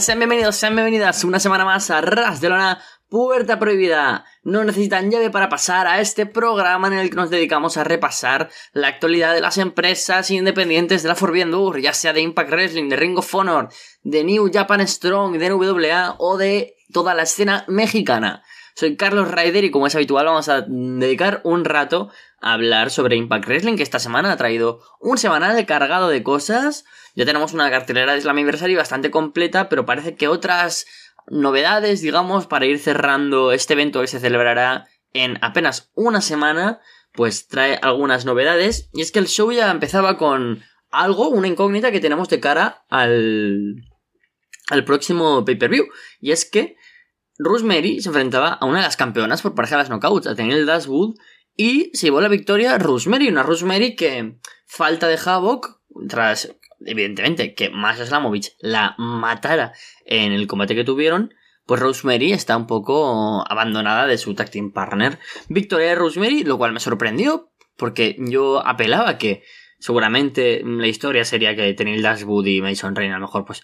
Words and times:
Sean 0.00 0.18
bienvenidos, 0.18 0.56
sean 0.56 0.74
bienvenidas 0.74 1.22
una 1.22 1.38
semana 1.38 1.64
más 1.64 1.88
a 1.90 2.00
Ras 2.00 2.40
de 2.40 2.48
Lona, 2.48 2.82
Puerta 3.08 3.60
Prohibida. 3.60 4.24
No 4.42 4.64
necesitan 4.64 5.10
llave 5.10 5.30
para 5.30 5.48
pasar 5.48 5.86
a 5.86 6.00
este 6.00 6.26
programa 6.26 6.88
en 6.88 6.94
el 6.94 7.10
que 7.10 7.16
nos 7.16 7.30
dedicamos 7.30 7.76
a 7.76 7.84
repasar 7.84 8.50
la 8.72 8.88
actualidad 8.88 9.34
de 9.34 9.40
las 9.40 9.56
empresas 9.58 10.30
independientes 10.32 11.02
de 11.02 11.08
la 11.08 11.14
Forbidden 11.14 11.52
Door, 11.52 11.80
ya 11.80 11.92
sea 11.92 12.12
de 12.12 12.22
Impact 12.22 12.50
Wrestling, 12.50 12.88
de 12.88 12.96
Ring 12.96 13.18
of 13.18 13.34
Honor, 13.34 13.68
de 14.02 14.24
New 14.24 14.50
Japan 14.52 14.86
Strong, 14.86 15.38
de 15.38 15.50
NWA 15.50 16.16
o 16.18 16.38
de 16.38 16.74
toda 16.92 17.14
la 17.14 17.22
escena 17.22 17.64
mexicana. 17.68 18.42
Soy 18.76 18.96
Carlos 18.96 19.30
Raider 19.30 19.62
y 19.62 19.70
como 19.70 19.86
es 19.86 19.94
habitual 19.94 20.26
vamos 20.26 20.48
a 20.48 20.62
dedicar 20.62 21.40
un 21.44 21.64
rato 21.64 22.10
a 22.40 22.54
hablar 22.54 22.90
sobre 22.90 23.14
Impact 23.14 23.46
Wrestling 23.46 23.76
que 23.76 23.84
esta 23.84 24.00
semana 24.00 24.32
ha 24.32 24.36
traído 24.36 24.80
un 25.00 25.16
semanal 25.16 25.64
cargado 25.64 26.08
de 26.08 26.24
cosas. 26.24 26.84
Ya 27.14 27.24
tenemos 27.24 27.52
una 27.52 27.70
cartelera 27.70 28.14
de 28.14 28.20
Slammiversary 28.20 28.74
bastante 28.74 29.12
completa, 29.12 29.68
pero 29.68 29.86
parece 29.86 30.16
que 30.16 30.26
otras 30.26 30.86
novedades, 31.28 32.00
digamos, 32.00 32.48
para 32.48 32.66
ir 32.66 32.80
cerrando 32.80 33.52
este 33.52 33.74
evento 33.74 34.00
que 34.00 34.08
se 34.08 34.18
celebrará 34.18 34.88
en 35.12 35.38
apenas 35.40 35.92
una 35.94 36.20
semana, 36.20 36.80
pues 37.12 37.46
trae 37.46 37.78
algunas 37.80 38.24
novedades. 38.24 38.90
Y 38.92 39.02
es 39.02 39.12
que 39.12 39.20
el 39.20 39.28
show 39.28 39.52
ya 39.52 39.70
empezaba 39.70 40.18
con 40.18 40.64
algo, 40.90 41.28
una 41.28 41.46
incógnita 41.46 41.92
que 41.92 42.00
tenemos 42.00 42.28
de 42.28 42.40
cara 42.40 42.84
al, 42.88 43.84
al 44.68 44.84
próximo 44.84 45.44
pay-per-view. 45.44 45.86
Y 46.20 46.32
es 46.32 46.44
que 46.44 46.76
Rosemary 47.38 48.00
se 48.00 48.08
enfrentaba 48.08 48.48
a 48.52 48.64
una 48.64 48.78
de 48.78 48.84
las 48.84 48.96
campeonas 48.96 49.42
por 49.42 49.54
pareja 49.54 49.76
de 49.76 49.82
las 49.82 49.88
knockouts, 49.90 50.26
a 50.26 50.34
Daniel 50.34 50.66
Dashwood, 50.66 51.16
y 51.56 51.90
se 51.94 52.06
llevó 52.06 52.20
la 52.20 52.28
victoria 52.28 52.78
Rosemary, 52.78 53.28
una 53.28 53.42
Rosemary 53.42 53.96
que 53.96 54.38
falta 54.66 55.08
de 55.08 55.18
Havoc, 55.24 55.80
tras 56.08 56.56
evidentemente 56.84 57.54
que 57.54 57.70
Masha 57.70 58.06
Slamovich 58.06 58.56
la 58.60 58.94
matara 58.98 59.72
en 60.04 60.32
el 60.32 60.46
combate 60.46 60.74
que 60.74 60.84
tuvieron, 60.84 61.32
pues 61.66 61.80
Rosemary 61.80 62.32
está 62.32 62.56
un 62.56 62.66
poco 62.66 63.44
abandonada 63.48 64.06
de 64.06 64.18
su 64.18 64.34
tag 64.34 64.50
team 64.50 64.72
partner. 64.72 65.18
Victoria 65.48 65.88
de 65.88 65.94
Rosemary, 65.94 66.44
lo 66.44 66.58
cual 66.58 66.72
me 66.72 66.80
sorprendió, 66.80 67.50
porque 67.76 68.16
yo 68.18 68.66
apelaba 68.66 69.16
que 69.18 69.42
seguramente 69.78 70.62
la 70.64 70.86
historia 70.86 71.24
sería 71.24 71.56
que 71.56 71.72
Tenil 71.74 72.02
Dashwood 72.02 72.46
y 72.46 72.60
Mason 72.60 72.94
Rain 72.94 73.12
a 73.12 73.18
lo 73.18 73.26
mejor 73.26 73.44
pues 73.44 73.62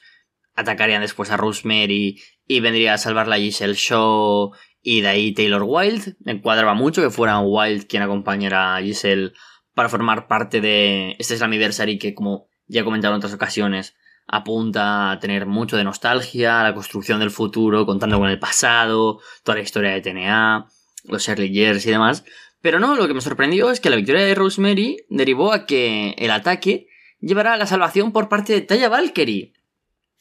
atacarían 0.54 1.02
después 1.02 1.30
a 1.30 1.36
Rosemary 1.36 2.20
y 2.46 2.60
vendría 2.60 2.94
a 2.94 2.98
salvar 2.98 3.28
la 3.28 3.38
Giselle 3.38 3.74
Show 3.74 4.52
y 4.82 5.00
de 5.00 5.08
ahí 5.08 5.32
Taylor 5.32 5.62
Wilde. 5.64 6.16
Me 6.20 6.40
mucho 6.74 7.02
que 7.02 7.10
fuera 7.10 7.38
Wilde 7.40 7.86
quien 7.86 8.02
acompañara 8.02 8.76
a 8.76 8.82
Giselle 8.82 9.32
para 9.74 9.88
formar 9.88 10.26
parte 10.26 10.60
de 10.60 11.16
este 11.18 11.36
Slammiversary 11.36 11.98
que 11.98 12.14
como 12.14 12.48
ya 12.66 12.82
he 12.82 12.84
comentado 12.84 13.14
en 13.14 13.18
otras 13.18 13.34
ocasiones 13.34 13.94
apunta 14.26 15.10
a 15.10 15.18
tener 15.18 15.46
mucho 15.46 15.76
de 15.76 15.84
nostalgia, 15.84 16.62
la 16.62 16.74
construcción 16.74 17.18
del 17.18 17.30
futuro, 17.30 17.84
contando 17.84 18.18
con 18.18 18.30
el 18.30 18.38
pasado, 18.38 19.20
toda 19.42 19.56
la 19.56 19.62
historia 19.62 19.90
de 19.90 20.00
TNA, 20.02 20.66
los 21.08 21.22
Shirley 21.26 21.50
Years 21.50 21.84
y 21.84 21.90
demás. 21.90 22.24
Pero 22.60 22.78
no, 22.78 22.94
lo 22.94 23.08
que 23.08 23.14
me 23.14 23.20
sorprendió 23.20 23.70
es 23.70 23.80
que 23.80 23.90
la 23.90 23.96
victoria 23.96 24.24
de 24.24 24.34
Rosemary 24.34 24.98
derivó 25.08 25.52
a 25.52 25.66
que 25.66 26.14
el 26.18 26.30
ataque 26.30 26.86
llevará 27.20 27.54
a 27.54 27.56
la 27.56 27.66
salvación 27.66 28.12
por 28.12 28.28
parte 28.28 28.52
de 28.52 28.60
Taya 28.60 28.88
Valkyrie. 28.88 29.52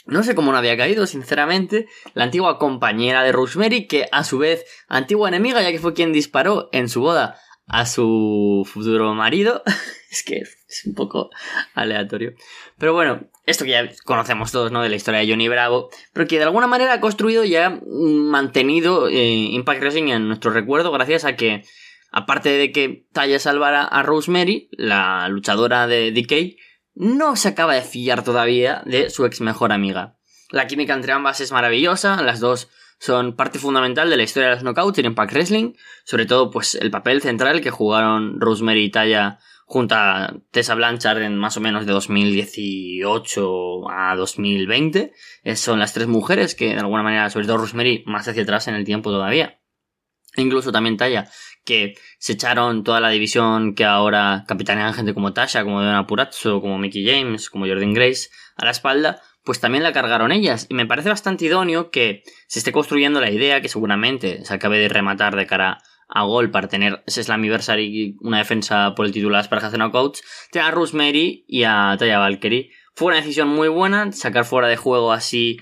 No 0.09 0.23
sé 0.23 0.35
cómo 0.35 0.51
no 0.51 0.57
había 0.57 0.77
caído, 0.77 1.05
sinceramente, 1.07 1.87
la 2.13 2.25
antigua 2.25 2.57
compañera 2.57 3.23
de 3.23 3.31
Rosemary, 3.31 3.87
que 3.87 4.07
a 4.11 4.23
su 4.23 4.39
vez 4.39 4.65
antigua 4.87 5.29
enemiga, 5.29 5.61
ya 5.61 5.71
que 5.71 5.79
fue 5.79 5.93
quien 5.93 6.13
disparó 6.13 6.69
en 6.71 6.89
su 6.89 7.01
boda 7.01 7.39
a 7.67 7.85
su 7.85 8.67
futuro 8.69 9.13
marido. 9.13 9.63
es 10.11 10.23
que 10.23 10.37
es 10.37 10.83
un 10.85 10.95
poco 10.95 11.29
aleatorio. 11.73 12.33
Pero 12.77 12.93
bueno, 12.93 13.29
esto 13.45 13.65
que 13.65 13.71
ya 13.71 13.89
conocemos 14.05 14.51
todos, 14.51 14.71
¿no? 14.71 14.81
De 14.81 14.89
la 14.89 14.95
historia 14.95 15.21
de 15.21 15.29
Johnny 15.29 15.47
Bravo, 15.47 15.89
pero 16.13 16.27
que 16.27 16.37
de 16.37 16.43
alguna 16.43 16.67
manera 16.67 16.93
ha 16.93 17.01
construido 17.01 17.43
y 17.45 17.55
ha 17.55 17.79
mantenido 17.85 19.07
eh, 19.07 19.13
Impact 19.51 19.81
Wrestling 19.81 20.09
en 20.09 20.27
nuestro 20.27 20.51
recuerdo 20.51 20.91
gracias 20.91 21.25
a 21.25 21.35
que, 21.35 21.63
aparte 22.11 22.49
de 22.49 22.71
que 22.71 23.05
Taya 23.13 23.39
salvara 23.39 23.83
a 23.83 24.03
Rosemary, 24.03 24.69
la 24.71 25.29
luchadora 25.29 25.87
de 25.87 26.11
Decay, 26.11 26.57
no 26.95 27.35
se 27.35 27.49
acaba 27.49 27.75
de 27.75 27.81
fiar 27.81 28.23
todavía 28.23 28.81
de 28.85 29.09
su 29.09 29.25
ex 29.25 29.41
mejor 29.41 29.71
amiga. 29.71 30.17
La 30.51 30.67
química 30.67 30.93
entre 30.93 31.11
ambas 31.13 31.41
es 31.41 31.51
maravillosa, 31.51 32.21
las 32.23 32.39
dos 32.39 32.69
son 32.99 33.35
parte 33.35 33.59
fundamental 33.59 34.09
de 34.09 34.17
la 34.17 34.23
historia 34.23 34.49
de 34.49 34.55
los 34.55 34.63
knockouts 34.63 34.99
en 34.99 35.05
Impact 35.05 35.31
Wrestling, 35.31 35.73
sobre 36.03 36.25
todo 36.25 36.51
pues 36.51 36.75
el 36.75 36.91
papel 36.91 37.21
central 37.21 37.61
que 37.61 37.71
jugaron 37.71 38.41
Rosemary 38.41 38.83
y 38.85 38.91
Taya 38.91 39.39
junto 39.65 39.95
a 39.95 40.33
Tessa 40.51 40.75
Blanchard 40.75 41.21
en 41.21 41.37
más 41.37 41.55
o 41.55 41.61
menos 41.61 41.85
de 41.85 41.93
2018 41.93 43.89
a 43.89 44.15
2020. 44.15 45.13
Son 45.55 45.79
las 45.79 45.93
tres 45.93 46.07
mujeres 46.07 46.55
que 46.55 46.73
de 46.73 46.79
alguna 46.79 47.03
manera, 47.03 47.29
sobre 47.29 47.45
todo 47.45 47.59
Rosemary, 47.59 48.03
más 48.05 48.27
hacia 48.27 48.43
atrás 48.43 48.67
en 48.67 48.75
el 48.75 48.83
tiempo 48.83 49.11
todavía. 49.11 49.61
Incluso 50.35 50.71
también 50.71 50.97
Taya, 50.97 51.29
que 51.69 51.93
se 52.17 52.33
echaron 52.33 52.83
toda 52.83 52.99
la 52.99 53.09
división 53.09 53.75
que 53.75 53.85
ahora 53.85 54.43
capitanean 54.47 54.95
gente 54.95 55.13
como 55.13 55.33
Tasha, 55.33 55.63
como 55.63 55.83
Donna 55.83 56.07
Purazzo, 56.07 56.61
como 56.61 56.79
Mickey 56.79 57.05
James, 57.05 57.51
como 57.51 57.67
Jordan 57.67 57.93
Grace 57.93 58.29
a 58.55 58.65
la 58.65 58.71
espalda, 58.71 59.21
pues 59.43 59.59
también 59.59 59.83
la 59.83 59.93
cargaron 59.93 60.31
ellas. 60.31 60.65
Y 60.67 60.73
me 60.73 60.87
parece 60.87 61.09
bastante 61.09 61.45
idóneo 61.45 61.91
que 61.91 62.23
se 62.47 62.57
esté 62.57 62.71
construyendo 62.71 63.21
la 63.21 63.29
idea, 63.29 63.61
que 63.61 63.69
seguramente 63.69 64.43
se 64.45 64.53
acabe 64.55 64.79
de 64.79 64.89
rematar 64.89 65.35
de 65.35 65.45
cara 65.45 65.77
a 66.07 66.23
gol 66.23 66.49
para 66.49 66.69
tener 66.69 67.03
ese 67.05 67.23
Slammiversary 67.23 68.17
una 68.21 68.39
defensa 68.39 68.95
por 68.95 69.05
el 69.05 69.11
título 69.11 69.35
de 69.35 69.41
las 69.41 69.47
parejas 69.47 69.71
de 69.71 69.77
knockouts, 69.77 70.23
tener 70.51 70.67
a 70.67 70.71
Rosemary 70.71 71.45
y 71.47 71.65
a 71.65 71.95
Taya 71.99 72.17
Valkyrie. 72.17 72.71
Fue 72.95 73.09
una 73.09 73.17
decisión 73.17 73.47
muy 73.47 73.67
buena, 73.67 74.11
sacar 74.11 74.43
fuera 74.43 74.67
de 74.67 74.75
juego 74.75 75.11
así, 75.11 75.57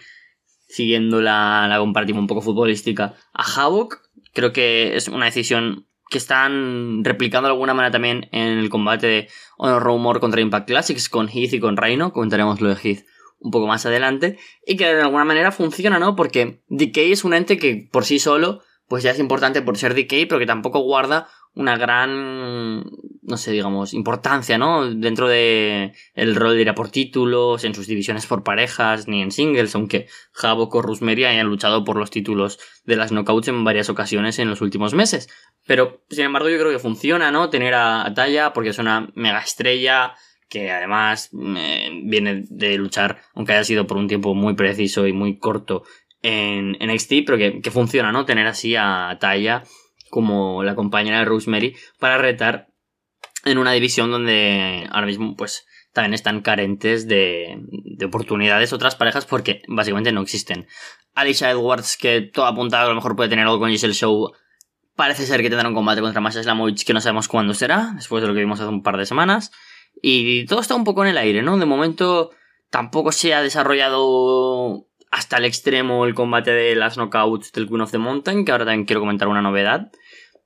siguiendo 0.69 1.21
la, 1.21 1.67
la 1.67 1.79
comparativa 1.79 2.17
un 2.17 2.27
poco 2.27 2.41
futbolística, 2.41 3.15
a 3.33 3.43
Havoc. 3.43 4.03
Creo 4.33 4.53
que 4.53 4.95
es 4.95 5.09
una 5.09 5.25
decisión 5.25 5.86
que 6.09 6.17
están 6.17 7.03
replicando 7.03 7.47
de 7.47 7.53
alguna 7.53 7.73
manera 7.73 7.91
también 7.91 8.29
en 8.31 8.59
el 8.59 8.69
combate 8.69 9.07
de 9.07 9.29
Honor 9.57 9.83
Rumor 9.83 10.19
contra 10.19 10.41
Impact 10.41 10.67
Classics 10.67 11.09
con 11.09 11.27
Heath 11.27 11.53
y 11.53 11.59
con 11.59 11.77
Rhino. 11.77 12.13
Comentaremos 12.13 12.61
lo 12.61 12.69
de 12.69 12.75
Heath 12.75 13.05
un 13.39 13.51
poco 13.51 13.67
más 13.67 13.85
adelante. 13.85 14.37
Y 14.65 14.77
que 14.77 14.85
de 14.85 15.01
alguna 15.01 15.25
manera 15.25 15.51
funciona, 15.51 15.99
¿no? 15.99 16.15
Porque 16.15 16.61
Decay 16.67 17.11
es 17.11 17.23
un 17.23 17.33
ente 17.33 17.57
que 17.57 17.87
por 17.91 18.05
sí 18.05 18.19
solo, 18.19 18.61
pues 18.87 19.03
ya 19.03 19.11
es 19.11 19.19
importante 19.19 19.61
por 19.61 19.77
ser 19.77 19.93
Decay, 19.93 20.25
pero 20.25 20.39
que 20.39 20.45
tampoco 20.45 20.79
guarda 20.79 21.27
una 21.53 21.77
gran, 21.77 22.85
no 23.27 23.35
sé, 23.35 23.51
digamos, 23.51 23.93
importancia, 23.93 24.57
¿no? 24.57 24.89
Dentro 24.89 25.27
de 25.27 25.91
el 26.13 26.35
rol 26.35 26.55
de 26.55 26.61
ir 26.61 26.69
a 26.69 26.75
por 26.75 26.89
títulos, 26.89 27.65
en 27.65 27.75
sus 27.75 27.85
divisiones 27.85 28.25
por 28.25 28.43
parejas, 28.43 29.09
ni 29.09 29.21
en 29.21 29.31
singles, 29.31 29.75
aunque 29.75 30.07
Havoc 30.41 30.73
o 30.75 30.81
Rosemary 30.81 31.25
hayan 31.25 31.47
luchado 31.47 31.83
por 31.83 31.97
los 31.97 32.09
títulos 32.09 32.57
de 32.85 32.95
las 32.95 33.11
knockouts 33.11 33.49
en 33.49 33.65
varias 33.65 33.89
ocasiones 33.89 34.39
en 34.39 34.49
los 34.49 34.61
últimos 34.61 34.93
meses. 34.93 35.27
Pero, 35.65 36.01
sin 36.09 36.23
embargo, 36.23 36.47
yo 36.49 36.57
creo 36.57 36.71
que 36.71 36.79
funciona, 36.79 37.29
¿no? 37.29 37.49
Tener 37.49 37.73
a, 37.73 38.13
Taya, 38.15 38.53
porque 38.53 38.69
es 38.69 38.79
una 38.79 39.09
mega 39.13 39.39
estrella 39.39 40.13
que 40.47 40.71
además 40.71 41.29
eh, 41.57 41.89
viene 42.05 42.45
de 42.49 42.77
luchar, 42.77 43.19
aunque 43.35 43.51
haya 43.51 43.65
sido 43.65 43.87
por 43.87 43.97
un 43.97 44.07
tiempo 44.07 44.33
muy 44.33 44.55
preciso 44.55 45.05
y 45.05 45.11
muy 45.11 45.37
corto 45.37 45.83
en, 46.21 46.77
en 46.79 46.93
NXT, 46.93 47.13
pero 47.25 47.37
que, 47.37 47.59
que 47.59 47.71
funciona, 47.71 48.13
¿no? 48.13 48.23
Tener 48.23 48.47
así 48.47 48.77
a 48.77 49.17
Taya 49.19 49.63
como 50.09 50.63
la 50.63 50.75
compañera 50.75 51.19
de 51.19 51.25
Rosemary 51.25 51.75
para 51.99 52.17
retar 52.17 52.69
en 53.47 53.57
una 53.57 53.71
división 53.71 54.11
donde 54.11 54.87
ahora 54.91 55.07
mismo 55.07 55.35
pues 55.35 55.65
también 55.93 56.13
están 56.13 56.41
carentes 56.41 57.07
de, 57.07 57.57
de 57.61 58.05
oportunidades 58.05 58.73
otras 58.73 58.95
parejas 58.95 59.25
porque 59.25 59.61
básicamente 59.67 60.11
no 60.11 60.21
existen. 60.21 60.67
Alicia 61.15 61.49
Edwards, 61.49 61.97
que 61.97 62.21
todo 62.21 62.45
apuntado 62.45 62.85
a 62.85 62.89
lo 62.89 62.95
mejor 62.95 63.15
puede 63.15 63.29
tener 63.29 63.45
algo 63.45 63.59
con 63.59 63.71
Giselle 63.71 63.93
Show, 63.93 64.31
parece 64.95 65.25
ser 65.25 65.41
que 65.41 65.49
tendrá 65.49 65.67
un 65.67 65.75
combate 65.75 66.01
contra 66.01 66.21
Masha 66.21 66.43
Slamovich 66.43 66.85
que 66.85 66.93
no 66.93 67.01
sabemos 67.01 67.27
cuándo 67.27 67.53
será, 67.53 67.93
después 67.95 68.21
de 68.21 68.27
lo 68.27 68.33
que 68.33 68.41
vimos 68.41 68.59
hace 68.59 68.69
un 68.69 68.83
par 68.83 68.97
de 68.97 69.05
semanas. 69.05 69.51
Y 70.01 70.45
todo 70.45 70.59
está 70.59 70.75
un 70.75 70.83
poco 70.83 71.03
en 71.03 71.11
el 71.11 71.17
aire, 71.17 71.41
¿no? 71.41 71.57
De 71.57 71.65
momento 71.65 72.31
tampoco 72.69 73.11
se 73.11 73.33
ha 73.33 73.41
desarrollado 73.41 74.87
hasta 75.11 75.37
el 75.37 75.45
extremo 75.45 76.05
el 76.05 76.13
combate 76.13 76.51
de 76.51 76.75
las 76.75 76.97
knockouts 76.97 77.51
del 77.51 77.67
Queen 77.67 77.81
of 77.81 77.91
the 77.91 77.97
Mountain, 77.97 78.45
que 78.45 78.51
ahora 78.51 78.65
también 78.65 78.85
quiero 78.85 78.99
comentar 78.99 79.27
una 79.27 79.41
novedad, 79.41 79.91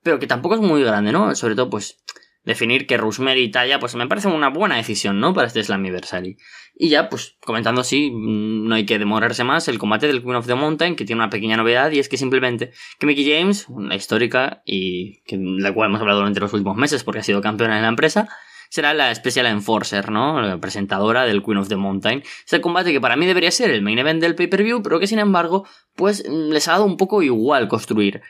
pero 0.03 0.19
que 0.19 0.27
tampoco 0.27 0.55
es 0.55 0.61
muy 0.61 0.83
grande, 0.83 1.11
¿no? 1.11 1.33
Sobre 1.35 1.55
todo, 1.55 1.69
pues, 1.69 2.00
definir 2.43 2.87
que 2.87 2.97
Rosemary 2.97 3.43
y 3.43 3.51
Taya, 3.51 3.79
pues 3.79 3.95
me 3.95 4.07
parece 4.07 4.27
una 4.27 4.49
buena 4.49 4.77
decisión, 4.77 5.19
¿no? 5.19 5.33
Para 5.33 5.47
este 5.47 5.63
Slammiversary. 5.63 6.37
Y 6.75 6.89
ya, 6.89 7.09
pues, 7.09 7.37
comentando 7.45 7.81
así, 7.81 8.09
mm, 8.11 8.67
no 8.67 8.75
hay 8.75 8.85
que 8.85 8.97
demorarse 8.97 9.43
más, 9.43 9.67
el 9.67 9.77
combate 9.77 10.07
del 10.07 10.23
Queen 10.23 10.35
of 10.35 10.47
the 10.47 10.55
Mountain, 10.55 10.95
que 10.95 11.05
tiene 11.05 11.21
una 11.21 11.29
pequeña 11.29 11.57
novedad, 11.57 11.91
y 11.91 11.99
es 11.99 12.09
que 12.09 12.17
simplemente 12.17 12.71
que 12.99 13.05
Mickey 13.05 13.31
James, 13.31 13.67
una 13.69 13.95
histórica, 13.95 14.63
y 14.65 15.21
que, 15.23 15.37
la 15.37 15.73
cual 15.73 15.89
hemos 15.89 16.01
hablado 16.01 16.19
durante 16.19 16.39
los 16.39 16.53
últimos 16.53 16.77
meses 16.77 17.03
porque 17.03 17.19
ha 17.19 17.23
sido 17.23 17.41
campeona 17.41 17.75
en 17.75 17.83
la 17.83 17.89
empresa, 17.89 18.27
será 18.69 18.93
la 18.93 19.13
Special 19.13 19.45
Enforcer, 19.47 20.09
¿no? 20.09 20.41
La 20.41 20.57
presentadora 20.59 21.25
del 21.25 21.43
Queen 21.43 21.57
of 21.57 21.67
the 21.67 21.75
Mountain. 21.75 22.23
Es 22.45 22.53
el 22.53 22.61
combate 22.61 22.93
que 22.93 23.01
para 23.01 23.17
mí 23.17 23.25
debería 23.25 23.51
ser 23.51 23.69
el 23.69 23.81
main 23.81 23.99
event 23.99 24.21
del 24.21 24.33
pay-per-view, 24.33 24.81
pero 24.81 24.99
que 24.99 25.07
sin 25.07 25.19
embargo, 25.19 25.67
pues 25.95 26.25
les 26.27 26.69
ha 26.69 26.73
dado 26.73 26.85
un 26.85 26.95
poco 26.95 27.21
igual 27.21 27.67
construir. 27.67 28.21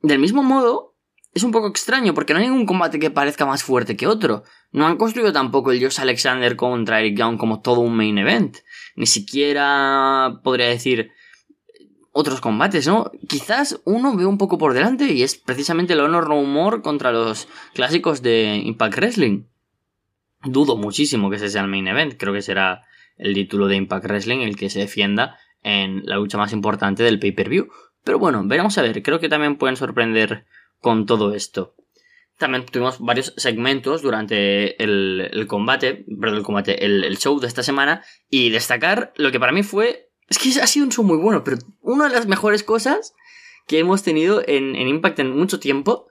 Del 0.00 0.20
mismo 0.20 0.44
modo, 0.44 0.91
es 1.34 1.42
un 1.42 1.52
poco 1.52 1.68
extraño 1.68 2.14
porque 2.14 2.34
no 2.34 2.40
hay 2.40 2.46
ningún 2.46 2.66
combate 2.66 2.98
que 2.98 3.10
parezca 3.10 3.46
más 3.46 3.62
fuerte 3.62 3.96
que 3.96 4.06
otro. 4.06 4.44
no 4.70 4.86
han 4.86 4.96
construido 4.96 5.32
tampoco 5.32 5.72
el 5.72 5.82
Josh 5.82 6.00
Alexander 6.00 6.56
contra 6.56 7.00
Eric 7.00 7.16
Young 7.16 7.38
como 7.38 7.60
todo 7.60 7.80
un 7.80 7.96
main 7.96 8.18
event. 8.18 8.58
Ni 8.96 9.06
siquiera 9.06 10.40
podría 10.42 10.66
decir 10.66 11.10
otros 12.12 12.42
combates, 12.42 12.86
¿no? 12.86 13.10
Quizás 13.26 13.80
uno 13.84 14.14
ve 14.14 14.26
un 14.26 14.36
poco 14.36 14.58
por 14.58 14.74
delante 14.74 15.12
y 15.12 15.22
es 15.22 15.36
precisamente 15.36 15.94
el 15.94 16.00
Honor 16.00 16.28
No 16.28 16.42
More 16.42 16.82
contra 16.82 17.10
los 17.10 17.48
clásicos 17.74 18.20
de 18.20 18.60
Impact 18.64 18.96
Wrestling. 18.96 19.44
Dudo 20.44 20.76
muchísimo 20.76 21.30
que 21.30 21.36
ese 21.36 21.48
sea 21.48 21.62
el 21.62 21.68
main 21.68 21.88
event, 21.88 22.14
creo 22.18 22.34
que 22.34 22.42
será 22.42 22.82
el 23.16 23.32
título 23.32 23.68
de 23.68 23.76
Impact 23.76 24.04
Wrestling 24.04 24.40
el 24.40 24.56
que 24.56 24.68
se 24.68 24.80
defienda 24.80 25.38
en 25.62 26.04
la 26.04 26.16
lucha 26.16 26.36
más 26.36 26.52
importante 26.52 27.02
del 27.02 27.18
pay-per-view. 27.18 27.68
Pero 28.04 28.18
bueno, 28.18 28.42
veremos 28.44 28.76
a 28.76 28.82
ver, 28.82 29.02
creo 29.02 29.20
que 29.20 29.28
también 29.28 29.56
pueden 29.56 29.76
sorprender 29.76 30.44
con 30.82 31.06
todo 31.06 31.32
esto. 31.34 31.74
También 32.36 32.66
tuvimos 32.66 32.98
varios 32.98 33.32
segmentos 33.36 34.02
durante 34.02 34.82
el, 34.82 35.46
combate, 35.48 36.04
perdón, 36.20 36.38
el 36.38 36.42
combate, 36.42 36.84
el, 36.84 37.16
show 37.16 37.38
de 37.38 37.46
esta 37.46 37.62
semana, 37.62 38.04
y 38.28 38.50
destacar 38.50 39.12
lo 39.16 39.30
que 39.30 39.40
para 39.40 39.52
mí 39.52 39.62
fue, 39.62 40.10
es 40.28 40.38
que 40.38 40.60
ha 40.60 40.66
sido 40.66 40.84
un 40.84 40.92
show 40.92 41.04
muy 41.04 41.18
bueno, 41.18 41.44
pero 41.44 41.58
una 41.80 42.08
de 42.08 42.14
las 42.14 42.26
mejores 42.26 42.64
cosas 42.64 43.14
que 43.68 43.78
hemos 43.78 44.02
tenido 44.02 44.42
en, 44.46 44.74
en 44.74 44.88
Impact 44.88 45.20
en 45.20 45.30
mucho 45.30 45.60
tiempo, 45.60 46.08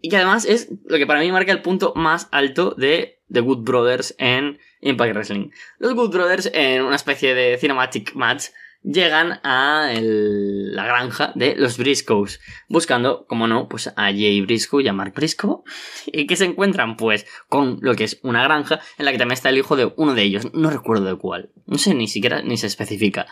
y 0.00 0.08
que 0.08 0.16
además 0.16 0.46
es 0.46 0.70
lo 0.86 0.96
que 0.96 1.06
para 1.06 1.20
mí 1.20 1.30
marca 1.30 1.52
el 1.52 1.60
punto 1.60 1.92
más 1.94 2.28
alto 2.30 2.74
de 2.78 3.20
The 3.30 3.40
Good 3.40 3.64
Brothers 3.64 4.14
en 4.18 4.58
Impact 4.80 5.12
Wrestling. 5.12 5.50
Los 5.78 5.94
Good 5.94 6.12
Brothers 6.12 6.50
en 6.54 6.82
una 6.82 6.96
especie 6.96 7.34
de 7.34 7.58
cinematic 7.58 8.14
match 8.14 8.46
llegan 8.88 9.40
a 9.42 9.92
la 10.00 10.84
granja 10.84 11.32
de 11.34 11.54
los 11.56 11.76
Briscoes, 11.76 12.40
buscando, 12.68 13.26
como 13.26 13.46
no, 13.46 13.68
pues 13.68 13.88
a 13.88 14.04
Jay 14.06 14.40
Briscoe 14.40 14.82
y 14.82 14.88
a 14.88 14.92
Mark 14.92 15.12
Briscoe, 15.14 15.62
y 16.06 16.26
que 16.26 16.36
se 16.36 16.46
encuentran 16.46 16.96
pues 16.96 17.26
con 17.48 17.78
lo 17.82 17.94
que 17.94 18.04
es 18.04 18.18
una 18.22 18.42
granja 18.42 18.80
en 18.96 19.04
la 19.04 19.12
que 19.12 19.18
también 19.18 19.34
está 19.34 19.50
el 19.50 19.58
hijo 19.58 19.76
de 19.76 19.92
uno 19.96 20.14
de 20.14 20.22
ellos, 20.22 20.48
no 20.54 20.70
recuerdo 20.70 21.04
de 21.04 21.16
cuál, 21.16 21.50
no 21.66 21.78
sé 21.78 21.94
ni 21.94 22.08
siquiera 22.08 22.42
ni 22.42 22.56
se 22.56 22.66
especifica. 22.66 23.26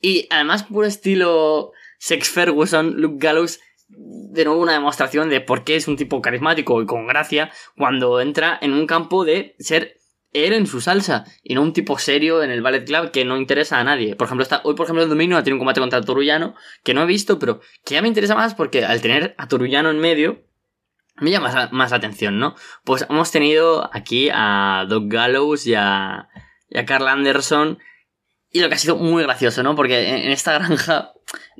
Y 0.00 0.26
además 0.30 0.64
puro 0.64 0.86
estilo 0.86 1.72
Sex 1.98 2.28
Ferguson, 2.30 2.94
Luke 2.96 3.18
Gallows, 3.18 3.60
de 3.88 4.44
nuevo 4.46 4.60
una 4.60 4.72
demostración 4.72 5.28
de 5.28 5.42
por 5.42 5.64
qué 5.64 5.76
es 5.76 5.86
un 5.86 5.96
tipo 5.96 6.22
carismático 6.22 6.80
y 6.80 6.86
con 6.86 7.06
gracia 7.06 7.52
cuando 7.76 8.20
entra 8.20 8.58
en 8.62 8.72
un 8.72 8.86
campo 8.86 9.24
de 9.24 9.54
ser 9.58 10.01
él 10.32 10.52
en 10.52 10.66
su 10.66 10.80
salsa 10.80 11.24
y 11.42 11.54
no 11.54 11.62
un 11.62 11.72
tipo 11.72 11.98
serio 11.98 12.42
en 12.42 12.50
el 12.50 12.62
Ballet 12.62 12.84
Club 12.84 13.10
que 13.10 13.24
no 13.24 13.36
interesa 13.36 13.78
a 13.78 13.84
nadie. 13.84 14.16
Por 14.16 14.26
ejemplo, 14.26 14.42
está, 14.42 14.60
hoy, 14.64 14.74
por 14.74 14.84
ejemplo, 14.84 15.02
el 15.02 15.08
dominio 15.08 15.36
ha 15.36 15.42
tenido 15.42 15.56
un 15.56 15.60
combate 15.60 15.80
contra 15.80 16.00
Torullano 16.00 16.54
que 16.82 16.94
no 16.94 17.02
he 17.02 17.06
visto, 17.06 17.38
pero 17.38 17.60
que 17.84 17.94
ya 17.94 18.02
me 18.02 18.08
interesa 18.08 18.34
más 18.34 18.54
porque 18.54 18.84
al 18.84 19.00
tener 19.00 19.34
a 19.38 19.48
Torullano 19.48 19.90
en 19.90 19.98
medio 19.98 20.42
me 21.16 21.30
llama 21.30 21.68
más, 21.72 21.90
la 21.90 21.96
atención, 21.96 22.38
¿no? 22.38 22.54
Pues 22.84 23.06
hemos 23.08 23.30
tenido 23.30 23.90
aquí 23.94 24.30
a 24.32 24.86
Doug 24.88 25.08
Gallows 25.08 25.66
y 25.66 25.74
a, 25.74 26.28
y 26.68 26.78
a 26.78 26.86
Carl 26.86 27.06
Anderson 27.06 27.78
y 28.52 28.60
lo 28.60 28.68
que 28.68 28.74
ha 28.74 28.78
sido 28.78 28.96
muy 28.96 29.22
gracioso, 29.22 29.62
¿no? 29.62 29.74
Porque 29.74 30.08
en 30.08 30.30
esta 30.30 30.52
granja 30.52 31.12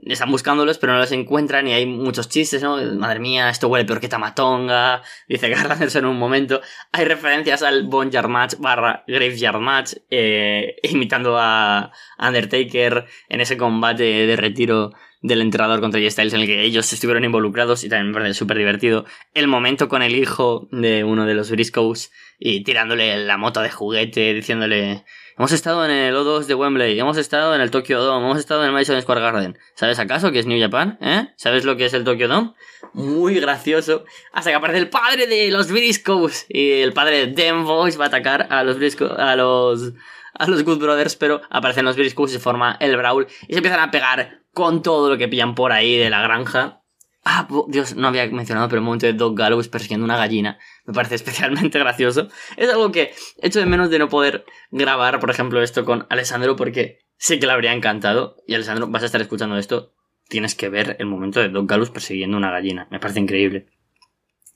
están 0.04 0.30
buscándolos, 0.30 0.76
pero 0.78 0.92
no 0.92 0.98
los 0.98 1.12
encuentran 1.12 1.66
y 1.66 1.72
hay 1.72 1.86
muchos 1.86 2.28
chistes, 2.28 2.62
¿no? 2.62 2.76
Madre 2.94 3.18
mía, 3.18 3.48
esto 3.48 3.68
huele 3.68 3.86
peor 3.86 3.98
que 3.98 4.08
Tamatonga, 4.08 5.02
dice 5.26 5.48
Garlanders 5.50 5.96
en 5.96 6.04
un 6.04 6.18
momento. 6.18 6.60
Hay 6.92 7.06
referencias 7.06 7.62
al 7.62 7.84
Boneyard 7.84 8.28
Match 8.28 8.54
barra 8.58 9.04
Graveyard 9.06 9.60
Match, 9.60 9.94
eh, 10.10 10.76
imitando 10.82 11.38
a 11.38 11.92
Undertaker 12.18 13.06
en 13.28 13.40
ese 13.40 13.56
combate 13.56 14.02
de 14.02 14.36
retiro 14.36 14.92
del 15.22 15.40
entrenador 15.40 15.80
contra 15.80 16.00
J 16.00 16.10
Styles 16.10 16.34
en 16.34 16.40
el 16.40 16.46
que 16.46 16.62
ellos 16.62 16.92
estuvieron 16.92 17.24
involucrados 17.24 17.84
y 17.84 17.88
también 17.88 18.08
me 18.08 18.14
parece 18.14 18.34
súper 18.34 18.58
divertido. 18.58 19.06
El 19.34 19.46
momento 19.46 19.88
con 19.88 20.02
el 20.02 20.16
hijo 20.16 20.68
de 20.72 21.04
uno 21.04 21.24
de 21.24 21.34
los 21.34 21.50
Briscoes 21.50 22.12
y 22.38 22.64
tirándole 22.64 23.16
la 23.24 23.38
moto 23.38 23.60
de 23.62 23.70
juguete, 23.70 24.34
diciéndole 24.34 25.04
Hemos 25.42 25.50
estado 25.50 25.84
en 25.84 25.90
el 25.90 26.14
O2 26.14 26.44
de 26.44 26.54
Wembley, 26.54 26.96
hemos 27.00 27.16
estado 27.16 27.52
en 27.56 27.60
el 27.60 27.72
Tokyo 27.72 28.00
Dome, 28.00 28.24
hemos 28.24 28.38
estado 28.38 28.60
en 28.60 28.68
el 28.68 28.72
Madison 28.72 29.02
Square 29.02 29.20
Garden. 29.20 29.58
¿Sabes 29.74 29.98
acaso 29.98 30.30
que 30.30 30.38
es 30.38 30.46
New 30.46 30.60
Japan? 30.60 30.98
¿Eh? 31.00 31.30
¿Sabes 31.34 31.64
lo 31.64 31.76
que 31.76 31.86
es 31.86 31.94
el 31.94 32.04
Tokyo 32.04 32.28
Dome? 32.28 32.52
Muy 32.92 33.40
gracioso. 33.40 34.04
Hasta 34.32 34.50
que 34.50 34.54
aparece 34.54 34.78
el 34.78 34.88
padre 34.88 35.26
de 35.26 35.50
los 35.50 35.72
Briscoes. 35.72 36.46
Y 36.48 36.82
el 36.82 36.92
padre 36.92 37.26
de 37.26 37.32
Dem 37.32 37.64
Voice 37.64 37.98
va 37.98 38.04
a 38.04 38.06
atacar 38.06 38.46
a 38.50 38.62
los 38.62 38.78
Briscoes, 38.78 39.18
a 39.18 39.34
los, 39.34 39.94
a 40.38 40.46
los 40.46 40.62
Good 40.62 40.78
Brothers, 40.78 41.16
pero 41.16 41.40
aparecen 41.50 41.86
los 41.86 41.96
Briscoes 41.96 42.30
y 42.30 42.34
se 42.34 42.40
forma 42.40 42.76
el 42.78 42.96
Brawl. 42.96 43.26
Y 43.48 43.54
se 43.54 43.58
empiezan 43.58 43.80
a 43.80 43.90
pegar 43.90 44.42
con 44.54 44.80
todo 44.80 45.10
lo 45.10 45.18
que 45.18 45.26
pillan 45.26 45.56
por 45.56 45.72
ahí 45.72 45.96
de 45.96 46.08
la 46.08 46.22
granja. 46.22 46.81
Ah, 47.24 47.46
Dios, 47.68 47.94
no 47.94 48.08
había 48.08 48.26
mencionado, 48.26 48.68
pero 48.68 48.80
un 48.80 48.86
momento 48.86 49.06
de 49.06 49.12
Doug 49.12 49.36
Gallows 49.36 49.68
persiguiendo 49.68 50.04
una 50.04 50.16
gallina. 50.16 50.58
Me 50.84 50.92
parece 50.92 51.14
especialmente 51.16 51.78
gracioso. 51.78 52.28
Es 52.56 52.70
algo 52.70 52.90
que 52.90 53.14
echo 53.40 53.60
de 53.60 53.66
menos 53.66 53.90
de 53.90 53.98
no 53.98 54.08
poder 54.08 54.44
grabar, 54.70 55.20
por 55.20 55.30
ejemplo, 55.30 55.62
esto 55.62 55.84
con 55.84 56.06
Alessandro, 56.10 56.56
porque 56.56 57.00
sé 57.16 57.38
que 57.38 57.46
le 57.46 57.52
habría 57.52 57.72
encantado. 57.72 58.36
Y 58.46 58.54
Alessandro, 58.54 58.88
vas 58.88 59.02
a 59.02 59.06
estar 59.06 59.20
escuchando 59.20 59.56
esto. 59.56 59.92
Tienes 60.28 60.54
que 60.54 60.68
ver 60.68 60.96
el 60.98 61.06
momento 61.06 61.40
de 61.40 61.48
Doug 61.48 61.66
Gallows 61.66 61.90
persiguiendo 61.90 62.36
una 62.36 62.50
gallina. 62.50 62.88
Me 62.90 62.98
parece 62.98 63.20
increíble. 63.20 63.66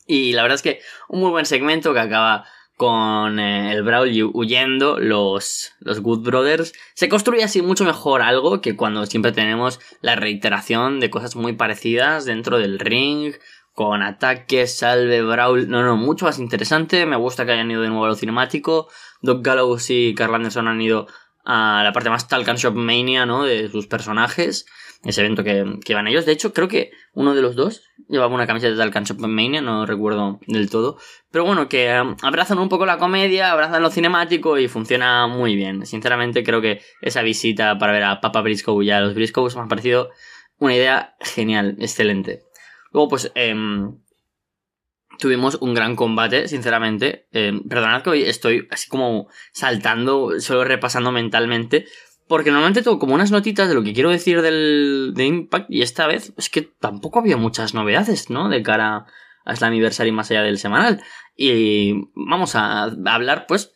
Y 0.07 0.33
la 0.33 0.43
verdad 0.43 0.57
es 0.57 0.63
que 0.63 0.81
un 1.09 1.21
muy 1.21 1.31
buen 1.31 1.47
segmento 1.47 1.93
que 1.93 2.01
acaba 2.01 2.47
con 2.76 3.38
eh, 3.38 3.73
el 3.73 3.82
Brawl 3.82 4.31
huyendo 4.34 4.99
los, 4.99 5.73
los 5.81 6.00
Good 6.00 6.20
Brothers, 6.20 6.75
se 6.94 7.08
construye 7.08 7.43
así 7.43 7.62
mucho 7.62 7.84
mejor 7.84 8.23
algo 8.23 8.61
que 8.61 8.76
cuando 8.76 9.06
siempre 9.06 9.32
tenemos 9.32 9.81
la 10.02 10.14
reiteración 10.14 11.00
de 11.00 11.11
cosas 11.11 11.37
muy 11.37 11.55
parecidas 11.55 12.26
dentro 12.26 12.58
del 12.58 12.78
ring, 12.78 13.34
con 13.73 14.02
ataques, 14.02 14.78
salve, 14.78 15.23
Brawl, 15.23 15.69
no, 15.69 15.82
no, 15.82 15.96
mucho 15.96 16.26
más 16.26 16.38
interesante, 16.38 17.05
me 17.06 17.17
gusta 17.17 17.44
que 17.44 17.52
hayan 17.52 17.70
ido 17.70 17.82
de 17.82 17.88
nuevo 17.88 18.05
a 18.05 18.08
lo 18.08 18.14
cinemático, 18.14 18.88
Doc 19.22 19.44
Gallows 19.44 19.90
y 19.90 20.14
Carl 20.14 20.34
Anderson 20.34 20.69
han 20.69 20.81
ido 20.81 21.06
a 21.44 21.82
la 21.82 21.93
parte 21.93 22.11
más 22.11 22.29
Talcan 22.29 22.56
Shop 22.56 22.75
Mania, 22.75 23.25
¿no? 23.25 23.44
De 23.44 23.69
sus 23.69 23.87
personajes, 23.87 24.67
ese 25.04 25.20
evento 25.20 25.44
que, 25.44 25.78
que 25.84 25.94
van 25.94 26.08
ellos. 26.08 26.26
De 26.26 26.32
hecho, 26.32 26.52
creo 26.52 26.69
que 26.69 26.90
uno 27.12 27.34
de 27.34 27.43
los 27.43 27.54
dos 27.54 27.82
llevaba 28.08 28.34
una 28.34 28.46
camiseta 28.46 28.72
de 28.72 28.78
Talcan 28.78 29.04
Shop 29.04 29.19
Mania, 29.19 29.60
no 29.60 29.87
recuerdo 29.87 30.41
del 30.46 30.70
todo. 30.70 30.98
Pero 31.31 31.44
bueno, 31.44 31.69
que 31.69 32.00
um, 32.00 32.17
abrazan 32.22 32.58
un 32.58 32.69
poco 32.69 32.86
la 32.86 32.98
comedia, 32.98 33.53
abrazan 33.53 33.82
lo 33.82 33.91
cinemático 33.91 34.58
y 34.58 34.69
funciona 34.69 35.26
muy 35.26 35.55
bien. 35.56 35.86
Sinceramente, 35.86 36.43
creo 36.43 36.60
que 36.60 36.81
esa 37.03 37.22
visita 37.22 37.79
para 37.79 37.93
ver 37.93 38.05
a 38.05 38.20
Papa 38.20 38.41
Briscoe 38.43 38.84
y 38.84 38.91
a 38.91 39.00
los 39.00 39.15
Briscoes 39.15 39.56
me 39.56 39.62
ha 39.62 39.69
parecido 39.69 40.10
una 40.58 40.74
idea 40.74 41.17
genial, 41.20 41.76
excelente. 41.79 42.43
Luego, 42.93 43.08
pues, 43.08 43.31
eh, 43.34 43.55
tuvimos 45.19 45.56
un 45.60 45.74
gran 45.74 45.96
combate, 45.96 46.48
sinceramente. 46.48 47.26
Eh, 47.32 47.53
perdonad 47.69 48.03
que 48.03 48.10
hoy 48.10 48.22
estoy 48.22 48.67
así 48.70 48.88
como 48.88 49.29
saltando, 49.53 50.41
solo 50.41 50.65
repasando 50.65 51.12
mentalmente. 51.12 51.86
Porque 52.29 52.51
normalmente 52.51 52.83
tengo 52.83 52.99
como 52.99 53.15
unas 53.15 53.31
notitas 53.31 53.69
de 53.69 53.75
lo 53.75 53.83
que 53.83 53.93
quiero 53.93 54.11
decir 54.11 54.43
del, 54.43 55.13
de 55.15 55.27
Impact 55.27 55.71
y 55.71 55.83
esta 55.83 56.06
vez 56.06 56.33
es 56.37 56.51
que 56.51 56.63
tampoco 56.63 57.21
había 57.21 57.37
muchas 57.37 57.73
novedades, 57.73 58.31
¿no? 58.31 58.49
De 58.49 58.63
cara 58.63 59.06
a 59.45 59.53
este 59.53 59.65
aniversario 59.65 60.13
más 60.13 60.31
allá 60.31 60.43
del 60.43 60.59
semanal. 60.59 61.03
Y 61.37 62.09
vamos 62.15 62.56
a 62.56 62.85
hablar 62.85 63.47
pues 63.47 63.73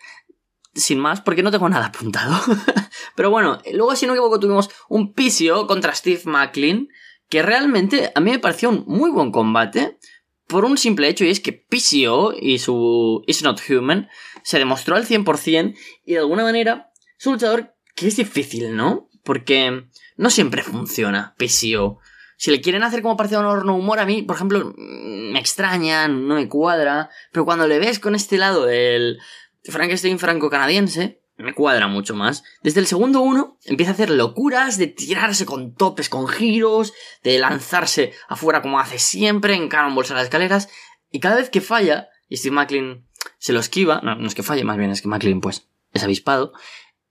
sin 0.75 0.99
más 0.99 1.21
porque 1.21 1.43
no 1.43 1.51
tengo 1.51 1.69
nada 1.69 1.87
apuntado. 1.87 2.37
Pero 3.17 3.31
bueno, 3.31 3.59
luego 3.73 3.95
si 3.97 4.07
no 4.07 4.13
me 4.13 4.19
equivoco 4.19 4.41
tuvimos 4.41 4.71
un 4.89 5.13
pisio 5.13 5.67
contra 5.67 5.95
Steve 5.95 6.23
McLean 6.25 6.89
que 7.29 7.43
realmente 7.43 8.13
a 8.15 8.21
mí 8.21 8.33
me 8.33 8.39
pareció 8.39 8.69
un 8.69 8.85
muy 8.87 9.11
buen 9.11 9.31
combate 9.31 9.99
por 10.47 10.65
un 10.65 10.77
simple 10.77 11.09
hecho 11.09 11.25
y 11.25 11.31
es 11.31 11.39
que 11.39 11.53
PCO 11.53 12.35
y 12.39 12.59
su 12.59 13.23
Is 13.27 13.43
Not 13.45 13.61
Human 13.71 14.09
se 14.43 14.59
demostró 14.59 14.97
al 14.97 15.07
100% 15.07 15.77
y 16.05 16.13
de 16.15 16.19
alguna 16.19 16.43
manera 16.43 16.91
es 17.17 17.27
un 17.27 17.35
luchador 17.35 17.77
que 17.95 18.09
es 18.09 18.17
difícil, 18.17 18.77
¿no? 18.77 19.09
Porque 19.25 19.87
no 20.17 20.31
siempre 20.31 20.63
funciona 20.63 21.35
PCO. 21.39 21.99
Si 22.37 22.51
le 22.51 22.61
quieren 22.61 22.83
hacer 22.83 23.03
como 23.03 23.17
parece 23.17 23.37
un 23.37 23.45
horno 23.45 23.77
humor 23.77 23.99
a 23.99 24.07
mí, 24.07 24.23
por 24.23 24.37
ejemplo, 24.37 24.73
me 24.77 25.39
extraña, 25.39 26.09
no 26.09 26.37
me 26.37 26.49
cuadra, 26.49 27.11
pero 27.33 27.45
cuando 27.45 27.67
le 27.67 27.79
ves 27.79 27.99
con 27.99 28.15
este 28.15 28.39
lado 28.39 28.65
del 28.65 29.19
Frankenstein 29.65 30.19
franco-canadiense, 30.19 31.21
me 31.37 31.55
cuadra 31.55 31.87
mucho 31.87 32.15
más. 32.15 32.43
Desde 32.63 32.81
el 32.81 32.87
segundo 32.87 33.21
uno 33.21 33.59
empieza 33.65 33.93
a 33.93 33.95
hacer 33.95 34.11
locuras 34.11 34.79
de 34.79 34.87
tirarse 34.87 35.47
con 35.47 35.75
topes, 35.75 36.09
con 36.09 36.29
giros, 36.29 36.93
de 37.23 37.39
lanzarse 37.39 38.13
afuera 38.29 38.63
como 38.63 38.81
hace 38.81 38.99
siempre, 38.99 39.55
en 39.55 39.69
bolsa 39.95 40.15
las 40.15 40.25
escaleras, 40.25 40.69
y 41.11 41.21
cada 41.21 41.37
vez 41.37 41.51
que 41.51 41.61
falla, 41.61 42.09
y 42.29 42.37
Steve 42.37 42.55
Macklin 42.55 43.07
se 43.39 43.53
lo 43.53 43.61
esquiva, 43.61 44.01
no, 44.03 44.15
no 44.15 44.27
es 44.27 44.35
que 44.35 44.43
falle, 44.43 44.65
más 44.65 44.77
bien 44.77 44.91
es 44.91 45.03
que 45.03 45.09
Macklin 45.09 45.41
pues 45.41 45.69
es 45.93 46.05
avispado, 46.05 46.53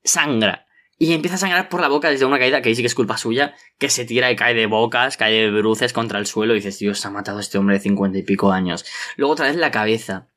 sangra. 0.04 0.66
Y 1.00 1.14
empieza 1.14 1.36
a 1.36 1.40
sangrar 1.40 1.70
por 1.70 1.82
la 1.82 1.88
boca 1.88 2.10
desde 2.10 2.26
una 2.26 2.38
caída 2.38 2.62
que 2.62 2.70
ahí 2.70 2.76
sí 2.76 2.82
que 2.84 2.88
es 2.88 2.94
culpa 2.94 3.18
suya, 3.18 3.56
que 3.78 3.90
se 3.90 4.06
tira 4.06 4.30
y 4.32 4.36
cae 4.36 4.54
de 4.54 4.68
bocas, 4.68 5.18
cae 5.18 5.34
de 5.34 5.50
bruces 5.50 5.94
contra 5.94 6.20
el 6.20 6.28
suelo 6.28 6.54
y 6.54 6.58
dices, 6.58 6.78
Dios, 6.78 7.00
se 7.00 7.08
ha 7.08 7.12
matado 7.12 7.38
a 7.38 7.42
este 7.42 7.58
hombre 7.58 7.78
de 7.78 7.82
cincuenta 7.82 8.18
y 8.18 8.24
pico 8.24 8.52
años. 8.52 8.86
Luego 9.16 9.34
otra 9.34 9.48
vez 9.48 9.56
la 9.56 9.72
cabeza. 9.72 10.28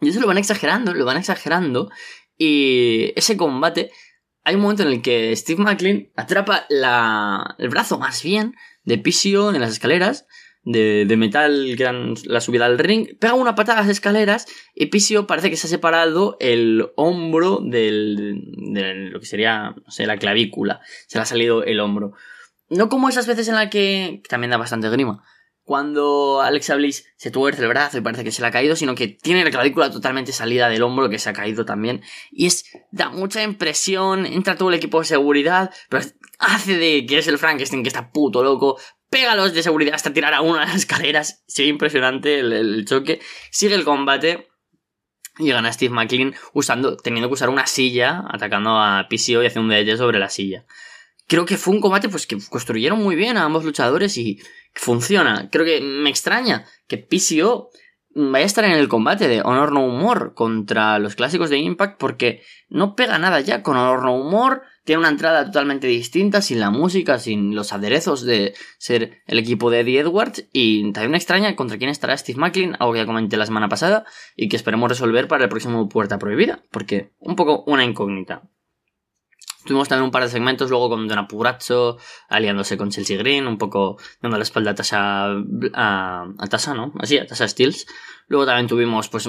Y 0.00 0.10
eso 0.10 0.20
lo 0.20 0.28
van 0.28 0.38
exagerando, 0.38 0.94
lo 0.94 1.04
van 1.04 1.16
exagerando, 1.16 1.90
y 2.38 3.12
ese 3.14 3.36
combate, 3.36 3.92
hay 4.44 4.56
un 4.56 4.62
momento 4.62 4.82
en 4.82 4.88
el 4.88 5.02
que 5.02 5.34
Steve 5.36 5.62
McLean 5.62 6.08
atrapa 6.16 6.66
la, 6.68 7.54
el 7.58 7.68
brazo 7.68 7.98
más 7.98 8.22
bien 8.22 8.56
de 8.84 8.98
Pisio 8.98 9.54
en 9.54 9.60
las 9.60 9.70
escaleras, 9.70 10.26
de, 10.64 11.04
de, 11.06 11.16
metal 11.16 11.74
que 11.76 11.84
dan 11.84 12.14
la 12.24 12.40
subida 12.40 12.66
al 12.66 12.78
ring, 12.78 13.18
pega 13.18 13.34
una 13.34 13.54
patada 13.54 13.78
a 13.78 13.82
las 13.82 13.90
escaleras 13.90 14.46
y 14.74 14.86
Pisio 14.86 15.26
parece 15.26 15.50
que 15.50 15.56
se 15.56 15.66
ha 15.66 15.70
separado 15.70 16.36
el 16.40 16.90
hombro 16.96 17.60
del, 17.62 18.42
de 18.72 18.94
lo 19.10 19.20
que 19.20 19.26
sería, 19.26 19.74
no 19.84 19.90
sé, 19.90 20.06
la 20.06 20.18
clavícula. 20.18 20.80
Se 21.08 21.18
le 21.18 21.22
ha 21.22 21.26
salido 21.26 21.64
el 21.64 21.80
hombro. 21.80 22.12
No 22.68 22.88
como 22.88 23.08
esas 23.08 23.26
veces 23.26 23.48
en 23.48 23.56
la 23.56 23.70
que, 23.70 24.22
también 24.28 24.50
da 24.50 24.56
bastante 24.56 24.88
grima, 24.88 25.22
cuando 25.64 26.40
Alexa 26.40 26.74
Bliss 26.74 27.06
se 27.16 27.30
tuerce 27.30 27.62
el 27.62 27.68
brazo 27.68 27.98
y 27.98 28.00
parece 28.00 28.24
que 28.24 28.32
se 28.32 28.42
le 28.42 28.48
ha 28.48 28.50
caído, 28.50 28.74
sino 28.76 28.94
que 28.94 29.08
tiene 29.08 29.44
la 29.44 29.50
clavícula 29.50 29.90
totalmente 29.90 30.32
salida 30.32 30.68
del 30.68 30.82
hombro 30.82 31.08
que 31.08 31.18
se 31.18 31.30
ha 31.30 31.32
caído 31.32 31.64
también. 31.64 32.02
Y 32.30 32.46
es, 32.46 32.64
da 32.90 33.10
mucha 33.10 33.42
impresión, 33.42 34.26
entra 34.26 34.56
todo 34.56 34.70
el 34.70 34.74
equipo 34.74 35.00
de 35.00 35.06
seguridad, 35.06 35.72
pero 35.88 36.04
hace 36.38 36.76
de 36.76 37.06
que 37.06 37.18
es 37.18 37.28
el 37.28 37.38
Frankenstein 37.38 37.82
que 37.82 37.88
está 37.88 38.10
puto 38.10 38.42
loco, 38.42 38.78
pega 39.12 39.36
los 39.36 39.52
de 39.52 39.62
seguridad 39.62 39.94
hasta 39.94 40.12
tirar 40.12 40.32
a 40.34 40.40
una 40.40 40.60
de 40.60 40.66
las 40.66 40.76
escaleras. 40.82 41.44
Sigue 41.46 41.68
impresionante 41.68 42.40
el, 42.40 42.84
choque. 42.86 43.20
Sigue 43.52 43.76
el 43.76 43.84
combate. 43.84 44.48
Y 45.38 45.50
gana 45.50 45.72
Steve 45.72 45.94
McLean 45.94 46.34
usando, 46.52 46.96
teniendo 46.96 47.28
que 47.28 47.34
usar 47.34 47.48
una 47.48 47.66
silla, 47.66 48.24
atacando 48.28 48.70
a 48.78 49.06
PCO 49.08 49.42
y 49.42 49.46
haciendo 49.46 49.62
un 49.62 49.68
DD 49.70 49.96
sobre 49.96 50.18
la 50.18 50.28
silla. 50.28 50.66
Creo 51.26 51.46
que 51.46 51.56
fue 51.56 51.72
un 51.72 51.80
combate 51.80 52.10
pues 52.10 52.26
que 52.26 52.36
construyeron 52.50 53.02
muy 53.02 53.16
bien 53.16 53.38
a 53.38 53.44
ambos 53.44 53.64
luchadores 53.64 54.18
y 54.18 54.42
funciona. 54.74 55.48
Creo 55.50 55.64
que 55.64 55.80
me 55.80 56.10
extraña 56.10 56.66
que 56.86 56.98
PCO 56.98 57.70
vaya 58.14 58.44
a 58.44 58.46
estar 58.46 58.64
en 58.64 58.72
el 58.72 58.88
combate 58.88 59.28
de 59.28 59.40
Honor 59.40 59.72
No 59.72 59.86
Humor 59.86 60.34
contra 60.34 60.98
los 60.98 61.14
clásicos 61.14 61.48
de 61.48 61.58
Impact 61.58 61.98
porque 61.98 62.42
no 62.68 62.94
pega 62.94 63.18
nada 63.18 63.40
ya 63.40 63.62
con 63.62 63.78
Honor 63.78 64.02
No 64.02 64.14
Humor 64.14 64.62
tiene 64.84 65.00
una 65.00 65.08
entrada 65.08 65.44
totalmente 65.44 65.86
distinta, 65.86 66.42
sin 66.42 66.58
la 66.60 66.70
música, 66.70 67.18
sin 67.18 67.54
los 67.54 67.72
aderezos 67.72 68.22
de 68.22 68.54
ser 68.78 69.22
el 69.26 69.38
equipo 69.38 69.70
de 69.70 69.80
Eddie 69.80 70.00
Edwards. 70.00 70.48
Y 70.52 70.92
también 70.92 71.12
me 71.12 71.18
extraña 71.18 71.54
contra 71.54 71.78
quién 71.78 71.90
estará 71.90 72.16
Steve 72.16 72.38
Macklin, 72.38 72.76
algo 72.78 72.92
que 72.92 73.00
ya 73.00 73.06
comenté 73.06 73.36
la 73.36 73.46
semana 73.46 73.68
pasada, 73.68 74.04
y 74.36 74.48
que 74.48 74.56
esperemos 74.56 74.88
resolver 74.88 75.28
para 75.28 75.44
el 75.44 75.50
próximo 75.50 75.88
Puerta 75.88 76.18
Prohibida, 76.18 76.62
porque 76.70 77.12
un 77.18 77.36
poco 77.36 77.62
una 77.66 77.84
incógnita. 77.84 78.42
Tuvimos 79.64 79.88
también 79.88 80.06
un 80.06 80.10
par 80.10 80.24
de 80.24 80.28
segmentos 80.28 80.70
luego 80.70 80.88
con 80.88 81.06
Donna 81.06 81.28
Purazzo 81.28 81.98
aliándose 82.28 82.76
con 82.76 82.90
Chelsea 82.90 83.16
Green, 83.16 83.46
un 83.46 83.58
poco 83.58 83.96
dando 84.20 84.36
la 84.36 84.42
espalda 84.42 84.72
a 84.72 84.74
Tasha, 84.74 85.26
a, 85.74 86.26
a 86.36 86.46
Tasha, 86.48 86.74
¿no? 86.74 86.92
Así, 86.98 87.18
a 87.18 87.26
Tasha 87.26 87.46
Steels. 87.46 87.86
Luego 88.32 88.46
también 88.46 88.66
tuvimos, 88.66 89.10
pues, 89.10 89.28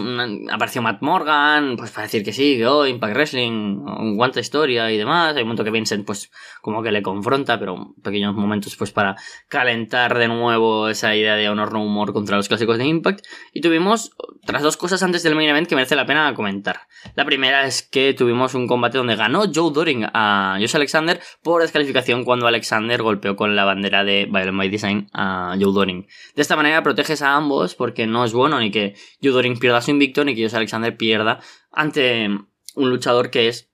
apareció 0.50 0.81
Matt 0.81 1.01
Morgan, 1.01 1.75
pues 1.75 1.91
para 1.91 2.03
decir 2.03 2.24
que 2.24 2.31
sí, 2.31 2.55
que 2.55 2.65
oh, 2.65 2.88
Impact 2.88 3.13
Wrestling, 3.13 3.51
un 3.86 4.15
guante 4.15 4.39
historia 4.39 4.89
y 4.93 4.98
demás. 4.98 5.36
Hay 5.36 5.41
un 5.41 5.50
momento 5.50 5.65
que 5.65 5.72
Vincent, 5.72 6.05
pues, 6.05 6.31
como 6.62 6.81
que 6.81 6.89
le 6.89 7.01
confronta, 7.01 7.60
pero 7.60 7.95
pequeños 8.01 8.33
momentos, 8.33 8.77
pues, 8.77 8.91
para 8.91 9.17
calentar 9.50 10.17
de 10.17 10.29
nuevo 10.29 10.88
esa 10.88 11.13
idea 11.17 11.36
de 11.36 11.50
honor 11.50 11.74
no 11.74 11.83
humor 11.83 12.13
contra 12.13 12.38
los 12.38 12.48
clásicos 12.48 12.77
de 12.77 12.86
Impact. 12.86 13.25
Y 13.51 13.60
tuvimos 13.60 14.15
otras 14.41 14.62
dos 14.62 14.77
cosas 14.77 15.03
antes 15.03 15.22
del 15.22 15.36
main 15.36 15.50
event 15.50 15.67
que 15.67 15.75
merece 15.75 15.98
la 15.98 16.05
pena 16.05 16.33
comentar. 16.33 16.88
La 17.15 17.25
primera 17.25 17.65
es 17.65 17.81
que 17.83 18.13
tuvimos 18.13 18.55
un 18.55 18.67
combate 18.67 19.00
donde 19.00 19.17
ganó 19.17 19.43
Joe 19.53 19.74
Doring 19.74 20.05
a 20.13 20.55
Josh 20.62 20.77
Alexander 20.77 21.19
por 21.41 21.62
descalificación 21.62 22.24
cuando 22.24 22.48
Alexander 22.48 23.01
golpeó 23.01 23.36
con 23.36 23.53
la 23.57 23.65
bandera 23.65 24.05
de 24.05 24.29
Violent 24.31 24.57
by 24.57 24.69
Design 24.69 25.10
a 25.12 25.57
Joe 25.60 25.74
Doring. 25.74 26.07
De 26.36 26.41
esta 26.41 26.55
manera 26.55 26.81
proteges 26.83 27.22
a 27.22 27.36
ambos 27.36 27.75
porque 27.75 28.07
no 28.07 28.24
es 28.24 28.31
bueno 28.31 28.60
ni 28.62 28.72
que 28.72 28.93
que 29.22 29.56
pierda 29.60 29.82
su 29.82 29.92
invicto 29.92 30.24
ni 30.24 30.36
que 30.36 30.44
Josh 30.44 30.56
Alexander 30.56 30.96
pierda 30.96 31.40
ante 31.72 32.28
un 32.76 32.90
luchador 32.90 33.30
que 33.30 33.48
es 33.48 33.70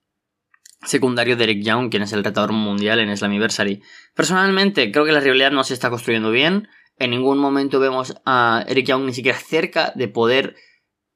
secundario 0.82 1.36
de 1.36 1.44
Eric 1.44 1.62
Young, 1.62 1.90
quien 1.90 2.02
es 2.02 2.12
el 2.12 2.24
retador 2.24 2.52
mundial 2.52 3.00
en 3.00 3.14
Slammiversary. 3.16 3.82
Personalmente, 4.14 4.90
creo 4.90 5.04
que 5.04 5.12
la 5.12 5.20
rivalidad 5.20 5.50
no 5.50 5.64
se 5.64 5.74
está 5.74 5.90
construyendo 5.90 6.30
bien. 6.30 6.68
En 6.98 7.10
ningún 7.10 7.38
momento 7.38 7.80
vemos 7.80 8.14
a 8.24 8.64
Eric 8.68 8.86
Young 8.86 9.06
ni 9.06 9.14
siquiera 9.14 9.38
cerca 9.38 9.92
de 9.94 10.08
poder 10.08 10.56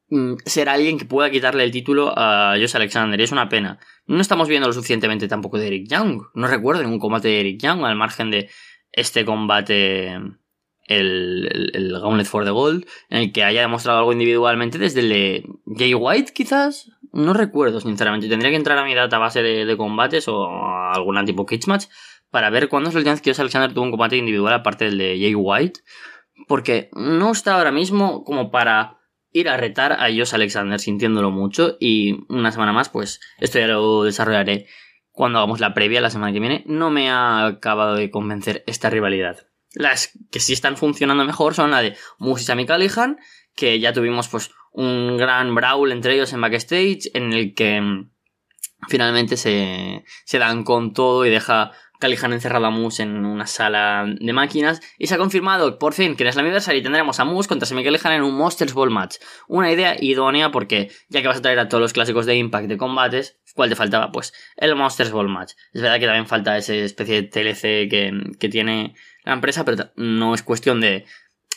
mm, 0.09 0.35
ser 0.45 0.69
alguien 0.69 0.99
que 0.99 1.05
pueda 1.05 1.31
quitarle 1.31 1.65
el 1.65 1.71
título 1.71 2.13
a 2.17 2.55
Josh 2.59 2.77
Alexander. 2.77 3.19
Y 3.19 3.25
es 3.25 3.33
una 3.33 3.49
pena. 3.49 3.79
No 4.07 4.21
estamos 4.21 4.49
viendo 4.49 4.67
lo 4.67 4.75
suficientemente 4.75 5.29
tampoco 5.29 5.59
de 5.59 5.69
Eric 5.69 5.89
Young. 5.89 6.23
No 6.35 6.47
recuerdo 6.47 6.83
ningún 6.83 6.99
combate 6.99 7.29
de 7.29 7.41
Eric 7.41 7.61
Young 7.61 7.85
al 7.85 7.97
margen 7.97 8.31
de 8.31 8.51
este 8.93 9.25
combate 9.25 10.19
el, 10.87 11.71
el, 11.73 11.93
Gauntlet 12.01 12.27
for 12.27 12.45
the 12.45 12.51
Gold, 12.51 12.87
en 13.11 13.19
el 13.19 13.33
que 13.33 13.45
haya 13.45 13.63
demostrado 13.63 13.99
algo 13.99 14.13
individualmente 14.13 14.79
desde 14.79 15.01
el 15.01 15.09
de 15.09 15.45
Jay 15.77 15.95
White, 15.95 16.33
quizás. 16.33 16.91
No 17.13 17.33
recuerdo, 17.33 17.81
sinceramente. 17.81 18.29
Tendría 18.29 18.51
que 18.51 18.57
entrar 18.57 18.77
a 18.79 18.85
mi 18.85 18.95
database 18.95 19.43
de, 19.43 19.65
de 19.65 19.77
combates 19.77 20.27
o 20.29 20.47
a 20.47 20.93
alguna 20.93 21.25
tipo 21.25 21.47
cage 21.47 21.67
match 21.67 21.85
para 22.31 22.51
ver 22.51 22.69
cuándo 22.69 22.89
es 22.89 22.95
la 22.95 22.99
última 22.99 23.15
vez 23.15 23.23
que 23.23 23.31
Alexander 23.31 23.73
tuvo 23.73 23.85
un 23.85 23.93
combate 23.93 24.17
individual 24.17 24.55
aparte 24.55 24.87
del 24.87 24.99
de 24.99 25.19
Jay 25.21 25.35
White. 25.35 25.81
Porque 26.49 26.91
no 26.93 27.31
está 27.31 27.55
ahora 27.55 27.71
mismo 27.71 28.25
como 28.25 28.51
para 28.51 28.99
ir 29.31 29.49
a 29.49 29.57
retar 29.57 29.93
a 29.93 30.07
Josh 30.07 30.35
Alexander 30.35 30.81
sintiéndolo 30.81 31.31
mucho. 31.31 31.77
Y 31.79 32.25
una 32.29 32.51
semana 32.51 32.73
más, 32.73 32.89
pues 32.89 33.21
esto 33.39 33.61
ya 33.61 33.69
lo 33.69 34.03
desarrollaré 34.03 34.67
cuando 35.13 35.39
hagamos 35.39 35.61
la 35.61 35.75
previa 35.75 36.01
la 36.01 36.11
semana 36.11 36.33
que 36.33 36.41
viene. 36.41 36.65
No 36.67 36.91
me 36.91 37.11
ha 37.11 37.47
acabado 37.47 37.95
de 37.95 38.11
convencer 38.11 38.65
esta 38.67 38.91
rivalidad. 38.91 39.47
Las 39.75 40.13
que 40.31 40.41
sí 40.41 40.53
están 40.53 40.77
funcionando 40.77 41.25
mejor 41.25 41.55
son 41.55 41.71
la 41.71 41.83
de 41.83 41.97
Moose 42.19 42.43
y 42.43 42.47
Sammy 42.47 42.67
Callihan, 42.67 43.19
que 43.55 43.81
ya 43.81 43.93
tuvimos 43.93 44.29
pues 44.29 44.51
un 44.73 45.17
gran 45.17 45.55
brawl 45.55 45.93
entre 45.93 46.15
ellos 46.15 46.33
en 46.33 46.41
backstage, 46.41 47.11
en 47.15 47.33
el 47.33 47.55
que 47.55 47.81
mm, 47.81 48.11
finalmente 48.89 49.37
se, 49.37 50.05
se 50.25 50.39
dan 50.39 50.65
con 50.65 50.93
todo 50.93 51.25
y 51.25 51.31
deja 51.31 51.73
Callihan 52.05 52.33
encerrado 52.33 52.67
a 52.67 52.71
Moose 52.71 53.03
en 53.03 53.25
una 53.25 53.47
sala 53.47 54.05
de 54.07 54.33
máquinas. 54.33 54.81
Y 54.99 55.07
se 55.07 55.15
ha 55.15 55.19
confirmado 55.19 55.79
por 55.79 55.95
fin 55.95 56.17
que 56.17 56.29
en 56.29 56.37
la 56.37 56.75
y 56.75 56.83
tendremos 56.83 57.21
a 57.21 57.25
Moose 57.25 57.49
contra 57.49 57.67
Sammy 57.67 57.85
Callihan 57.85 58.13
en 58.13 58.23
un 58.23 58.35
Monsters 58.35 58.75
Ball 58.75 58.91
match. 58.91 59.17
Una 59.49 59.73
idea 59.73 59.97
idónea 59.99 60.51
porque 60.51 60.91
ya 61.09 61.23
que 61.23 61.29
vas 61.29 61.39
a 61.39 61.43
traer 61.43 61.59
a 61.61 61.69
todos 61.69 61.81
los 61.81 61.93
clásicos 61.93 62.27
de 62.27 62.37
Impact 62.37 62.69
de 62.69 62.77
combates, 62.77 63.39
¿cuál 63.55 63.71
te 63.71 63.77
faltaba? 63.77 64.11
Pues 64.13 64.35
el 64.57 64.75
Monsters 64.75 65.13
Ball 65.13 65.29
match. 65.29 65.53
Es 65.73 65.81
verdad 65.81 65.99
que 65.99 66.07
también 66.07 66.27
falta 66.27 66.59
esa 66.59 66.75
especie 66.75 67.23
de 67.23 67.29
TLC 67.29 67.89
que, 67.89 68.13
que 68.39 68.49
tiene 68.49 68.95
la 69.25 69.33
empresa, 69.33 69.65
pero 69.65 69.91
no 69.97 70.35
es 70.35 70.43
cuestión 70.43 70.81
de 70.81 71.05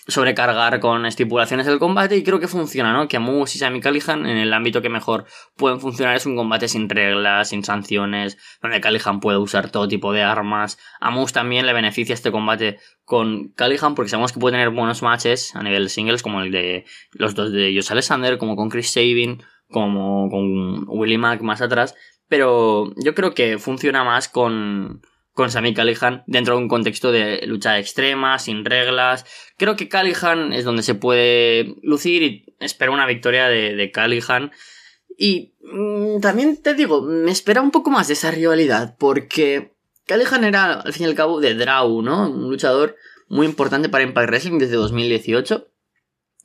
sobrecargar 0.07 0.79
con 0.79 1.05
estipulaciones 1.05 1.65
del 1.65 1.79
combate 1.79 2.15
y 2.15 2.23
creo 2.23 2.39
que 2.39 2.47
funciona, 2.47 2.93
¿no? 2.93 3.07
Que 3.09 3.17
a 3.17 3.19
Moose 3.19 3.57
y 3.57 3.59
Sammy 3.59 3.81
Callihan 3.81 4.25
en 4.25 4.37
el 4.37 4.53
ámbito 4.53 4.81
que 4.81 4.89
mejor 4.89 5.25
pueden 5.57 5.81
funcionar 5.81 6.15
es 6.15 6.25
un 6.25 6.37
combate 6.37 6.69
sin 6.69 6.87
reglas, 6.87 7.49
sin 7.49 7.63
sanciones, 7.63 8.37
donde 8.61 8.79
Callihan 8.79 9.19
puede 9.19 9.37
usar 9.37 9.69
todo 9.69 9.87
tipo 9.87 10.13
de 10.13 10.23
armas. 10.23 10.77
A 11.01 11.11
Moose 11.11 11.33
también 11.33 11.65
le 11.65 11.73
beneficia 11.73 12.13
este 12.13 12.31
combate 12.31 12.79
con 13.03 13.49
Callihan 13.49 13.95
porque 13.95 14.09
sabemos 14.09 14.31
que 14.31 14.39
puede 14.39 14.53
tener 14.53 14.69
buenos 14.69 15.01
matches 15.01 15.53
a 15.55 15.63
nivel 15.63 15.89
singles 15.89 16.23
como 16.23 16.41
el 16.41 16.51
de 16.51 16.85
los 17.11 17.35
dos 17.35 17.51
de 17.51 17.73
Josh 17.75 17.91
Alexander, 17.91 18.37
como 18.37 18.55
con 18.55 18.69
Chris 18.69 18.91
Sabin, 18.91 19.43
como 19.69 20.29
con 20.29 20.85
Willie 20.87 21.17
Mack 21.17 21.41
más 21.41 21.61
atrás, 21.61 21.95
pero 22.29 22.93
yo 22.95 23.13
creo 23.13 23.33
que 23.33 23.57
funciona 23.57 24.05
más 24.05 24.29
con 24.29 25.01
con 25.37 25.51
Sami 25.51 25.75
Callihan 25.75 26.23
dentro 26.25 26.55
de 26.55 26.63
un 26.63 26.67
contexto 26.67 27.11
de 27.11 27.45
lucha 27.45 27.77
extrema, 27.77 28.39
sin 28.39 28.65
reglas. 28.65 29.23
Creo 29.55 29.75
que 29.75 29.87
Callihan 29.87 30.51
es 30.51 30.65
donde 30.65 30.81
se 30.81 30.95
puede 30.95 31.75
lucir 31.83 32.23
y 32.23 32.55
espero 32.59 32.91
una 32.91 33.05
victoria 33.05 33.47
de, 33.47 33.75
de 33.75 33.91
Callihan. 33.91 34.51
Y 35.15 35.53
mm, 35.61 36.21
también 36.21 36.59
te 36.63 36.73
digo, 36.73 37.03
me 37.03 37.29
espera 37.29 37.61
un 37.61 37.69
poco 37.69 37.91
más 37.91 38.07
de 38.07 38.15
esa 38.15 38.31
rivalidad, 38.31 38.95
porque 38.97 39.75
Callihan 40.07 40.43
era, 40.43 40.81
al 40.81 40.91
fin 40.91 41.03
y 41.03 41.09
al 41.09 41.15
cabo, 41.15 41.39
de 41.39 41.53
Draw, 41.53 42.01
¿no? 42.01 42.31
Un 42.31 42.49
luchador 42.49 42.95
muy 43.27 43.45
importante 43.45 43.89
para 43.89 44.03
Impact 44.05 44.29
Wrestling 44.29 44.57
desde 44.57 44.75
2018. 44.77 45.67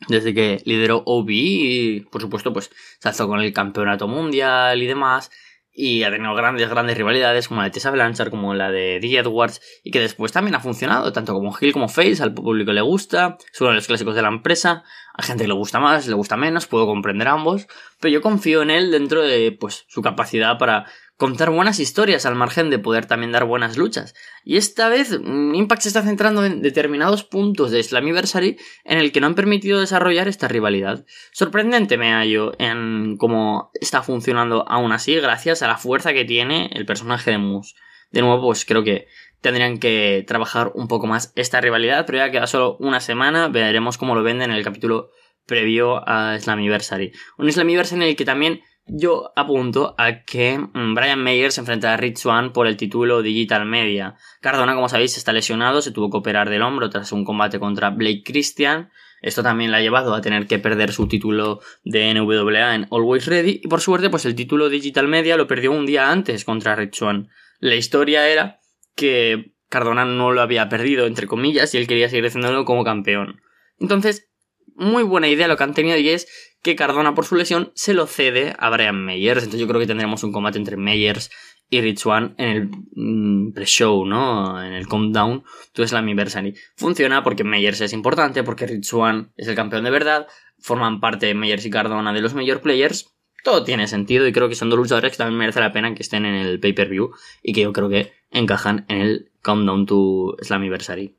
Desde 0.08 0.34
que 0.34 0.60
lideró 0.66 1.02
OB 1.06 1.30
y, 1.30 2.00
por 2.10 2.20
supuesto, 2.20 2.52
pues 2.52 2.70
se 2.98 3.08
alzó 3.08 3.26
con 3.26 3.40
el 3.40 3.54
campeonato 3.54 4.06
mundial 4.06 4.82
y 4.82 4.86
demás 4.86 5.30
y 5.74 6.02
ha 6.02 6.10
tenido 6.10 6.34
grandes, 6.34 6.68
grandes 6.68 6.96
rivalidades 6.96 7.48
como 7.48 7.60
la 7.60 7.68
de 7.68 7.70
Tessa 7.72 7.90
Blanchard, 7.90 8.30
como 8.30 8.54
la 8.54 8.70
de 8.70 8.98
Dee 9.00 9.18
Edwards, 9.18 9.60
y 9.82 9.90
que 9.90 10.00
después 10.00 10.32
también 10.32 10.54
ha 10.54 10.60
funcionado, 10.60 11.12
tanto 11.12 11.32
como 11.32 11.56
Hill 11.58 11.72
como 11.72 11.88
Face, 11.88 12.22
al 12.22 12.34
público 12.34 12.72
le 12.72 12.82
gusta, 12.82 13.38
es 13.52 13.60
uno 13.60 13.70
de 13.70 13.76
los 13.76 13.86
clásicos 13.86 14.14
de 14.14 14.22
la 14.22 14.28
empresa, 14.28 14.84
a 15.14 15.22
gente 15.22 15.44
que 15.44 15.48
le 15.48 15.54
gusta 15.54 15.80
más, 15.80 16.06
le 16.06 16.14
gusta 16.14 16.36
menos, 16.36 16.66
puedo 16.66 16.86
comprender 16.86 17.28
ambos, 17.28 17.66
pero 18.00 18.12
yo 18.12 18.20
confío 18.20 18.62
en 18.62 18.70
él 18.70 18.90
dentro 18.90 19.22
de 19.22 19.52
pues 19.52 19.84
su 19.88 20.02
capacidad 20.02 20.58
para 20.58 20.86
contar 21.16 21.50
buenas 21.50 21.78
historias 21.78 22.26
al 22.26 22.34
margen 22.34 22.70
de 22.70 22.78
poder 22.78 23.06
también 23.06 23.32
dar 23.32 23.44
buenas 23.44 23.76
luchas. 23.76 24.14
Y 24.44 24.56
esta 24.56 24.88
vez 24.88 25.18
mm, 25.20 25.54
Impact 25.54 25.82
se 25.82 25.88
está 25.88 26.02
centrando 26.02 26.44
en 26.44 26.62
determinados 26.62 27.22
puntos 27.24 27.70
de 27.70 27.82
Slammiversary 27.82 28.56
en 28.84 28.98
el 28.98 29.12
que 29.12 29.20
no 29.20 29.28
han 29.28 29.34
permitido 29.34 29.80
desarrollar 29.80 30.28
esta 30.28 30.48
rivalidad. 30.48 31.04
Sorprendente 31.32 31.96
me 31.96 32.12
hallo 32.12 32.52
en 32.58 33.16
cómo 33.18 33.70
está 33.80 34.02
funcionando 34.02 34.64
aún 34.68 34.92
así 34.92 35.14
gracias 35.16 35.62
a 35.62 35.68
la 35.68 35.78
fuerza 35.78 36.12
que 36.12 36.24
tiene 36.24 36.70
el 36.72 36.86
personaje 36.86 37.30
de 37.30 37.38
Moose. 37.38 37.74
De 38.10 38.20
nuevo, 38.20 38.42
pues 38.42 38.64
creo 38.64 38.84
que 38.84 39.06
tendrían 39.40 39.78
que 39.78 40.24
trabajar 40.26 40.72
un 40.74 40.86
poco 40.88 41.06
más 41.06 41.32
esta 41.34 41.60
rivalidad, 41.60 42.06
pero 42.06 42.18
ya 42.18 42.30
queda 42.30 42.46
solo 42.46 42.76
una 42.78 43.00
semana, 43.00 43.48
veremos 43.48 43.98
cómo 43.98 44.14
lo 44.14 44.22
venden 44.22 44.50
en 44.50 44.56
el 44.56 44.64
capítulo 44.64 45.10
previo 45.46 46.08
a 46.08 46.38
Slammiversary. 46.38 47.12
Un 47.38 47.50
Slammiversary 47.50 48.02
en 48.02 48.08
el 48.08 48.16
que 48.16 48.24
también 48.24 48.62
yo 48.86 49.32
apunto 49.36 49.94
a 49.98 50.24
que 50.24 50.58
mm, 50.58 50.94
Brian 50.94 51.22
Mayer 51.22 51.52
se 51.52 51.60
enfrenta 51.60 51.92
a 51.92 51.96
Rich 51.96 52.26
One 52.26 52.50
por 52.50 52.66
el 52.66 52.76
título 52.76 53.22
Digital 53.22 53.64
Media. 53.64 54.16
Cardona, 54.40 54.74
como 54.74 54.88
sabéis, 54.88 55.16
está 55.16 55.32
lesionado, 55.32 55.82
se 55.82 55.92
tuvo 55.92 56.10
que 56.10 56.18
operar 56.18 56.50
del 56.50 56.62
hombro 56.62 56.90
tras 56.90 57.12
un 57.12 57.24
combate 57.24 57.58
contra 57.58 57.90
Blake 57.90 58.22
Christian. 58.24 58.90
Esto 59.20 59.42
también 59.42 59.70
le 59.70 59.76
ha 59.76 59.80
llevado 59.80 60.14
a 60.14 60.20
tener 60.20 60.48
que 60.48 60.58
perder 60.58 60.92
su 60.92 61.06
título 61.06 61.60
de 61.84 62.12
NWA 62.12 62.74
en 62.74 62.88
Always 62.90 63.26
Ready. 63.26 63.60
Y 63.62 63.68
por 63.68 63.80
suerte, 63.80 64.10
pues 64.10 64.24
el 64.24 64.34
título 64.34 64.68
Digital 64.68 65.06
Media 65.06 65.36
lo 65.36 65.46
perdió 65.46 65.70
un 65.70 65.86
día 65.86 66.10
antes 66.10 66.44
contra 66.44 66.74
Rich 66.74 67.02
One. 67.02 67.28
La 67.60 67.76
historia 67.76 68.28
era 68.28 68.58
que 68.96 69.54
Cardona 69.68 70.04
no 70.04 70.32
lo 70.32 70.42
había 70.42 70.68
perdido, 70.68 71.06
entre 71.06 71.28
comillas, 71.28 71.72
y 71.72 71.78
él 71.78 71.86
quería 71.86 72.08
seguir 72.08 72.26
haciéndolo 72.26 72.64
como 72.64 72.82
campeón. 72.82 73.40
Entonces, 73.78 74.28
muy 74.74 75.04
buena 75.04 75.28
idea 75.28 75.48
lo 75.48 75.56
que 75.56 75.64
han 75.64 75.74
tenido 75.74 75.96
y 75.96 76.08
es 76.08 76.51
que 76.62 76.76
Cardona 76.76 77.14
por 77.14 77.26
su 77.26 77.34
lesión 77.34 77.72
se 77.74 77.92
lo 77.92 78.06
cede 78.06 78.54
a 78.58 78.70
Brian 78.70 79.04
Meyers. 79.04 79.42
Entonces 79.42 79.60
yo 79.60 79.68
creo 79.68 79.80
que 79.80 79.86
tendremos 79.86 80.22
un 80.22 80.32
combate 80.32 80.58
entre 80.58 80.76
Meyers 80.76 81.30
y 81.68 81.80
Rich 81.80 82.06
One 82.06 82.34
en 82.38 82.48
el 82.48 82.70
mm, 82.94 83.52
pre-show, 83.52 84.04
¿no? 84.04 84.62
En 84.62 84.72
el 84.72 84.86
countdown 84.86 85.42
to 85.72 85.86
Slammiversary. 85.86 86.54
Funciona 86.76 87.24
porque 87.24 87.44
Meyers 87.44 87.80
es 87.80 87.92
importante, 87.92 88.44
porque 88.44 88.66
Rich 88.66 88.92
One 88.92 89.30
es 89.36 89.48
el 89.48 89.54
campeón 89.54 89.84
de 89.84 89.90
verdad, 89.90 90.26
forman 90.58 91.00
parte 91.00 91.34
Meyers 91.34 91.64
y 91.64 91.70
Cardona 91.70 92.12
de 92.12 92.20
los 92.20 92.34
major 92.34 92.60
players. 92.60 93.12
Todo 93.42 93.64
tiene 93.64 93.88
sentido 93.88 94.26
y 94.28 94.32
creo 94.32 94.48
que 94.48 94.54
son 94.54 94.70
dos 94.70 94.78
luchadores 94.78 95.12
que 95.12 95.18
también 95.18 95.38
merece 95.38 95.60
la 95.60 95.72
pena 95.72 95.94
que 95.94 96.02
estén 96.02 96.26
en 96.26 96.34
el 96.34 96.60
pay-per-view 96.60 97.10
y 97.42 97.52
que 97.52 97.62
yo 97.62 97.72
creo 97.72 97.88
que 97.88 98.12
encajan 98.30 98.84
en 98.88 98.98
el 98.98 99.32
countdown 99.42 99.86
to 99.86 100.36
Slammiversary. 100.42 101.16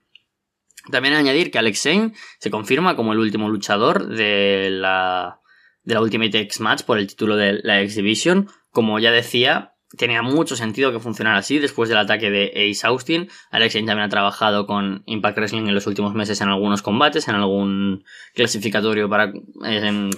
También 0.91 1.13
añadir 1.13 1.49
que 1.49 1.59
Alex 1.59 1.81
Zane 1.81 2.13
se 2.39 2.51
confirma 2.51 2.95
como 2.95 3.13
el 3.13 3.19
último 3.19 3.49
luchador 3.49 4.07
de 4.07 4.69
la, 4.69 5.39
de 5.83 5.93
la 5.93 6.01
Ultimate 6.01 6.39
X 6.41 6.59
Match 6.59 6.83
por 6.83 6.97
el 6.97 7.07
título 7.07 7.35
de 7.37 7.59
la 7.63 7.81
X 7.81 7.95
Division. 7.95 8.49
Como 8.71 8.99
ya 8.99 9.11
decía, 9.11 9.75
tenía 9.97 10.21
mucho 10.21 10.55
sentido 10.55 10.91
que 10.91 10.99
funcionara 10.99 11.37
así 11.37 11.59
después 11.59 11.87
del 11.87 11.99
ataque 11.99 12.29
de 12.29 12.51
Ace 12.69 12.85
Austin. 12.85 13.29
Alex 13.51 13.73
Zane 13.73 13.85
también 13.85 14.05
ha 14.05 14.09
trabajado 14.09 14.65
con 14.65 15.03
Impact 15.05 15.37
Wrestling 15.37 15.67
en 15.67 15.75
los 15.75 15.87
últimos 15.87 16.13
meses 16.15 16.41
en 16.41 16.49
algunos 16.49 16.81
combates, 16.81 17.27
en 17.27 17.35
algún 17.35 18.03
clasificatorio 18.33 19.07
para 19.07 19.31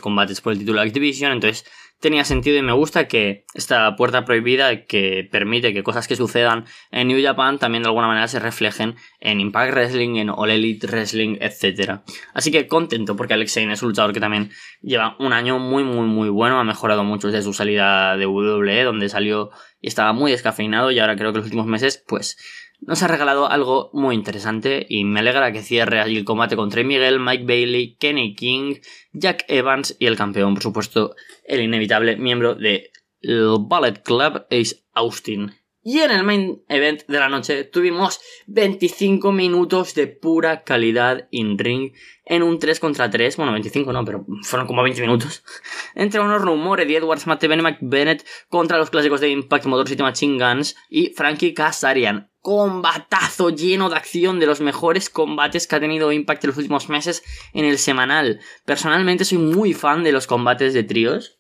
combates 0.02 0.42
por 0.42 0.54
el 0.54 0.60
título 0.60 0.80
de 0.80 0.88
X 0.88 0.94
Division. 0.94 1.32
Entonces 1.32 1.66
tenía 2.06 2.24
sentido 2.24 2.56
y 2.56 2.62
me 2.62 2.72
gusta 2.72 3.08
que 3.08 3.46
esta 3.56 3.96
puerta 3.96 4.26
prohibida 4.26 4.86
que 4.86 5.28
permite 5.32 5.74
que 5.74 5.82
cosas 5.82 6.08
que 6.08 6.16
sucedan 6.16 6.66
en 6.92 7.08
New 7.08 7.20
Japan 7.20 7.58
también 7.58 7.82
de 7.82 7.90
alguna 7.90 8.06
manera 8.06 8.28
se 8.28 8.40
reflejen 8.40 8.96
en 9.20 9.40
Impact 9.40 9.72
Wrestling, 9.74 10.18
en 10.18 10.30
All 10.30 10.52
Elite 10.52 10.86
Wrestling, 10.86 11.38
etc. 11.42 12.02
Así 12.36 12.52
que 12.52 12.68
contento 12.68 13.16
porque 13.16 13.34
Alex 13.34 13.58
es 13.58 13.82
un 13.82 13.90
luchador 13.90 14.14
que 14.14 14.20
también 14.20 14.52
lleva 14.84 15.16
un 15.18 15.34
año 15.34 15.58
muy 15.58 15.84
muy 15.84 16.06
muy 16.06 16.30
bueno, 16.30 16.60
ha 16.60 16.64
mejorado 16.64 17.04
mucho 17.04 17.30
desde 17.30 17.42
su 17.42 17.54
salida 17.54 18.16
de 18.18 18.28
WWE 18.28 18.84
donde 18.84 19.10
salió 19.10 19.50
y 19.82 19.88
estaba 19.88 20.14
muy 20.14 20.32
descafeinado 20.32 20.92
y 20.92 21.00
ahora 21.00 21.16
creo 21.16 21.32
que 21.32 21.40
los 21.40 21.46
últimos 21.46 21.66
meses 21.66 22.04
pues 22.08 22.38
nos 22.86 23.02
ha 23.02 23.08
regalado 23.08 23.50
algo 23.50 23.90
muy 23.94 24.16
interesante 24.16 24.86
y 24.88 25.04
me 25.04 25.20
alegra 25.20 25.52
que 25.52 25.64
cierre 25.64 26.00
allí 26.00 26.18
el 26.18 26.26
combate 26.26 26.56
contra 26.56 26.84
Miguel, 26.84 27.20
Mike 27.20 27.46
Bailey, 27.46 27.96
Kenny 27.96 28.36
King, 28.36 28.76
Jack 29.12 29.46
Evans 29.48 29.96
y 30.00 30.06
el 30.06 30.16
campeón, 30.16 30.54
por 30.54 30.64
supuesto, 30.64 31.16
el 31.46 31.62
inevitable 31.62 32.16
miembro 32.16 32.56
del 32.56 32.90
Ballet 33.22 34.04
Club, 34.04 34.46
Ace 34.52 34.84
Austin. 34.94 35.52
Y 35.88 36.00
en 36.00 36.10
el 36.10 36.24
main 36.24 36.64
event 36.68 37.04
de 37.08 37.20
la 37.20 37.30
noche 37.30 37.64
tuvimos 37.64 38.20
25 38.48 39.32
minutos 39.32 39.94
de 39.94 40.08
pura 40.08 40.64
calidad 40.64 41.28
in 41.30 41.60
ring 41.60 41.94
en 42.26 42.42
un 42.42 42.58
3 42.58 42.80
contra 42.80 43.08
3. 43.08 43.38
Bueno, 43.38 43.52
25 43.52 43.94
no, 43.94 44.04
pero 44.04 44.26
fueron 44.42 44.66
como 44.66 44.82
20 44.82 45.02
minutos. 45.02 45.44
Entre 45.96 46.20
unos 46.20 46.42
rumores 46.42 46.88
Eddie 46.88 46.98
Edwards, 46.98 47.28
Matt 47.28 47.46
Bennett 47.82 48.26
contra 48.50 48.80
los 48.80 48.90
clásicos 48.90 49.22
de 49.22 49.30
Impact 49.30 49.68
Motor 49.68 49.88
City 49.88 50.02
Machine 50.02 50.44
Guns 50.44 50.76
y 50.90 51.14
Frankie 51.14 51.54
Kazarian. 51.54 52.32
Combatazo 52.46 53.50
lleno 53.50 53.90
de 53.90 53.96
acción 53.96 54.40
de 54.40 54.46
los 54.46 54.62
mejores 54.62 55.10
combates 55.10 55.66
que 55.66 55.78
ha 55.78 55.80
tenido 55.80 56.12
Impact 56.12 56.44
en 56.44 56.50
los 56.50 56.58
últimos 56.58 56.90
meses 56.90 57.24
en 57.56 57.66
el 57.66 57.80
semanal. 57.80 58.40
Personalmente 58.66 59.26
soy 59.26 59.40
muy 59.40 59.74
fan 59.74 60.04
de 60.04 60.12
los 60.12 60.28
combates 60.28 60.76
de 60.76 60.84
tríos 60.84 61.40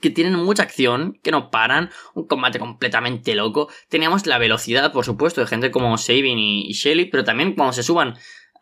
que 0.00 0.10
tienen 0.10 0.34
mucha 0.36 0.62
acción, 0.62 1.18
que 1.24 1.32
no 1.32 1.50
paran, 1.50 1.90
un 2.14 2.28
combate 2.28 2.60
completamente 2.60 3.34
loco. 3.34 3.68
Teníamos 3.88 4.24
la 4.26 4.38
velocidad, 4.38 4.92
por 4.92 5.04
supuesto, 5.04 5.40
de 5.40 5.48
gente 5.48 5.72
como 5.72 5.98
Sabin 5.98 6.38
y, 6.38 6.72
Shelly, 6.74 7.06
pero 7.06 7.24
también 7.24 7.56
cuando 7.56 7.72
se 7.72 7.82
suban 7.82 8.14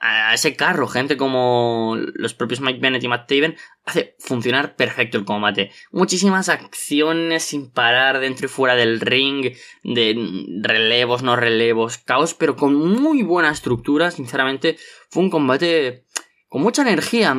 a 0.04 0.34
ese 0.34 0.56
carro, 0.56 0.88
gente 0.88 1.16
como 1.16 1.96
los 2.14 2.34
propios 2.34 2.60
Mike 2.60 2.80
Bennett 2.80 3.04
y 3.04 3.08
Matt 3.08 3.28
Taven, 3.28 3.56
hace 3.84 4.16
funcionar 4.18 4.74
perfecto 4.74 5.16
el 5.16 5.24
combate. 5.24 5.70
Muchísimas 5.92 6.48
acciones 6.48 7.44
sin 7.44 7.70
parar 7.70 8.18
dentro 8.18 8.46
y 8.46 8.48
fuera 8.48 8.74
del 8.74 9.00
ring, 9.00 9.54
de 9.84 10.60
relevos, 10.60 11.22
no 11.22 11.36
relevos, 11.36 11.98
caos, 11.98 12.34
pero 12.34 12.56
con 12.56 12.74
muy 12.74 13.22
buena 13.22 13.52
estructura. 13.52 14.10
Sinceramente, 14.10 14.76
fue 15.08 15.22
un 15.22 15.30
combate 15.30 16.04
con 16.48 16.62
mucha 16.62 16.82
energía. 16.82 17.32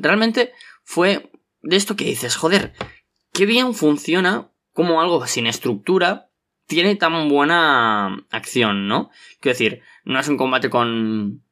Realmente 0.00 0.52
fue 0.84 1.30
de 1.60 1.76
esto 1.76 1.94
que 1.94 2.06
dices, 2.06 2.36
joder, 2.36 2.72
qué 3.34 3.44
bien 3.44 3.74
funciona 3.74 4.50
como 4.72 5.02
algo 5.02 5.26
sin 5.26 5.46
estructura 5.46 6.30
tiene 6.66 6.96
tan 6.96 7.28
buena 7.28 8.24
acción, 8.30 8.88
¿no? 8.88 9.10
Quiero 9.40 9.58
decir, 9.58 9.82
no 10.04 10.18
es 10.18 10.28
un 10.28 10.38
combate 10.38 10.70
con 10.70 11.42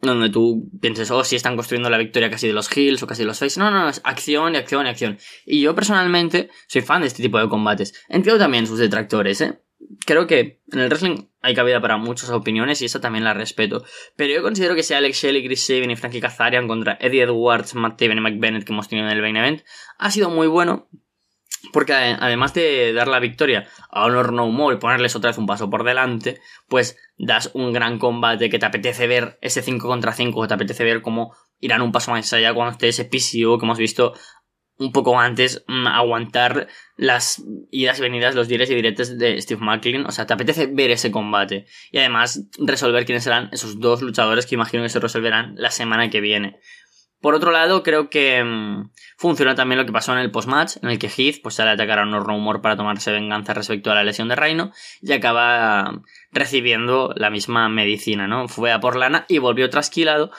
donde 0.00 0.30
tú 0.30 0.70
pienses, 0.80 1.10
oh, 1.10 1.24
si 1.24 1.36
están 1.36 1.56
construyendo 1.56 1.90
la 1.90 1.98
victoria 1.98 2.30
casi 2.30 2.46
de 2.46 2.52
los 2.52 2.74
Hills 2.74 3.02
o 3.02 3.06
casi 3.06 3.22
de 3.22 3.26
los 3.26 3.38
Face. 3.38 3.60
No, 3.60 3.70
no, 3.70 3.88
es 3.88 4.00
acción 4.04 4.54
y 4.54 4.58
acción 4.58 4.86
y 4.86 4.88
acción. 4.88 5.18
Y 5.44 5.60
yo 5.60 5.74
personalmente 5.74 6.50
soy 6.66 6.82
fan 6.82 7.02
de 7.02 7.08
este 7.08 7.22
tipo 7.22 7.38
de 7.38 7.48
combates. 7.48 7.94
Entiendo 8.08 8.38
también 8.38 8.66
sus 8.66 8.78
detractores, 8.78 9.40
¿eh? 9.40 9.60
Creo 10.06 10.26
que 10.26 10.60
en 10.72 10.78
el 10.78 10.88
wrestling 10.88 11.26
hay 11.42 11.54
cabida 11.54 11.80
para 11.80 11.96
muchas 11.96 12.30
opiniones 12.30 12.80
y 12.82 12.84
esa 12.84 13.00
también 13.00 13.24
la 13.24 13.34
respeto. 13.34 13.84
Pero 14.16 14.34
yo 14.34 14.42
considero 14.42 14.74
que 14.74 14.82
sea 14.82 14.98
Alex 14.98 15.22
Shelley, 15.22 15.44
Chris 15.44 15.66
Sabin 15.66 15.90
y 15.90 15.96
Frankie 15.96 16.20
Kazarian 16.20 16.68
contra 16.68 16.96
Eddie 17.00 17.22
Edwards, 17.22 17.74
Matt 17.74 17.98
Taven 17.98 18.18
y 18.18 18.20
Mike 18.20 18.64
que 18.64 18.72
hemos 18.72 18.88
tenido 18.88 19.08
en 19.08 19.16
el 19.16 19.22
main 19.22 19.36
event 19.36 19.62
ha 19.98 20.10
sido 20.10 20.30
muy 20.30 20.46
bueno 20.46 20.88
porque 21.72 21.92
además 21.92 22.54
de 22.54 22.92
dar 22.92 23.08
la 23.08 23.20
victoria 23.20 23.68
a 23.90 24.04
Honor 24.04 24.32
No 24.32 24.48
More 24.48 24.76
y 24.76 24.78
ponerles 24.78 25.16
otra 25.16 25.30
vez 25.30 25.38
un 25.38 25.46
paso 25.46 25.70
por 25.70 25.84
delante, 25.84 26.40
pues 26.68 26.98
das 27.18 27.50
un 27.54 27.72
gran 27.72 27.98
combate 27.98 28.50
que 28.50 28.58
te 28.58 28.66
apetece 28.66 29.06
ver 29.06 29.38
ese 29.42 29.62
5 29.62 29.86
contra 29.86 30.12
5, 30.12 30.40
que 30.40 30.48
te 30.48 30.54
apetece 30.54 30.84
ver 30.84 31.02
cómo 31.02 31.34
irán 31.58 31.82
un 31.82 31.92
paso 31.92 32.10
más 32.10 32.32
allá 32.32 32.54
cuando 32.54 32.72
esté 32.72 32.88
ese 32.88 33.04
PCO 33.04 33.58
que 33.58 33.66
hemos 33.66 33.78
visto 33.78 34.14
un 34.80 34.92
poco 34.92 35.20
antes 35.20 35.62
mm, 35.68 35.86
aguantar 35.86 36.66
las 36.96 37.42
idas 37.70 37.98
y 37.98 38.02
venidas, 38.02 38.34
los 38.34 38.48
dires 38.48 38.70
y 38.70 38.74
diretes 38.74 39.18
de 39.18 39.40
Steve 39.40 39.60
McLean. 39.62 40.06
O 40.06 40.10
sea, 40.10 40.26
te 40.26 40.32
apetece 40.32 40.66
ver 40.66 40.90
ese 40.90 41.10
combate. 41.10 41.66
Y 41.92 41.98
además 41.98 42.46
resolver 42.58 43.04
quiénes 43.04 43.24
serán 43.24 43.50
esos 43.52 43.78
dos 43.78 44.00
luchadores 44.00 44.46
que 44.46 44.54
imagino 44.54 44.82
que 44.82 44.88
se 44.88 44.98
resolverán 44.98 45.54
la 45.56 45.70
semana 45.70 46.08
que 46.08 46.22
viene. 46.22 46.58
Por 47.20 47.34
otro 47.34 47.50
lado, 47.50 47.82
creo 47.82 48.08
que 48.08 48.42
mm, 48.42 48.90
funciona 49.16 49.54
también 49.54 49.78
lo 49.78 49.84
que 49.84 49.92
pasó 49.92 50.12
en 50.12 50.18
el 50.18 50.30
post-match, 50.30 50.76
en 50.82 50.88
el 50.88 50.98
que 50.98 51.08
Heath 51.08 51.42
pues, 51.42 51.54
sale 51.54 51.70
a 51.70 51.74
atacar 51.74 51.98
a 51.98 52.02
un 52.02 52.14
Humor 52.14 52.62
para 52.62 52.76
tomarse 52.76 53.12
venganza 53.12 53.52
respecto 53.52 53.90
a 53.90 53.94
la 53.94 54.04
lesión 54.04 54.28
de 54.28 54.36
Reino 54.36 54.72
y 55.02 55.12
acaba 55.12 56.00
recibiendo 56.32 57.12
la 57.16 57.30
misma 57.30 57.68
medicina, 57.68 58.26
¿no? 58.26 58.48
Fue 58.48 58.72
a 58.72 58.80
por 58.80 58.96
lana 58.96 59.26
y 59.28 59.38
volvió 59.38 59.68
trasquilado. 59.68 60.30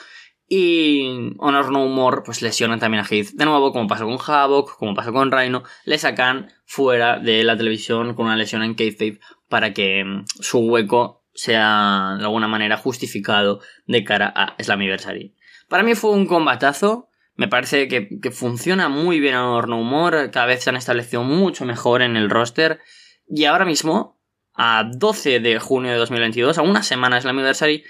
Y 0.48 1.34
Honor 1.38 1.70
No 1.70 1.84
Humor 1.84 2.24
pues 2.26 2.42
lesiona 2.42 2.78
también 2.78 3.04
a 3.04 3.06
Heath. 3.08 3.30
De 3.32 3.44
nuevo, 3.44 3.72
como 3.72 3.86
pasó 3.86 4.04
con 4.04 4.18
Havoc, 4.18 4.76
como 4.76 4.94
pasó 4.94 5.12
con 5.12 5.30
Reino, 5.30 5.62
le 5.84 5.98
sacan 5.98 6.52
fuera 6.66 7.18
de 7.18 7.44
la 7.44 7.56
televisión 7.56 8.14
con 8.14 8.26
una 8.26 8.36
lesión 8.36 8.62
en 8.62 8.74
kayfabe 8.74 9.20
para 9.48 9.72
que 9.72 10.04
mm, 10.04 10.24
su 10.40 10.58
hueco 10.58 11.22
sea 11.32 12.16
de 12.18 12.24
alguna 12.24 12.48
manera 12.48 12.76
justificado 12.76 13.60
de 13.86 14.04
cara 14.04 14.32
a 14.34 14.56
Slammiversary. 14.62 15.34
Para 15.72 15.84
mí 15.84 15.94
fue 15.94 16.10
un 16.10 16.26
combatazo. 16.26 17.08
Me 17.34 17.48
parece 17.48 17.88
que, 17.88 18.30
funciona 18.30 18.90
muy 18.90 19.20
bien 19.20 19.34
a 19.34 19.48
Horno 19.48 19.80
Humor. 19.80 20.30
Cada 20.30 20.44
vez 20.44 20.62
se 20.62 20.68
han 20.68 20.76
establecido 20.76 21.22
mucho 21.22 21.64
mejor 21.64 22.02
en 22.02 22.14
el 22.14 22.28
roster. 22.28 22.80
Y 23.26 23.46
ahora 23.46 23.64
mismo, 23.64 24.20
a 24.52 24.84
12 24.94 25.40
de 25.40 25.58
junio 25.58 25.90
de 25.90 25.96
2022, 25.96 26.58
a 26.58 26.62
una 26.62 26.82
semana 26.82 27.16
es 27.16 27.24
la 27.24 27.30
Anniversary, 27.30 27.84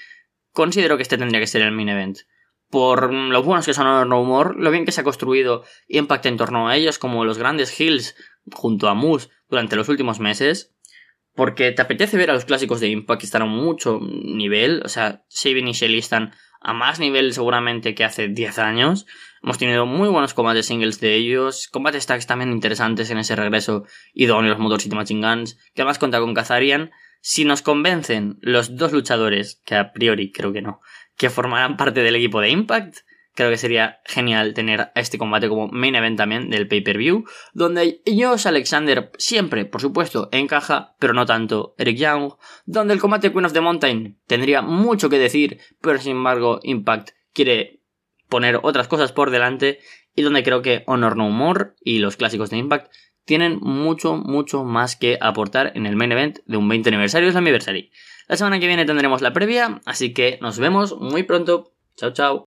considero 0.52 0.96
que 0.96 1.02
este 1.02 1.18
tendría 1.18 1.40
que 1.40 1.48
ser 1.48 1.62
el 1.62 1.72
main 1.72 1.88
event. 1.88 2.18
Por 2.70 3.12
lo 3.12 3.42
buenos 3.42 3.66
que 3.66 3.74
son 3.74 3.88
Horno 3.88 4.22
Humor, 4.22 4.54
lo 4.54 4.70
bien 4.70 4.84
que 4.84 4.92
se 4.92 5.00
ha 5.00 5.04
construido 5.04 5.64
Impact 5.88 6.26
en 6.26 6.36
torno 6.36 6.68
a 6.68 6.76
ellos, 6.76 7.00
como 7.00 7.24
los 7.24 7.36
grandes 7.36 7.80
Hills 7.80 8.14
junto 8.52 8.88
a 8.88 8.94
Moose 8.94 9.28
durante 9.48 9.74
los 9.74 9.88
últimos 9.88 10.20
meses. 10.20 10.72
Porque 11.34 11.72
te 11.72 11.82
apetece 11.82 12.16
ver 12.16 12.30
a 12.30 12.34
los 12.34 12.44
clásicos 12.44 12.78
de 12.78 12.90
Impact 12.90 13.22
que 13.22 13.26
están 13.26 13.42
a 13.42 13.46
mucho 13.46 13.98
nivel. 14.00 14.82
O 14.84 14.88
sea, 14.88 15.24
Sabin 15.26 15.66
y 15.66 15.72
Shelly 15.72 15.98
están 15.98 16.32
a 16.62 16.72
más 16.72 17.00
nivel 17.00 17.32
seguramente 17.32 17.94
que 17.94 18.04
hace 18.04 18.28
10 18.28 18.58
años. 18.58 19.06
Hemos 19.42 19.58
tenido 19.58 19.86
muy 19.86 20.08
buenos 20.08 20.34
combates 20.34 20.66
singles 20.66 21.00
de 21.00 21.14
ellos, 21.14 21.68
combates 21.68 22.06
tags 22.06 22.26
también 22.26 22.52
interesantes 22.52 23.10
en 23.10 23.18
ese 23.18 23.34
regreso 23.34 23.84
idóneo 24.14 24.50
los 24.50 24.58
Motor 24.58 24.80
City 24.80 24.94
Machine 24.94 25.26
Guns, 25.26 25.58
que 25.74 25.82
además 25.82 25.98
cuenta 25.98 26.20
con 26.20 26.34
Kazarian. 26.34 26.90
Si 27.20 27.44
nos 27.44 27.62
convencen 27.62 28.38
los 28.40 28.76
dos 28.76 28.92
luchadores, 28.92 29.60
que 29.64 29.74
a 29.74 29.92
priori 29.92 30.32
creo 30.32 30.52
que 30.52 30.62
no, 30.62 30.80
que 31.16 31.30
formarán 31.30 31.76
parte 31.76 32.02
del 32.02 32.16
equipo 32.16 32.40
de 32.40 32.50
Impact, 32.50 32.98
creo 33.34 33.50
que 33.50 33.56
sería 33.56 34.00
genial 34.04 34.54
tener 34.54 34.90
este 34.94 35.18
combate 35.18 35.48
como 35.48 35.68
main 35.68 35.94
event 35.94 36.18
también 36.18 36.50
del 36.50 36.68
pay-per-view, 36.68 37.24
donde 37.54 38.02
Josh 38.06 38.46
Alexander 38.46 39.10
siempre, 39.18 39.64
por 39.64 39.80
supuesto, 39.80 40.28
encaja, 40.32 40.94
pero 40.98 41.14
no 41.14 41.26
tanto 41.26 41.74
Eric 41.78 41.96
Young, 41.96 42.32
donde 42.66 42.94
el 42.94 43.00
combate 43.00 43.32
Queen 43.32 43.46
of 43.46 43.52
the 43.52 43.60
Mountain 43.60 44.18
tendría 44.26 44.62
mucho 44.62 45.08
que 45.08 45.18
decir, 45.18 45.60
pero 45.80 45.98
sin 45.98 46.12
embargo 46.12 46.60
Impact 46.62 47.10
quiere 47.32 47.80
poner 48.28 48.60
otras 48.62 48.88
cosas 48.88 49.12
por 49.12 49.30
delante, 49.30 49.78
y 50.14 50.22
donde 50.22 50.42
creo 50.42 50.62
que 50.62 50.84
Honor 50.86 51.16
No 51.16 51.30
More 51.30 51.72
y 51.82 51.98
los 51.98 52.16
clásicos 52.16 52.50
de 52.50 52.58
Impact 52.58 52.92
tienen 53.24 53.58
mucho, 53.60 54.16
mucho 54.16 54.64
más 54.64 54.96
que 54.96 55.18
aportar 55.20 55.72
en 55.74 55.86
el 55.86 55.96
main 55.96 56.12
event 56.12 56.38
de 56.46 56.56
un 56.56 56.68
20 56.68 56.88
aniversario 56.88 57.30
de 57.30 57.38
Anniversary. 57.38 57.90
La 58.28 58.36
semana 58.36 58.58
que 58.58 58.66
viene 58.66 58.84
tendremos 58.84 59.22
la 59.22 59.32
previa, 59.32 59.80
así 59.84 60.12
que 60.12 60.38
nos 60.40 60.58
vemos 60.58 60.96
muy 60.98 61.22
pronto. 61.22 61.72
Chao, 61.96 62.12
chao. 62.12 62.51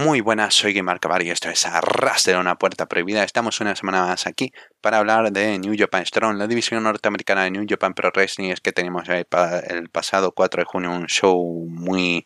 Muy 0.00 0.20
buenas, 0.20 0.54
soy 0.54 0.74
Guimar 0.74 1.00
Cavar 1.00 1.24
y 1.24 1.30
esto 1.30 1.48
es 1.50 1.66
Arras 1.66 2.22
de 2.22 2.36
una 2.36 2.56
puerta 2.56 2.86
prohibida. 2.86 3.24
Estamos 3.24 3.60
una 3.60 3.74
semana 3.74 4.06
más 4.06 4.28
aquí 4.28 4.52
para 4.80 4.98
hablar 4.98 5.32
de 5.32 5.58
New 5.58 5.74
Japan 5.76 6.06
Strong, 6.06 6.36
la 6.36 6.46
división 6.46 6.84
norteamericana 6.84 7.42
de 7.42 7.50
New 7.50 7.66
Japan 7.68 7.94
Pro 7.94 8.12
Wrestling. 8.14 8.50
Es 8.50 8.60
que 8.60 8.70
tenemos 8.70 9.08
el 9.08 9.88
pasado 9.90 10.30
4 10.30 10.62
de 10.62 10.66
junio 10.66 10.92
un 10.92 11.06
show 11.06 11.66
muy 11.68 12.24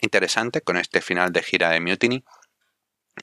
interesante 0.00 0.60
con 0.60 0.76
este 0.76 1.00
final 1.00 1.32
de 1.32 1.42
gira 1.42 1.70
de 1.70 1.80
Mutiny. 1.80 2.24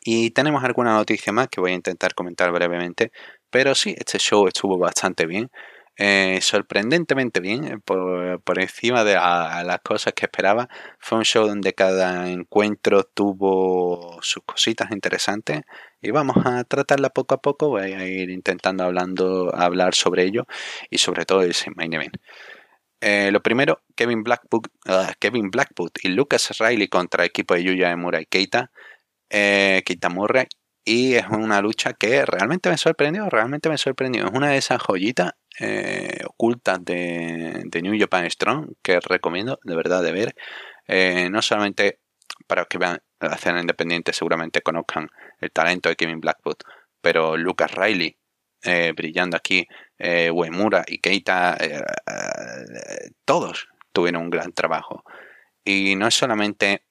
Y 0.03 0.31
tenemos 0.31 0.63
alguna 0.63 0.93
noticia 0.93 1.31
más 1.31 1.47
que 1.47 1.61
voy 1.61 1.73
a 1.73 1.75
intentar 1.75 2.15
comentar 2.15 2.51
brevemente. 2.51 3.11
Pero 3.51 3.75
sí, 3.75 3.95
este 3.99 4.17
show 4.17 4.47
estuvo 4.47 4.79
bastante 4.79 5.27
bien. 5.27 5.51
Eh, 6.01 6.39
sorprendentemente 6.41 7.41
bien, 7.41 7.65
eh, 7.65 7.77
por, 7.83 8.59
encima 8.59 9.03
de 9.03 9.15
las 9.15 9.79
cosas 9.81 10.13
que 10.13 10.25
esperaba. 10.25 10.69
Fue 10.97 11.17
un 11.17 11.25
show 11.25 11.45
donde 11.45 11.73
cada 11.73 12.29
encuentro 12.29 13.03
tuvo 13.03 14.17
sus 14.21 14.43
cositas 14.45 14.91
interesantes 14.91 15.63
y 16.01 16.11
vamos 16.11 16.37
a 16.45 16.63
tratarla 16.63 17.09
poco 17.09 17.35
a 17.35 17.41
poco. 17.41 17.67
Voy 17.69 17.91
a 17.91 18.07
ir 18.07 18.29
intentando 18.29 18.85
hablando, 18.85 19.53
hablar 19.53 19.93
sobre 19.93 20.23
ello 20.23 20.45
y 20.89 20.99
sobre 20.99 21.25
todo 21.25 21.41
ese 21.43 21.69
main 21.75 21.91
event. 21.93 22.15
Eh, 23.01 23.31
lo 23.31 23.41
primero, 23.41 23.81
Kevin 23.95 24.23
Blackwood, 24.23 24.67
ah, 24.87 25.13
Kevin 25.19 25.51
Blackwood 25.51 25.91
y 26.03 26.09
Lucas 26.09 26.57
Riley 26.59 26.87
contra 26.89 27.23
el 27.23 27.29
equipo 27.29 27.55
de 27.55 27.63
Yuya 27.63 27.91
Emura 27.91 28.21
y 28.21 28.25
Keita, 28.25 28.71
Keita 29.29 30.09
Murray. 30.09 30.47
Y 30.83 31.15
es 31.15 31.27
una 31.27 31.61
lucha 31.61 31.93
que 31.93 32.25
realmente 32.25 32.69
me 32.69 32.77
sorprendió, 32.77 33.29
realmente 33.29 33.69
me 33.69 33.77
sorprendió. 33.77 34.25
Es 34.25 34.31
una 34.33 34.49
de 34.49 34.57
esas 34.57 34.81
joyitas 34.81 35.33
eh, 35.59 36.21
ocultas 36.25 36.83
de, 36.83 37.69
New 37.81 37.99
Japan 37.99 38.29
Strong 38.29 38.73
que 38.81 38.99
recomiendo 38.99 39.59
de 39.63 39.75
verdad 39.75 40.01
de 40.03 40.11
ver. 40.11 40.35
Eh, 40.87 41.29
no 41.29 41.41
solamente 41.41 41.99
para 42.47 42.65
que 42.65 42.77
vean 42.77 42.99
la 43.19 43.35
escena 43.35 43.61
independiente, 43.61 44.13
seguramente 44.13 44.61
conozcan 44.61 45.09
el 45.39 45.51
talento 45.51 45.89
de 45.89 45.95
Kevin 45.95 46.21
Blackwood, 46.21 46.57
pero 47.01 47.37
Lucas 47.37 47.71
Riley 47.75 48.17
eh, 48.63 48.93
brillando 48.95 49.37
aquí, 49.37 49.67
Uemura 50.31 50.83
y 50.87 50.99
Keita, 50.99 51.57
todos 53.25 53.67
tuvieron 53.91 54.23
un 54.23 54.29
gran 54.29 54.53
trabajo. 54.53 55.03
Y 55.63 55.95
no 55.95 56.07
es 56.07 56.15
solamente 56.15 56.83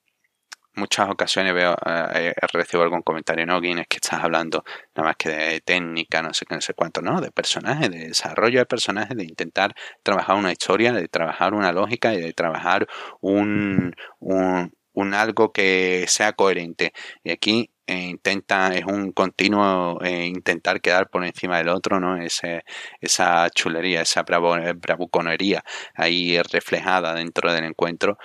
muchas 0.78 1.10
ocasiones 1.10 1.52
veo, 1.54 1.76
eh, 2.14 2.32
recibo 2.52 2.82
algún 2.82 3.02
comentario, 3.02 3.44
no, 3.46 3.60
Guinness, 3.60 3.86
que 3.88 3.96
estás 3.96 4.22
hablando 4.22 4.64
nada 4.94 5.08
más 5.08 5.16
que 5.16 5.30
de 5.30 5.60
técnica, 5.60 6.22
no 6.22 6.32
sé 6.32 6.46
qué, 6.46 6.54
no 6.54 6.60
sé 6.60 6.74
cuánto, 6.74 7.02
no, 7.02 7.20
de 7.20 7.30
personaje, 7.30 7.88
de 7.88 8.08
desarrollo 8.08 8.60
de 8.60 8.66
personaje, 8.66 9.14
de 9.14 9.24
intentar 9.24 9.74
trabajar 10.02 10.36
una 10.36 10.52
historia, 10.52 10.92
de 10.92 11.08
trabajar 11.08 11.54
una 11.54 11.72
lógica 11.72 12.14
y 12.14 12.20
de 12.20 12.32
trabajar 12.32 12.86
un, 13.20 13.92
un, 14.20 15.14
algo 15.14 15.52
que 15.52 16.04
sea 16.08 16.32
coherente. 16.32 16.92
Y 17.22 17.30
aquí 17.30 17.70
eh, 17.86 18.02
intenta, 18.10 18.74
es 18.74 18.84
un 18.84 19.12
continuo 19.12 20.02
eh, 20.02 20.26
intentar 20.26 20.80
quedar 20.80 21.08
por 21.08 21.24
encima 21.24 21.58
del 21.58 21.68
otro, 21.68 22.00
¿no? 22.00 22.16
Ese, 22.20 22.62
esa 23.00 23.48
chulería, 23.50 24.02
esa 24.02 24.22
bravuconería 24.22 25.62
ahí 25.94 26.40
reflejada 26.42 27.14
dentro 27.14 27.52
del 27.52 27.64
encuentro 27.64 28.18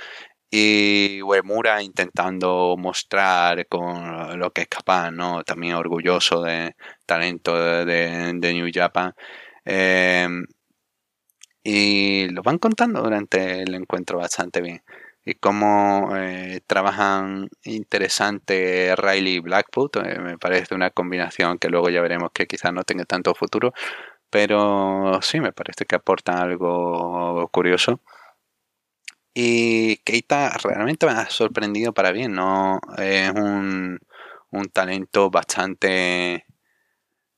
y 0.55 1.19
Uemura 1.23 1.81
intentando 1.81 2.75
mostrar 2.77 3.67
con 3.67 4.37
lo 4.39 4.51
que 4.51 4.61
es 4.61 4.67
capaz, 4.67 5.09
¿no? 5.09 5.43
También 5.43 5.73
orgulloso 5.73 6.43
de 6.43 6.75
talento 7.07 7.55
de, 7.85 8.33
New 8.53 8.69
Japan. 8.71 9.15
Em, 9.65 10.45
y 11.63 12.27
lo 12.29 12.43
van 12.43 12.59
contando 12.59 13.01
durante 13.01 13.63
el 13.63 13.73
encuentro 13.73 14.19
bastante 14.19 14.61
bien. 14.61 14.83
Y 15.25 15.35
cómo 15.35 16.15
eh, 16.17 16.61
trabajan 16.67 17.49
interesante 17.63 18.95
Riley 18.95 19.35
y 19.35 19.39
Blackfoot. 19.39 19.97
Eh, 20.05 20.19
me 20.19 20.37
parece 20.37 20.75
una 20.75 20.91
combinación 20.91 21.57
que 21.57 21.69
luego 21.69 21.89
ya 21.89 22.01
veremos 22.01 22.31
que 22.33 22.45
quizás 22.47 22.73
no 22.73 22.83
tenga 22.83 23.05
tanto 23.05 23.33
futuro. 23.33 23.73
Pero 24.29 25.19
sí, 25.23 25.39
me 25.39 25.53
parece 25.53 25.85
que 25.85 25.95
aporta 25.95 26.41
algo 26.41 27.47
curioso. 27.51 28.01
Y 29.33 29.97
Keita 29.97 30.51
realmente 30.63 31.05
me 31.07 31.13
ha 31.13 31.29
sorprendido 31.29 31.93
para 31.93 32.11
bien, 32.11 32.33
¿no? 32.33 32.79
Es 32.97 33.31
un, 33.31 33.99
talento 34.71 35.31
bastante, 35.31 36.45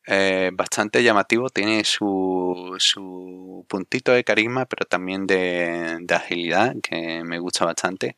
eh, 0.07 0.51
bastante 0.53 1.03
llamativo, 1.03 1.49
tiene 1.49 1.83
su, 1.85 2.75
su 2.79 3.65
puntito 3.69 4.11
de 4.11 4.23
carisma, 4.25 4.65
pero 4.65 4.85
también 4.85 5.25
de, 5.27 6.05
agilidad, 6.09 6.75
que 6.83 7.23
me 7.23 7.39
gusta 7.39 7.65
bastante. 7.65 8.17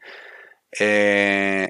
Eh, 0.79 1.69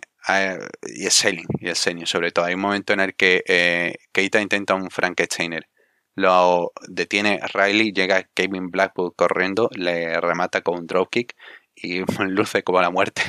y 0.83 1.05
es 1.05 1.13
selling, 1.13 1.47
y 1.59 1.69
es 1.69 1.79
selling, 1.79 2.05
sobre 2.05 2.31
todo. 2.31 2.45
Hay 2.45 2.55
un 2.55 2.61
momento 2.61 2.93
en 2.93 3.01
el 3.01 3.15
que 3.15 3.43
eh, 3.47 3.95
Keita 4.11 4.41
intenta 4.41 4.75
un 4.75 4.89
Frankensteiner. 4.91 5.67
Lo 6.15 6.71
detiene 6.87 7.39
Riley, 7.53 7.91
llega 7.93 8.23
Kevin 8.33 8.71
Blackwood 8.71 9.13
corriendo, 9.15 9.69
le 9.75 10.19
remata 10.21 10.61
con 10.61 10.79
un 10.79 10.87
dropkick 10.87 11.35
y 11.81 12.01
luce 12.27 12.63
como 12.63 12.81
la 12.81 12.89
muerte. 12.89 13.21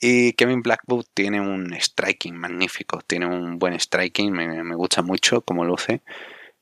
Y 0.00 0.32
Kevin 0.32 0.62
Blackwood 0.62 1.04
tiene 1.12 1.40
un 1.40 1.74
striking 1.74 2.34
magnífico, 2.34 3.00
tiene 3.06 3.26
un 3.26 3.58
buen 3.58 3.78
striking, 3.78 4.32
me, 4.32 4.74
gusta 4.74 5.02
mucho 5.02 5.42
como 5.42 5.64
luce 5.64 6.02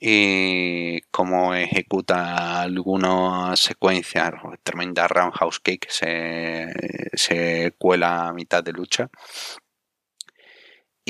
y 0.01 1.01
cómo 1.13 1.55
ejecuta 1.55 2.63
algunas 2.63 3.61
secuencias, 3.61 4.33
tremenda 4.65 5.07
roundhouse 5.07 5.61
kick, 5.61 5.89
se, 5.89 6.67
se 7.15 7.75
cuela 7.79 8.29
a 8.29 8.33
mitad 8.33 8.63
de 8.65 8.73
lucha. 8.73 9.09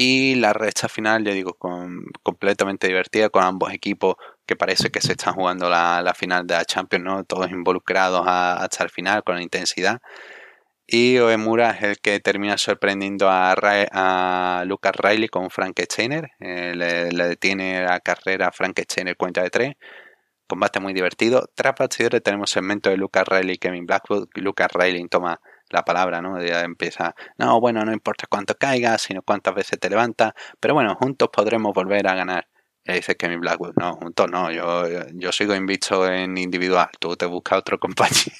Y 0.00 0.36
la 0.36 0.52
recta 0.52 0.88
final, 0.88 1.24
ya 1.24 1.32
digo, 1.32 1.56
completamente 2.22 2.86
divertida 2.86 3.30
con 3.30 3.42
ambos 3.42 3.72
equipos 3.72 4.14
que 4.46 4.54
parece 4.54 4.90
que 4.90 5.00
se 5.00 5.10
están 5.12 5.34
jugando 5.34 5.68
la, 5.68 6.14
final 6.16 6.46
de 6.46 6.54
la 6.54 6.64
Champions, 6.64 7.04
¿no? 7.04 7.24
Todos 7.24 7.50
involucrados 7.50 8.22
hasta 8.24 8.84
el 8.84 8.90
final 8.90 9.24
con 9.24 9.34
la 9.34 9.42
intensidad. 9.42 10.00
Y 10.86 11.18
Oemura 11.18 11.72
es 11.72 11.82
el 11.82 11.98
que 11.98 12.20
termina 12.20 12.58
sorprendiendo 12.58 13.28
a, 13.28 13.54
a 13.54 14.64
Lucas 14.66 14.92
Riley 14.94 15.28
con 15.28 15.50
Frankensteiner. 15.50 16.30
Eh, 16.38 16.74
le, 16.76 17.28
detiene 17.28 17.82
la 17.82 17.98
carrera 17.98 18.48
a 18.48 18.52
Frankensteiner 18.52 19.16
cuenta 19.16 19.42
de 19.42 19.50
tres. 19.50 19.74
Combate 20.46 20.78
muy 20.78 20.92
divertido. 20.94 21.50
Tras 21.56 21.74
bastidores 21.76 22.22
tenemos 22.22 22.50
segmento 22.50 22.88
de 22.90 22.98
Lucas 22.98 23.26
Riley 23.26 23.56
y 23.56 23.58
Kevin 23.58 23.84
Blackwood. 23.86 24.28
Lucas 24.36 24.68
Riley 24.72 25.08
toma 25.08 25.40
la 25.70 25.84
palabra, 25.84 26.20
¿no? 26.22 26.42
Ya 26.42 26.62
empieza, 26.62 27.14
no, 27.38 27.60
bueno, 27.60 27.84
no 27.84 27.92
importa 27.92 28.26
cuánto 28.28 28.54
caiga, 28.56 28.98
sino 28.98 29.22
cuántas 29.22 29.54
veces 29.54 29.78
te 29.78 29.90
levanta, 29.90 30.34
pero 30.60 30.74
bueno, 30.74 30.94
juntos 30.96 31.28
podremos 31.32 31.72
volver 31.74 32.06
a 32.08 32.14
ganar. 32.14 32.48
Y 32.84 32.92
dice 32.94 33.16
Kevin 33.16 33.40
Blackwood, 33.40 33.74
no, 33.76 33.94
juntos 33.94 34.30
no, 34.30 34.50
yo, 34.50 34.84
yo 35.14 35.32
sigo 35.32 35.54
invicto 35.54 36.10
en 36.10 36.38
individual, 36.38 36.88
tú 36.98 37.16
te 37.16 37.26
buscas 37.26 37.58
otro 37.58 37.78
compañero. 37.80 38.32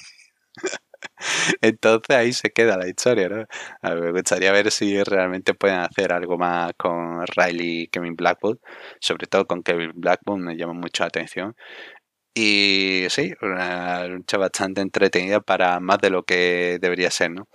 Entonces 1.60 2.16
ahí 2.16 2.32
se 2.32 2.50
queda 2.50 2.76
la 2.76 2.88
historia, 2.88 3.28
¿no? 3.28 3.46
me 3.82 4.12
gustaría 4.12 4.52
ver 4.52 4.70
si 4.70 5.02
realmente 5.02 5.54
pueden 5.54 5.80
hacer 5.80 6.12
algo 6.12 6.38
más 6.38 6.72
con 6.76 7.26
Riley 7.26 7.82
y 7.82 7.88
Kevin 7.88 8.16
Blackwood, 8.16 8.58
sobre 9.00 9.26
todo 9.26 9.46
con 9.46 9.62
Kevin 9.62 9.92
Blackwood, 9.94 10.38
me 10.38 10.56
llama 10.56 10.74
mucho 10.74 11.02
la 11.02 11.08
atención. 11.08 11.56
Y 12.34 13.06
sí, 13.10 13.32
una 13.42 14.06
lucha 14.06 14.38
bastante 14.38 14.80
entretenida 14.80 15.40
para 15.40 15.80
más 15.80 15.98
de 15.98 16.10
lo 16.10 16.22
que 16.24 16.78
debería 16.80 17.10
ser, 17.10 17.32
¿no? 17.32 17.48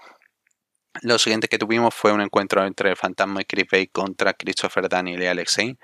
Lo 1.02 1.18
siguiente 1.18 1.48
que 1.48 1.58
tuvimos 1.58 1.94
fue 1.96 2.14
un 2.14 2.22
encuentro 2.22 2.66
entre 2.66 2.96
Fantasma 2.96 3.42
y 3.42 3.46
Chris 3.46 3.90
contra 3.92 4.34
Christopher 4.34 4.88
Daniel 4.90 5.24
y 5.24 5.26
Alex 5.26 5.54
Zane. 5.56 5.78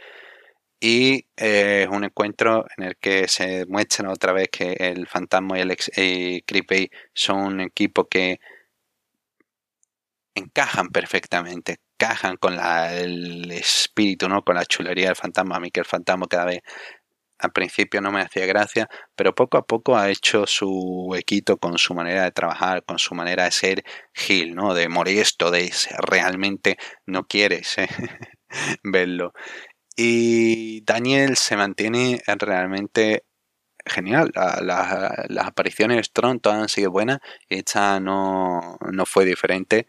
Y 0.81 1.27
eh, 1.37 1.83
es 1.83 1.89
un 1.89 2.03
encuentro 2.05 2.65
en 2.77 2.85
el 2.85 2.97
que 2.97 3.27
se 3.27 3.65
muestra 3.67 4.11
otra 4.11 4.33
vez 4.33 4.49
que 4.49 4.73
el 4.79 5.07
Fantasma 5.07 5.57
y, 5.57 5.61
Alex, 5.61 5.91
y 5.97 6.41
Chris 6.43 6.89
son 7.13 7.39
un 7.39 7.61
equipo 7.61 8.07
que 8.07 8.39
encajan 10.35 10.89
perfectamente, 10.89 11.77
encajan 11.99 12.37
con 12.37 12.53
el 12.53 13.51
espíritu, 13.51 14.29
¿no? 14.29 14.43
con 14.43 14.55
la 14.55 14.65
chulería 14.65 15.07
del 15.07 15.15
fantasma. 15.15 15.57
A 15.57 15.59
mí 15.59 15.71
que 15.71 15.81
el 15.81 15.85
fantasma 15.85 16.27
cada 16.27 16.45
vez 16.45 16.61
al 17.39 17.51
principio 17.51 18.01
no 18.01 18.11
me 18.11 18.21
hacía 18.21 18.45
gracia, 18.45 18.89
pero 19.15 19.33
poco 19.33 19.57
a 19.57 19.65
poco 19.65 19.97
ha 19.97 20.09
hecho 20.09 20.45
su 20.45 20.69
huequito 21.07 21.57
con 21.57 21.77
su 21.77 21.93
manera 21.93 22.23
de 22.23 22.31
trabajar, 22.31 22.83
con 22.85 22.99
su 22.99 23.15
manera 23.15 23.45
de 23.45 23.51
ser 23.51 23.83
Gil, 24.13 24.55
¿no? 24.55 24.73
De 24.73 24.89
molesto, 24.89 25.51
de 25.51 25.71
realmente 25.99 26.77
no 27.05 27.25
quieres 27.25 27.77
¿eh? 27.77 27.87
verlo. 28.83 29.33
Y 29.95 30.81
Daniel 30.85 31.37
se 31.37 31.57
mantiene 31.57 32.21
realmente 32.25 33.25
genial. 33.85 34.31
las 34.33 35.47
apariciones 35.47 35.97
de 35.97 36.03
Strong 36.03 36.41
todas 36.41 36.59
han 36.61 36.69
sido 36.69 36.91
buenas 36.91 37.19
y 37.49 37.59
esta 37.59 37.99
no, 37.99 38.77
no 38.91 39.05
fue 39.05 39.25
diferente 39.25 39.87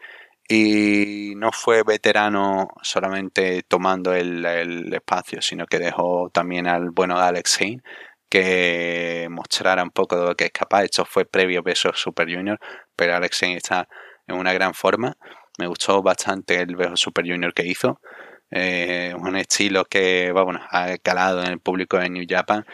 y 0.51 1.33
no 1.37 1.53
fue 1.53 1.83
veterano 1.83 2.67
solamente 2.81 3.63
tomando 3.63 4.13
el, 4.13 4.93
espacio, 4.93 5.41
sino 5.41 5.65
que 5.65 5.79
dejó 5.79 6.29
también 6.29 6.67
al 6.67 6.89
bueno 6.91 7.17
de 7.17 7.23
Alex 7.23 7.57
Zane 7.57 7.81
que 8.29 9.27
mostrara 9.29 9.81
un 9.83 9.91
poco 9.91 10.17
de 10.19 10.25
lo 10.27 10.35
que 10.35 10.45
es 10.45 10.51
capaz. 10.51 10.83
Esto 10.83 11.05
fue 11.05 11.25
previo 11.25 11.63
Beso 11.63 11.91
Super 11.93 12.27
Junior, 12.33 12.59
pero 12.97 13.15
Alex 13.15 13.39
Zane 13.39 13.57
está 13.57 13.87
en 14.27 14.35
una 14.35 14.51
gran 14.53 14.73
forma. 14.73 15.15
Me 15.57 15.67
gustó 15.67 16.01
bastante 16.01 16.61
el 16.61 16.75
Beso 16.75 16.97
Super 16.97 17.25
Junior 17.25 17.53
que 17.53 17.65
hizo. 17.65 18.01
Eh, 18.51 19.13
un 19.17 19.37
estilo 19.37 19.85
que 19.85 20.31
bueno, 20.33 20.59
ha 20.69 20.97
calado 20.97 21.43
en 21.43 21.51
el 21.51 21.59
público 21.59 21.97
de 21.97 22.09
New 22.09 22.25
Japan. 22.27 22.65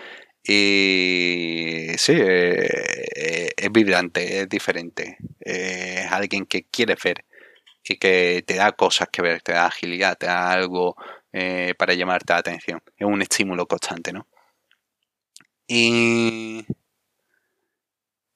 Y 0.44 1.90
sí, 1.98 2.14
eh, 2.16 3.50
es 3.56 3.72
vibrante, 3.72 4.42
es 4.42 4.50
diferente. 4.50 5.18
Eh, 5.46 6.04
es 6.06 6.12
alguien 6.12 6.46
que 6.46 6.64
quiere 6.64 6.96
ver 7.04 7.26
y 7.90 7.98
que 7.98 8.44
te 8.46 8.56
da 8.56 8.72
cosas 8.74 9.10
que 9.12 9.22
ver, 9.22 9.42
te 9.42 9.54
da 9.54 9.68
agilidad, 9.68 10.18
te 10.18 10.28
da 10.28 10.52
algo 10.52 10.96
eh, 11.32 11.74
para 11.78 11.94
llamarte 11.94 12.34
la 12.34 12.40
atención. 12.40 12.82
Es 12.96 13.08
un 13.08 13.22
estímulo 13.22 13.68
constante, 13.68 14.14
¿no? 14.14 14.28
Y 15.68 16.66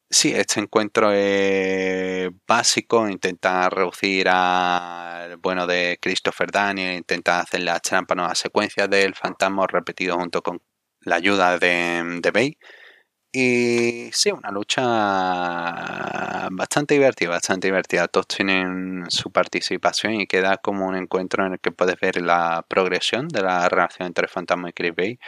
sí, 0.09 0.33
este 0.33 0.59
encuentro 0.59 1.11
es 1.13 2.29
básico, 2.47 3.07
intenta 3.07 3.69
reducir 3.69 4.27
al 4.29 5.37
bueno 5.37 5.65
de 5.67 5.97
Christopher 6.01 6.51
Daniel, 6.51 6.97
intenta 6.97 7.39
hacer 7.39 7.61
las 7.61 7.81
trampas 7.81 8.17
nuevas 8.17 8.37
secuencias 8.39 8.89
del 8.89 9.15
fantasma 9.15 9.65
repetido 9.67 10.17
junto 10.17 10.41
con 10.41 10.61
la 11.01 11.15
ayuda 11.15 11.57
de, 11.57 12.19
de 12.21 12.31
Bay 12.31 12.57
y 13.33 14.09
sí, 14.11 14.29
una 14.31 14.51
lucha 14.51 14.83
bastante 16.51 16.95
divertida, 16.95 17.29
bastante 17.29 17.67
divertida. 17.67 18.07
Todos 18.09 18.27
tienen 18.27 19.05
su 19.09 19.31
participación 19.31 20.15
y 20.15 20.27
queda 20.27 20.57
como 20.57 20.85
un 20.87 20.95
encuentro 20.95 21.45
en 21.45 21.53
el 21.53 21.59
que 21.59 21.71
puedes 21.71 21.97
ver 21.99 22.21
la 22.21 22.65
progresión 22.67 23.29
de 23.29 23.41
la 23.41 23.69
relación 23.69 24.07
entre 24.07 24.27
Fantasma 24.27 24.69
y 24.69 24.73
Chris 24.73 24.93
Bay. 24.95 25.19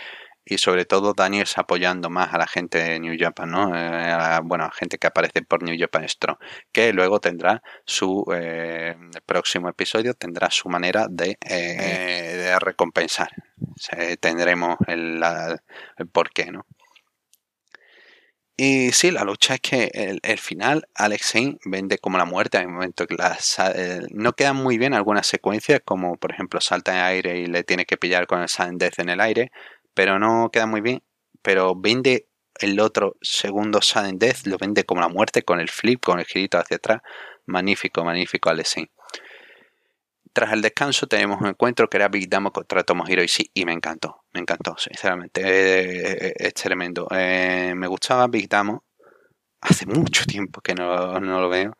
Y 0.46 0.58
sobre 0.58 0.86
todo 0.86 1.14
Daniel 1.14 1.48
apoyando 1.56 2.10
más 2.10 2.34
a 2.34 2.38
la 2.38 2.48
gente 2.48 2.78
de 2.84 3.00
New 3.00 3.16
Japan, 3.18 3.50
¿no? 3.52 3.72
Eh, 3.76 4.40
bueno, 4.44 4.66
a 4.66 4.72
gente 4.72 4.98
que 4.98 5.08
aparece 5.08 5.42
por 5.44 5.64
New 5.64 5.76
Japan 5.80 6.08
Strong. 6.10 6.38
Que 6.74 6.92
luego 6.92 7.20
tendrá 7.22 7.62
su 7.86 8.26
eh, 8.36 8.96
próximo 9.26 9.70
episodio, 9.70 10.14
tendrá 10.16 10.50
su 10.52 10.68
manera 10.68 11.08
de, 11.10 11.38
eh, 11.42 12.36
de 12.38 12.60
recompensar. 12.60 13.30
tendremos 14.20 14.78
el, 14.88 15.24
el 15.98 16.08
porqué, 16.08 16.52
¿no? 16.52 16.66
Y 18.56 18.92
sí, 18.92 19.10
la 19.10 19.24
lucha 19.24 19.56
es 19.56 19.62
que 19.62 20.20
el, 20.22 20.38
final, 20.38 20.88
Alex 20.94 21.34
vende 21.66 21.98
como 21.98 22.20
la 22.20 22.26
muerte 22.26 22.58
en 22.58 22.64
el 22.64 22.70
momento 22.70 23.08
que 23.08 23.16
eh, 23.76 24.02
no 24.12 24.34
quedan 24.34 24.58
muy 24.58 24.78
bien 24.78 24.94
algunas 24.94 25.26
secuencias, 25.26 25.82
como 25.84 26.18
por 26.18 26.32
ejemplo 26.32 26.62
salta 26.62 26.92
en 26.92 27.00
el 27.00 27.04
aire 27.06 27.40
y 27.40 27.48
le 27.48 27.64
tiene 27.64 27.86
que 27.86 27.98
pillar 27.98 28.28
con 28.28 28.42
el 28.42 28.50
Sudden 28.50 28.78
Death 28.78 29.00
en 29.00 29.10
el 29.10 29.22
aire, 29.22 29.52
pero 29.96 30.20
no 30.20 30.52
queda 30.52 30.68
muy 30.68 30.82
bien. 30.82 31.02
Pero 31.42 31.76
vende 31.76 32.28
el 32.60 32.80
otro 32.80 33.18
segundo 33.22 33.82
Sudden 33.82 34.20
Death, 34.20 34.46
lo 34.46 34.58
vende 34.60 34.84
como 34.84 35.02
la 35.02 35.10
muerte 35.10 35.42
con 35.44 35.60
el 35.60 35.70
flip, 35.70 36.04
con 36.04 36.20
el 36.20 36.26
girito 36.26 36.60
hacia 36.60 36.78
atrás. 36.78 37.02
Magnífico, 37.48 38.04
magnífico 38.06 38.50
Alex 38.50 38.76
tras 40.34 40.52
el 40.52 40.62
descanso 40.62 41.08
tenemos 41.08 41.40
un 41.40 41.48
encuentro 41.48 41.90
que 41.90 41.98
era 41.98 42.10
Big 42.10 42.28
Damo 42.28 42.52
contra 42.52 42.84
Tomohiro 42.84 43.26
sí 43.28 43.50
y 43.54 43.66
me 43.66 43.74
encantó, 43.74 44.26
me 44.34 44.42
encantó, 44.42 44.76
sinceramente, 44.78 46.46
es, 46.46 46.54
tremendo. 46.56 47.08
Eh, 47.12 47.74
me 47.76 47.88
gustaba 47.88 48.28
Big 48.28 48.50
Damo, 48.50 48.84
hace 49.62 49.86
mucho 49.86 50.26
tiempo 50.26 50.62
que 50.62 50.74
no, 50.74 51.20
lo 51.20 51.50
veo, 51.50 51.78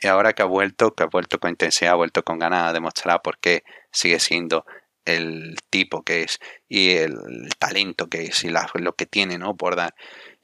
y 0.00 0.06
ahora 0.06 0.32
que 0.32 0.42
ha 0.42 0.46
vuelto, 0.46 0.94
que 0.94 1.04
ha 1.04 1.06
vuelto 1.06 1.38
con 1.38 1.50
intensidad, 1.50 1.92
ha 1.92 1.96
vuelto 1.96 2.22
con 2.22 2.38
ganas, 2.38 2.68
de 2.68 2.74
demostrar 2.74 3.20
por 3.22 3.38
qué 3.38 3.62
sigue 3.92 4.18
siendo 4.18 4.64
el 5.04 5.56
tipo 5.70 6.02
que 6.02 6.22
es 6.22 6.38
y 6.68 6.90
el 6.96 7.14
talento 7.58 8.08
que 8.08 8.24
es 8.24 8.44
y 8.44 8.50
lo 8.50 8.94
que 8.94 9.06
tiene 9.06 9.38
¿no? 9.38 9.56
por 9.56 9.76
dar. 9.76 9.94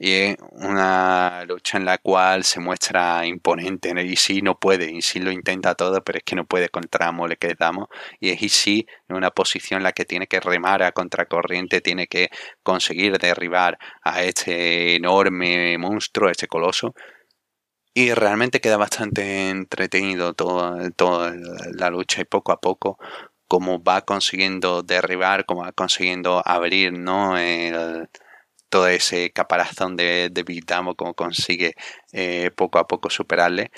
Y 0.05 0.35
una 0.51 1.45
lucha 1.45 1.77
en 1.77 1.85
la 1.85 1.97
cual 1.97 2.43
se 2.43 2.59
muestra 2.59 3.25
imponente 3.25 3.93
y 4.03 4.17
sí 4.17 4.41
no 4.41 4.59
puede, 4.59 4.91
y 4.91 5.01
sí 5.01 5.21
lo 5.21 5.31
intenta 5.31 5.75
todo, 5.75 6.03
pero 6.03 6.17
es 6.17 6.25
que 6.25 6.35
no 6.35 6.45
puede 6.45 6.67
contra 6.67 7.13
Mole 7.13 7.37
que 7.37 7.55
damos. 7.57 7.87
Y 8.19 8.31
es 8.31 8.41
y 8.41 8.49
sí 8.49 8.85
en 9.07 9.15
una 9.15 9.31
posición 9.31 9.77
en 9.77 9.83
la 9.83 9.93
que 9.93 10.03
tiene 10.03 10.27
que 10.27 10.41
remar 10.41 10.83
a 10.83 10.91
contracorriente, 10.91 11.79
tiene 11.79 12.07
que 12.07 12.27
conseguir 12.63 13.17
derribar 13.17 13.77
a 14.03 14.23
este 14.23 14.95
enorme 14.97 15.77
monstruo, 15.77 16.27
a 16.27 16.31
este 16.31 16.47
coloso. 16.47 16.93
Y 17.93 18.13
realmente 18.13 18.59
queda 18.59 18.75
bastante 18.75 19.49
entretenido 19.49 20.33
toda, 20.33 20.89
toda 20.91 21.33
la 21.77 21.89
lucha 21.89 22.21
y 22.21 22.25
poco 22.25 22.51
a 22.51 22.59
poco 22.59 22.97
cómo 23.47 23.83
va 23.83 24.01
consiguiendo 24.01 24.81
derribar, 24.83 25.45
cómo 25.45 25.61
va 25.61 25.71
consiguiendo 25.71 26.41
abrir, 26.45 26.91
¿no? 26.91 27.37
Todo 28.73 28.87
ese 28.87 29.31
caparazón 29.31 29.95
de, 29.95 30.29
de 30.31 30.41
Big 30.41 30.65
Damo, 30.65 30.95
cómo 30.95 31.13
consigue 31.13 31.75
eh, 32.11 32.49
poco 32.55 32.79
a 32.79 32.87
poco 32.87 33.11
superarle. 33.11 33.69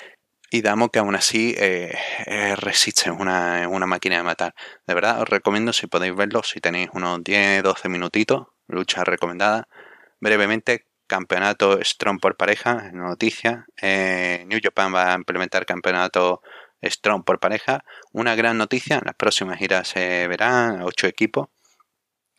Y 0.50 0.62
Damo 0.62 0.88
que 0.88 1.00
aún 1.00 1.14
así 1.14 1.54
eh, 1.58 1.94
eh, 2.24 2.56
resiste, 2.56 3.10
es 3.10 3.16
una, 3.20 3.68
una, 3.68 3.84
máquina 3.84 4.16
de 4.16 4.22
matar. 4.22 4.54
De 4.86 4.94
verdad, 4.94 5.20
os 5.20 5.28
recomiendo 5.28 5.74
si 5.74 5.86
podéis 5.86 6.16
verlo, 6.16 6.42
si 6.42 6.60
tenéis 6.60 6.88
unos 6.94 7.22
10, 7.22 7.62
12 7.62 7.90
minutitos, 7.90 8.46
lucha 8.68 9.04
recomendada. 9.04 9.68
Brevemente, 10.18 10.86
campeonato 11.06 11.78
Strong 11.84 12.18
por 12.18 12.38
pareja, 12.38 12.90
noticia. 12.94 13.66
New 14.46 14.60
Japan 14.62 14.94
va 14.94 15.12
a 15.12 15.16
implementar 15.16 15.66
campeonato 15.66 16.40
Strong 16.82 17.22
por 17.24 17.38
pareja. 17.38 17.84
Una 18.12 18.34
gran 18.34 18.56
noticia, 18.56 18.96
en 18.96 19.02
las 19.04 19.14
próximas 19.14 19.58
giras 19.58 19.88
se 19.88 20.26
verán 20.26 20.80
ocho 20.80 21.06
equipos. 21.06 21.48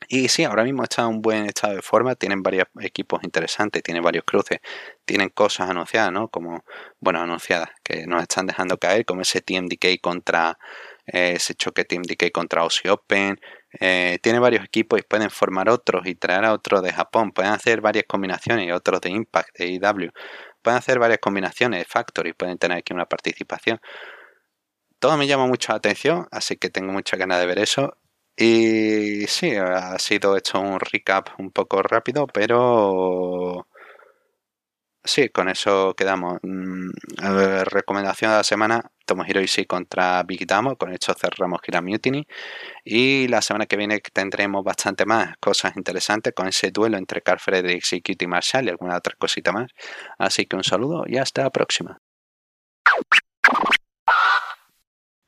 Y 0.09 0.29
sí, 0.29 0.43
ahora 0.43 0.63
mismo 0.63 0.83
está 0.83 1.01
en 1.01 1.07
un 1.09 1.21
buen 1.21 1.45
estado 1.45 1.75
de 1.75 1.81
forma, 1.81 2.15
tienen 2.15 2.41
varios 2.43 2.67
equipos 2.81 3.23
interesantes, 3.23 3.83
tienen 3.83 4.03
varios 4.03 4.23
cruces, 4.25 4.59
tienen 5.05 5.29
cosas 5.29 5.69
anunciadas, 5.69 6.11
¿no? 6.11 6.29
Como, 6.29 6.63
bueno, 6.99 7.19
anunciadas, 7.19 7.69
que 7.83 8.05
nos 8.07 8.21
están 8.21 8.45
dejando 8.47 8.77
caer, 8.77 9.05
como 9.05 9.21
ese 9.21 9.43
Decay 9.45 9.97
contra, 9.97 10.57
eh, 11.07 11.33
ese 11.35 11.55
choque 11.55 11.85
Decay 11.89 12.31
contra 12.31 12.61
Aussie 12.61 12.89
Open. 12.91 13.39
Eh, 13.79 14.19
tiene 14.21 14.39
varios 14.39 14.63
equipos 14.63 14.99
y 14.99 15.03
pueden 15.03 15.29
formar 15.29 15.69
otros 15.69 16.07
y 16.07 16.15
traer 16.15 16.45
a 16.45 16.53
otros 16.53 16.81
de 16.83 16.93
Japón, 16.93 17.31
pueden 17.31 17.51
hacer 17.51 17.81
varias 17.81 18.05
combinaciones 18.07 18.67
y 18.67 18.71
otros 18.71 19.01
de 19.01 19.09
Impact, 19.09 19.57
de 19.57 19.67
IW. 19.67 20.11
Pueden 20.61 20.77
hacer 20.77 20.99
varias 20.99 21.19
combinaciones 21.19 21.79
de 21.79 21.85
Factory, 21.85 22.33
pueden 22.33 22.57
tener 22.57 22.77
aquí 22.77 22.93
una 22.93 23.05
participación 23.05 23.79
todo 24.99 25.17
me 25.17 25.27
llama 25.27 25.45
mucho 25.47 25.71
la 25.71 25.77
atención, 25.77 26.27
así 26.31 26.57
que 26.57 26.69
tengo 26.69 26.91
mucha 26.91 27.17
ganas 27.17 27.39
de 27.39 27.45
ver 27.45 27.59
eso. 27.59 27.97
Y 28.39 29.25
sí, 29.27 29.55
ha 29.55 29.97
sido 29.99 30.37
hecho 30.37 30.59
un 30.59 30.79
recap 30.79 31.29
un 31.39 31.51
poco 31.51 31.81
rápido, 31.81 32.27
pero 32.27 33.67
sí, 35.03 35.29
con 35.29 35.49
eso 35.49 35.95
quedamos. 35.95 36.37
Mm, 36.43 36.91
recomendación 37.65 38.31
de 38.31 38.37
la 38.37 38.43
semana, 38.43 38.91
Tomohiro 39.05 39.41
Ishii 39.41 39.65
contra 39.65 40.21
Big 40.23 40.45
Damo, 40.47 40.75
con 40.77 40.93
esto 40.93 41.13
cerramos 41.15 41.61
Gira 41.63 41.81
Mutiny. 41.81 42.27
Y 42.85 43.27
la 43.29 43.41
semana 43.41 43.65
que 43.67 43.77
viene 43.77 43.99
tendremos 44.13 44.63
bastante 44.63 45.05
más 45.05 45.35
cosas 45.39 45.75
interesantes 45.77 46.33
con 46.33 46.47
ese 46.47 46.71
duelo 46.71 46.97
entre 46.97 47.21
Carl 47.23 47.39
Fredericks 47.39 47.93
y 47.93 48.01
Kitty 48.01 48.27
Marshall 48.27 48.65
y 48.67 48.69
alguna 48.69 48.97
otra 48.97 49.15
cosita 49.17 49.51
más. 49.51 49.71
Así 50.19 50.45
que 50.45 50.55
un 50.57 50.63
saludo 50.63 51.05
y 51.07 51.17
hasta 51.17 51.43
la 51.43 51.51
próxima. 51.51 51.99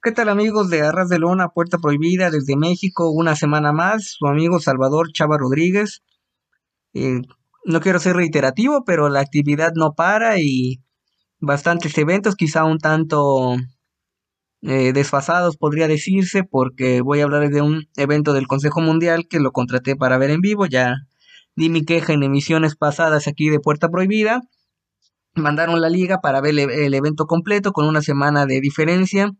¿Qué 0.10 0.16
tal 0.16 0.30
amigos 0.30 0.72
de 0.72 0.82
Arras 0.82 1.08
de 1.08 1.20
Lona, 1.20 1.50
Puerta 1.50 1.78
Prohibida 1.78 2.32
desde 2.32 2.58
México? 2.58 3.12
Una 3.12 3.36
semana 3.36 3.72
más, 3.72 4.16
su 4.18 4.26
amigo 4.26 4.60
Salvador 4.60 5.12
Chava 5.14 5.38
Rodríguez. 5.38 6.02
Eh, 6.96 7.22
no 7.64 7.80
quiero 7.80 8.00
ser 8.00 8.16
reiterativo, 8.16 8.84
pero 8.84 9.08
la 9.10 9.20
actividad 9.20 9.74
no 9.76 9.94
para 9.94 10.40
y 10.40 10.82
bastantes 11.40 11.96
eventos, 12.00 12.34
quizá 12.36 12.64
un 12.64 12.80
tanto 12.80 13.56
eh, 14.64 14.94
desfasados 14.94 15.58
podría 15.58 15.88
decirse, 15.88 16.44
porque 16.44 17.02
voy 17.02 17.20
a 17.20 17.26
hablar 17.26 17.48
de 17.48 17.62
un 17.62 17.86
evento 17.96 18.34
del 18.34 18.48
Consejo 18.48 18.82
Mundial 18.82 19.28
que 19.30 19.40
lo 19.40 19.52
contraté 19.52 19.96
para 19.96 20.18
ver 20.18 20.32
en 20.32 20.42
vivo, 20.42 20.66
ya 20.66 20.96
di 21.56 21.70
mi 21.70 21.86
queja 21.86 22.14
en 22.14 22.24
emisiones 22.24 22.76
pasadas 22.76 23.28
aquí 23.28 23.50
de 23.50 23.60
Puerta 23.60 23.90
Prohibida. 23.90 24.42
Mandaron 25.36 25.80
la 25.80 25.90
liga 25.90 26.18
para 26.18 26.42
ver 26.42 26.58
el 26.58 26.94
evento 26.96 27.28
completo 27.28 27.74
con 27.74 27.86
una 27.86 28.02
semana 28.02 28.48
de 28.48 28.60
diferencia 28.60 29.36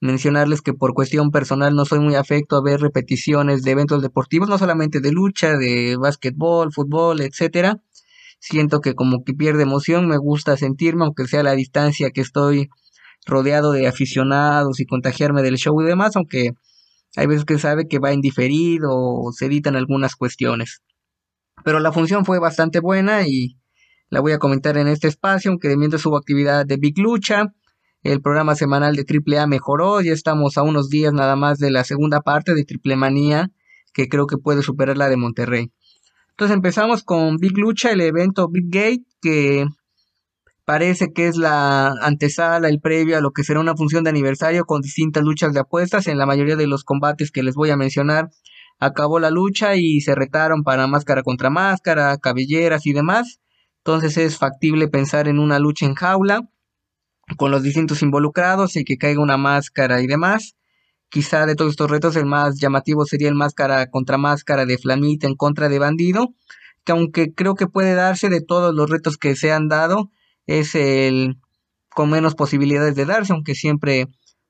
mencionarles 0.00 0.62
que 0.62 0.74
por 0.74 0.94
cuestión 0.94 1.30
personal 1.30 1.74
no 1.74 1.84
soy 1.84 2.00
muy 2.00 2.14
afecto 2.14 2.56
a 2.56 2.62
ver 2.62 2.80
repeticiones 2.80 3.62
de 3.62 3.70
eventos 3.70 4.02
deportivos, 4.02 4.48
no 4.48 4.58
solamente 4.58 5.00
de 5.00 5.12
lucha, 5.12 5.56
de 5.56 5.96
básquetbol, 5.96 6.72
fútbol, 6.72 7.20
etcétera. 7.20 7.80
Siento 8.38 8.80
que 8.80 8.94
como 8.94 9.24
que 9.24 9.32
pierde 9.34 9.62
emoción, 9.62 10.06
me 10.08 10.18
gusta 10.18 10.56
sentirme, 10.56 11.04
aunque 11.04 11.26
sea 11.26 11.42
la 11.42 11.52
distancia 11.52 12.10
que 12.10 12.20
estoy 12.20 12.68
rodeado 13.24 13.72
de 13.72 13.86
aficionados 13.86 14.80
y 14.80 14.86
contagiarme 14.86 15.42
del 15.42 15.56
show 15.56 15.80
y 15.80 15.86
demás, 15.86 16.16
aunque 16.16 16.50
hay 17.16 17.26
veces 17.26 17.44
que 17.44 17.58
sabe 17.58 17.88
que 17.88 17.98
va 17.98 18.12
indiferido 18.12 18.90
o 18.92 19.32
se 19.32 19.46
editan 19.46 19.74
algunas 19.74 20.14
cuestiones. 20.16 20.82
Pero 21.64 21.80
la 21.80 21.92
función 21.92 22.24
fue 22.24 22.38
bastante 22.38 22.80
buena 22.80 23.26
y 23.26 23.56
la 24.10 24.20
voy 24.20 24.32
a 24.32 24.38
comentar 24.38 24.76
en 24.76 24.86
este 24.86 25.08
espacio, 25.08 25.50
aunque 25.50 25.74
mientras 25.76 26.04
hubo 26.06 26.16
actividad 26.16 26.66
de 26.66 26.76
Big 26.76 26.98
Lucha, 26.98 27.54
el 28.12 28.20
programa 28.20 28.54
semanal 28.54 28.96
de 28.96 29.04
AAA 29.04 29.46
mejoró, 29.46 30.00
ya 30.00 30.12
estamos 30.12 30.56
a 30.56 30.62
unos 30.62 30.88
días 30.88 31.12
nada 31.12 31.36
más 31.36 31.58
de 31.58 31.70
la 31.70 31.84
segunda 31.84 32.20
parte 32.20 32.54
de 32.54 32.64
Triple 32.64 32.96
Manía, 32.96 33.50
que 33.92 34.08
creo 34.08 34.26
que 34.26 34.36
puede 34.36 34.62
superar 34.62 34.96
la 34.96 35.08
de 35.08 35.16
Monterrey. 35.16 35.72
Entonces 36.30 36.54
empezamos 36.54 37.02
con 37.02 37.38
Big 37.38 37.56
Lucha, 37.56 37.90
el 37.90 38.00
evento 38.00 38.48
Big 38.48 38.66
Gate, 38.68 39.04
que 39.22 39.66
parece 40.64 41.12
que 41.14 41.28
es 41.28 41.36
la 41.36 41.94
antesala, 42.02 42.68
el 42.68 42.80
previo 42.80 43.16
a 43.16 43.20
lo 43.20 43.30
que 43.30 43.44
será 43.44 43.60
una 43.60 43.76
función 43.76 44.04
de 44.04 44.10
aniversario 44.10 44.64
con 44.64 44.82
distintas 44.82 45.22
luchas 45.22 45.54
de 45.54 45.60
apuestas. 45.60 46.08
En 46.08 46.18
la 46.18 46.26
mayoría 46.26 46.56
de 46.56 46.66
los 46.66 46.84
combates 46.84 47.30
que 47.30 47.42
les 47.42 47.54
voy 47.54 47.70
a 47.70 47.76
mencionar, 47.76 48.30
acabó 48.78 49.18
la 49.18 49.30
lucha 49.30 49.76
y 49.76 50.00
se 50.00 50.14
retaron 50.14 50.62
para 50.62 50.86
máscara 50.86 51.22
contra 51.22 51.50
máscara, 51.50 52.18
cabelleras 52.18 52.84
y 52.84 52.92
demás. 52.92 53.40
Entonces 53.78 54.18
es 54.18 54.36
factible 54.36 54.88
pensar 54.88 55.28
en 55.28 55.38
una 55.38 55.58
lucha 55.58 55.86
en 55.86 55.94
jaula 55.94 56.50
con 57.36 57.50
los 57.50 57.62
distintos 57.62 58.02
involucrados 58.02 58.76
y 58.76 58.84
que 58.84 58.98
caiga 58.98 59.20
una 59.20 59.36
máscara 59.36 60.00
y 60.00 60.06
demás. 60.06 60.56
Quizá 61.08 61.46
de 61.46 61.54
todos 61.54 61.72
estos 61.72 61.90
retos 61.90 62.16
el 62.16 62.26
más 62.26 62.58
llamativo 62.60 63.04
sería 63.06 63.28
el 63.28 63.34
máscara 63.34 63.90
contra 63.90 64.18
máscara 64.18 64.66
de 64.66 64.78
Flamita 64.78 65.26
en 65.26 65.34
contra 65.34 65.68
de 65.68 65.78
Bandido, 65.78 66.34
que 66.84 66.92
aunque 66.92 67.34
creo 67.34 67.54
que 67.54 67.66
puede 67.66 67.94
darse 67.94 68.28
de 68.28 68.40
todos 68.40 68.74
los 68.74 68.90
retos 68.90 69.18
que 69.18 69.36
se 69.36 69.52
han 69.52 69.68
dado, 69.68 70.10
es 70.46 70.74
el 70.74 71.36
con 71.90 72.10
menos 72.10 72.34
posibilidades 72.34 72.94
de 72.94 73.06
darse, 73.06 73.32
aunque 73.32 73.54
siempre 73.54 74.06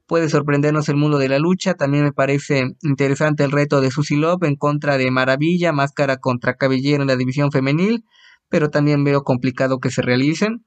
puede 0.06 0.28
sorprendernos 0.28 0.88
el 0.88 0.96
mundo 0.96 1.18
de 1.18 1.28
la 1.28 1.38
lucha. 1.38 1.74
También 1.74 2.04
me 2.04 2.12
parece 2.12 2.72
interesante 2.82 3.44
el 3.44 3.52
reto 3.52 3.80
de 3.80 3.90
Susie 3.90 4.16
Love 4.18 4.44
en 4.44 4.56
contra 4.56 4.98
de 4.98 5.10
Maravilla, 5.10 5.72
máscara 5.72 6.18
contra 6.18 6.54
cabellera 6.54 7.02
en 7.02 7.08
la 7.08 7.16
división 7.16 7.52
femenil, 7.52 8.04
pero 8.48 8.70
también 8.70 9.04
veo 9.04 9.22
complicado 9.22 9.78
que 9.78 9.90
se 9.90 10.02
realicen. 10.02 10.65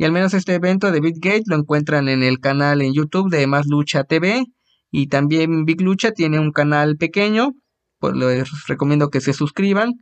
Y 0.00 0.04
al 0.04 0.12
menos 0.12 0.32
este 0.32 0.54
evento 0.54 0.92
de 0.92 1.00
Big 1.00 1.16
Gate 1.20 1.42
lo 1.44 1.56
encuentran 1.56 2.08
en 2.08 2.22
el 2.22 2.40
canal 2.40 2.80
en 2.80 2.94
YouTube 2.94 3.28
de 3.28 3.46
Más 3.46 3.66
Lucha 3.66 4.02
TV. 4.02 4.46
Y 4.90 5.08
también 5.08 5.66
Big 5.66 5.82
Lucha 5.82 6.12
tiene 6.12 6.38
un 6.40 6.52
canal 6.52 6.96
pequeño. 6.96 7.52
Pues 7.98 8.16
les 8.16 8.48
recomiendo 8.66 9.10
que 9.10 9.20
se 9.20 9.34
suscriban. 9.34 9.92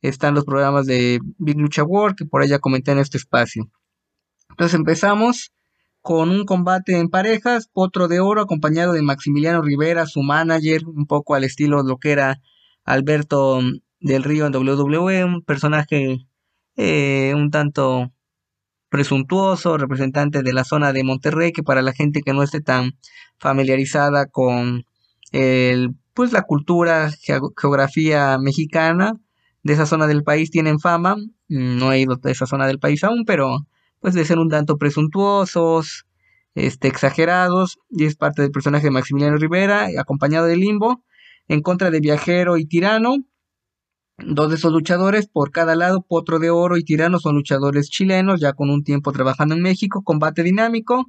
Están 0.00 0.34
los 0.34 0.46
programas 0.46 0.86
de 0.86 1.20
Big 1.36 1.58
Lucha 1.58 1.84
World 1.84 2.16
que 2.16 2.24
por 2.24 2.40
allá 2.40 2.60
comenté 2.60 2.92
en 2.92 2.98
este 3.00 3.18
espacio. 3.18 3.70
Entonces 4.48 4.74
empezamos 4.74 5.52
con 6.00 6.30
un 6.30 6.46
combate 6.46 6.98
en 6.98 7.10
parejas, 7.10 7.68
Potro 7.70 8.08
de 8.08 8.20
Oro 8.20 8.40
acompañado 8.40 8.94
de 8.94 9.02
Maximiliano 9.02 9.60
Rivera, 9.60 10.06
su 10.06 10.22
manager, 10.22 10.80
un 10.86 11.06
poco 11.06 11.34
al 11.34 11.44
estilo 11.44 11.82
de 11.82 11.90
lo 11.90 11.98
que 11.98 12.12
era 12.12 12.40
Alberto 12.84 13.60
del 14.00 14.24
Río 14.24 14.46
en 14.46 14.56
WWE, 14.56 15.26
un 15.26 15.42
personaje 15.42 16.26
eh, 16.76 17.34
un 17.36 17.50
tanto 17.50 18.14
presuntuoso, 18.92 19.78
representante 19.78 20.42
de 20.42 20.52
la 20.52 20.64
zona 20.64 20.92
de 20.92 21.02
Monterrey, 21.02 21.50
que 21.52 21.62
para 21.62 21.80
la 21.80 21.94
gente 21.94 22.20
que 22.20 22.34
no 22.34 22.42
esté 22.42 22.60
tan 22.60 22.92
familiarizada 23.38 24.26
con 24.26 24.84
el, 25.32 25.94
pues 26.12 26.30
la 26.32 26.42
cultura, 26.42 27.10
geografía 27.58 28.36
mexicana 28.38 29.14
de 29.62 29.72
esa 29.72 29.86
zona 29.86 30.06
del 30.06 30.24
país 30.24 30.50
tienen 30.50 30.78
fama, 30.78 31.16
no 31.48 31.90
he 31.90 32.00
ido 32.00 32.20
a 32.22 32.30
esa 32.30 32.44
zona 32.44 32.66
del 32.66 32.80
país 32.80 33.02
aún, 33.02 33.24
pero 33.24 33.66
pues 33.98 34.12
de 34.12 34.26
ser 34.26 34.38
un 34.38 34.50
tanto 34.50 34.76
presuntuosos, 34.76 36.04
este, 36.54 36.88
exagerados, 36.88 37.78
y 37.88 38.04
es 38.04 38.16
parte 38.16 38.42
del 38.42 38.50
personaje 38.50 38.84
de 38.84 38.90
Maximiliano 38.90 39.38
Rivera, 39.38 39.88
acompañado 39.98 40.44
de 40.44 40.56
Limbo, 40.56 41.02
en 41.48 41.62
contra 41.62 41.90
de 41.90 42.00
Viajero 42.00 42.58
y 42.58 42.66
Tirano, 42.66 43.16
Dos 44.18 44.50
de 44.50 44.56
esos 44.56 44.72
luchadores 44.72 45.26
por 45.26 45.50
cada 45.50 45.74
lado, 45.74 46.02
Potro 46.02 46.38
de 46.38 46.50
Oro 46.50 46.76
y 46.76 46.84
Tirano 46.84 47.18
son 47.18 47.34
luchadores 47.34 47.88
chilenos, 47.88 48.40
ya 48.40 48.52
con 48.52 48.70
un 48.70 48.84
tiempo 48.84 49.10
trabajando 49.10 49.54
en 49.54 49.62
México, 49.62 50.02
combate 50.04 50.42
dinámico, 50.42 51.06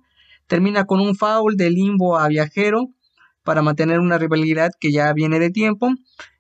termina 0.47 0.85
con 0.85 0.99
un 0.99 1.15
foul 1.15 1.55
de 1.57 1.69
limbo 1.69 2.17
a 2.17 2.27
viajero 2.27 2.89
para 3.43 3.61
mantener 3.61 3.99
una 3.99 4.17
rivalidad 4.17 4.71
que 4.79 4.91
ya 4.91 5.11
viene 5.13 5.39
de 5.39 5.51
tiempo 5.51 5.89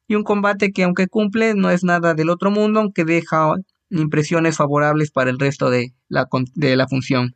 y 0.07 0.15
un 0.15 0.23
combate 0.23 0.71
que 0.71 0.83
aunque 0.83 1.07
cumple 1.07 1.53
no 1.53 1.69
es 1.69 1.83
nada 1.83 2.13
del 2.13 2.29
otro 2.29 2.49
mundo, 2.49 2.79
aunque 2.79 3.03
deja 3.05 3.53
impresiones 3.89 4.57
favorables 4.57 5.11
para 5.11 5.29
el 5.29 5.39
resto 5.39 5.69
de 5.69 5.93
la, 6.07 6.27
de 6.55 6.75
la 6.75 6.87
función. 6.87 7.35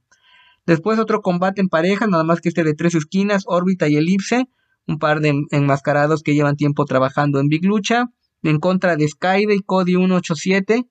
Después 0.65 0.99
otro 0.99 1.21
combate 1.21 1.61
en 1.61 1.69
pareja, 1.69 2.07
nada 2.07 2.23
más 2.23 2.41
que 2.41 2.49
este 2.49 2.63
de 2.63 2.73
tres 2.73 2.95
esquinas, 2.95 3.43
órbita 3.45 3.87
y 3.87 3.97
elipse, 3.97 4.45
un 4.87 4.99
par 4.99 5.19
de 5.19 5.43
enmascarados 5.51 6.23
que 6.23 6.33
llevan 6.33 6.55
tiempo 6.55 6.85
trabajando 6.85 7.39
en 7.39 7.47
Big 7.47 7.65
Lucha 7.65 8.05
en 8.43 8.59
contra 8.59 8.95
de 8.95 9.07
Skyde 9.07 9.55
y 9.55 9.61
Cody 9.61 9.95
187, 9.95 10.85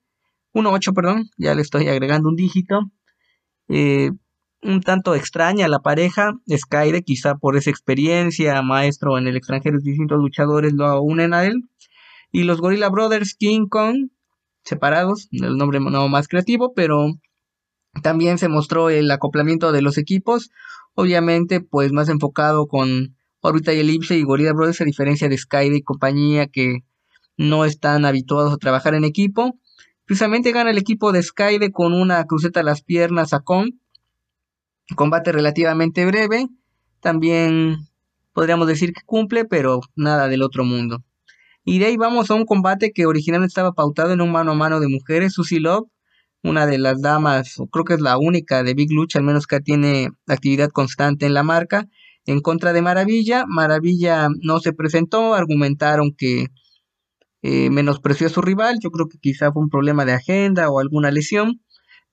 18, 0.53 0.93
perdón, 0.93 1.29
ya 1.37 1.55
le 1.55 1.61
estoy 1.61 1.87
agregando 1.87 2.29
un 2.29 2.35
dígito. 2.35 2.91
Eh, 3.69 4.11
un 4.63 4.81
tanto 4.81 5.15
extraña 5.15 5.67
la 5.67 5.79
pareja, 5.79 6.33
Skyde 6.49 7.03
quizá 7.03 7.35
por 7.35 7.55
esa 7.57 7.69
experiencia, 7.69 8.61
maestro 8.61 9.17
en 9.17 9.27
el 9.27 9.37
extranjero, 9.37 9.79
distintos 9.79 10.17
luchadores 10.17 10.73
lo 10.73 11.01
unen 11.01 11.33
a 11.33 11.45
él. 11.45 11.63
Y 12.31 12.43
los 12.43 12.59
Gorilla 12.59 12.89
Brothers 12.89 13.35
King 13.35 13.67
Kong, 13.69 14.09
separados, 14.63 15.29
el 15.31 15.57
nombre 15.57 15.79
no 15.79 16.07
más 16.09 16.27
creativo, 16.27 16.73
pero 16.73 17.13
también 18.03 18.37
se 18.37 18.49
mostró 18.49 18.89
el 18.89 19.09
acoplamiento 19.11 19.71
de 19.71 19.81
los 19.81 19.97
equipos, 19.97 20.49
obviamente 20.95 21.61
pues 21.61 21.91
más 21.91 22.09
enfocado 22.09 22.67
con 22.67 23.15
Orbita 23.41 23.73
y 23.73 23.79
Elipse 23.79 24.17
y 24.17 24.23
Gorilla 24.23 24.53
Brothers 24.53 24.81
a 24.81 24.85
diferencia 24.85 25.29
de 25.29 25.37
Skyde 25.37 25.77
y 25.77 25.83
compañía 25.83 26.47
que 26.47 26.79
no 27.37 27.65
están 27.65 28.05
habituados 28.05 28.53
a 28.53 28.57
trabajar 28.57 28.95
en 28.95 29.05
equipo. 29.05 29.57
Precisamente 30.05 30.51
gana 30.51 30.71
el 30.71 30.77
equipo 30.77 31.11
de 31.11 31.23
Skyde 31.23 31.71
con 31.71 31.93
una 31.93 32.25
cruceta 32.25 32.61
a 32.61 32.63
las 32.63 32.81
piernas 32.81 33.33
a 33.33 33.41
Con. 33.41 33.79
Combate 34.95 35.31
relativamente 35.31 36.05
breve. 36.05 36.47
También 36.99 37.77
podríamos 38.33 38.67
decir 38.67 38.93
que 38.93 39.01
cumple, 39.05 39.45
pero 39.45 39.81
nada 39.95 40.27
del 40.27 40.43
otro 40.43 40.63
mundo. 40.63 41.03
Y 41.63 41.79
de 41.79 41.87
ahí 41.87 41.97
vamos 41.97 42.31
a 42.31 42.35
un 42.35 42.45
combate 42.45 42.93
que 42.93 43.05
originalmente 43.05 43.49
estaba 43.49 43.73
pautado 43.73 44.13
en 44.13 44.21
un 44.21 44.31
mano 44.31 44.51
a 44.53 44.55
mano 44.55 44.79
de 44.79 44.87
mujeres. 44.87 45.33
Susie 45.33 45.59
Love, 45.59 45.89
una 46.41 46.65
de 46.65 46.77
las 46.77 47.01
damas, 47.01 47.57
creo 47.71 47.83
que 47.83 47.95
es 47.95 47.99
la 47.99 48.17
única 48.17 48.63
de 48.63 48.73
Big 48.73 48.91
Lucha, 48.91 49.19
al 49.19 49.25
menos 49.25 49.47
que 49.47 49.59
tiene 49.59 50.09
actividad 50.27 50.69
constante 50.69 51.25
en 51.25 51.33
la 51.33 51.43
marca, 51.43 51.87
en 52.25 52.39
contra 52.39 52.71
de 52.71 52.81
Maravilla. 52.81 53.43
Maravilla 53.47 54.29
no 54.41 54.59
se 54.61 54.71
presentó, 54.71 55.33
argumentaron 55.33 56.13
que 56.17 56.47
eh, 57.43 57.69
menospreció 57.69 58.27
a 58.27 58.29
su 58.29 58.41
rival, 58.41 58.79
yo 58.81 58.89
creo 58.91 59.07
que 59.07 59.19
quizá 59.19 59.51
fue 59.51 59.61
un 59.61 59.69
problema 59.69 60.05
de 60.05 60.13
agenda 60.13 60.69
o 60.69 60.79
alguna 60.79 61.11
lesión, 61.11 61.61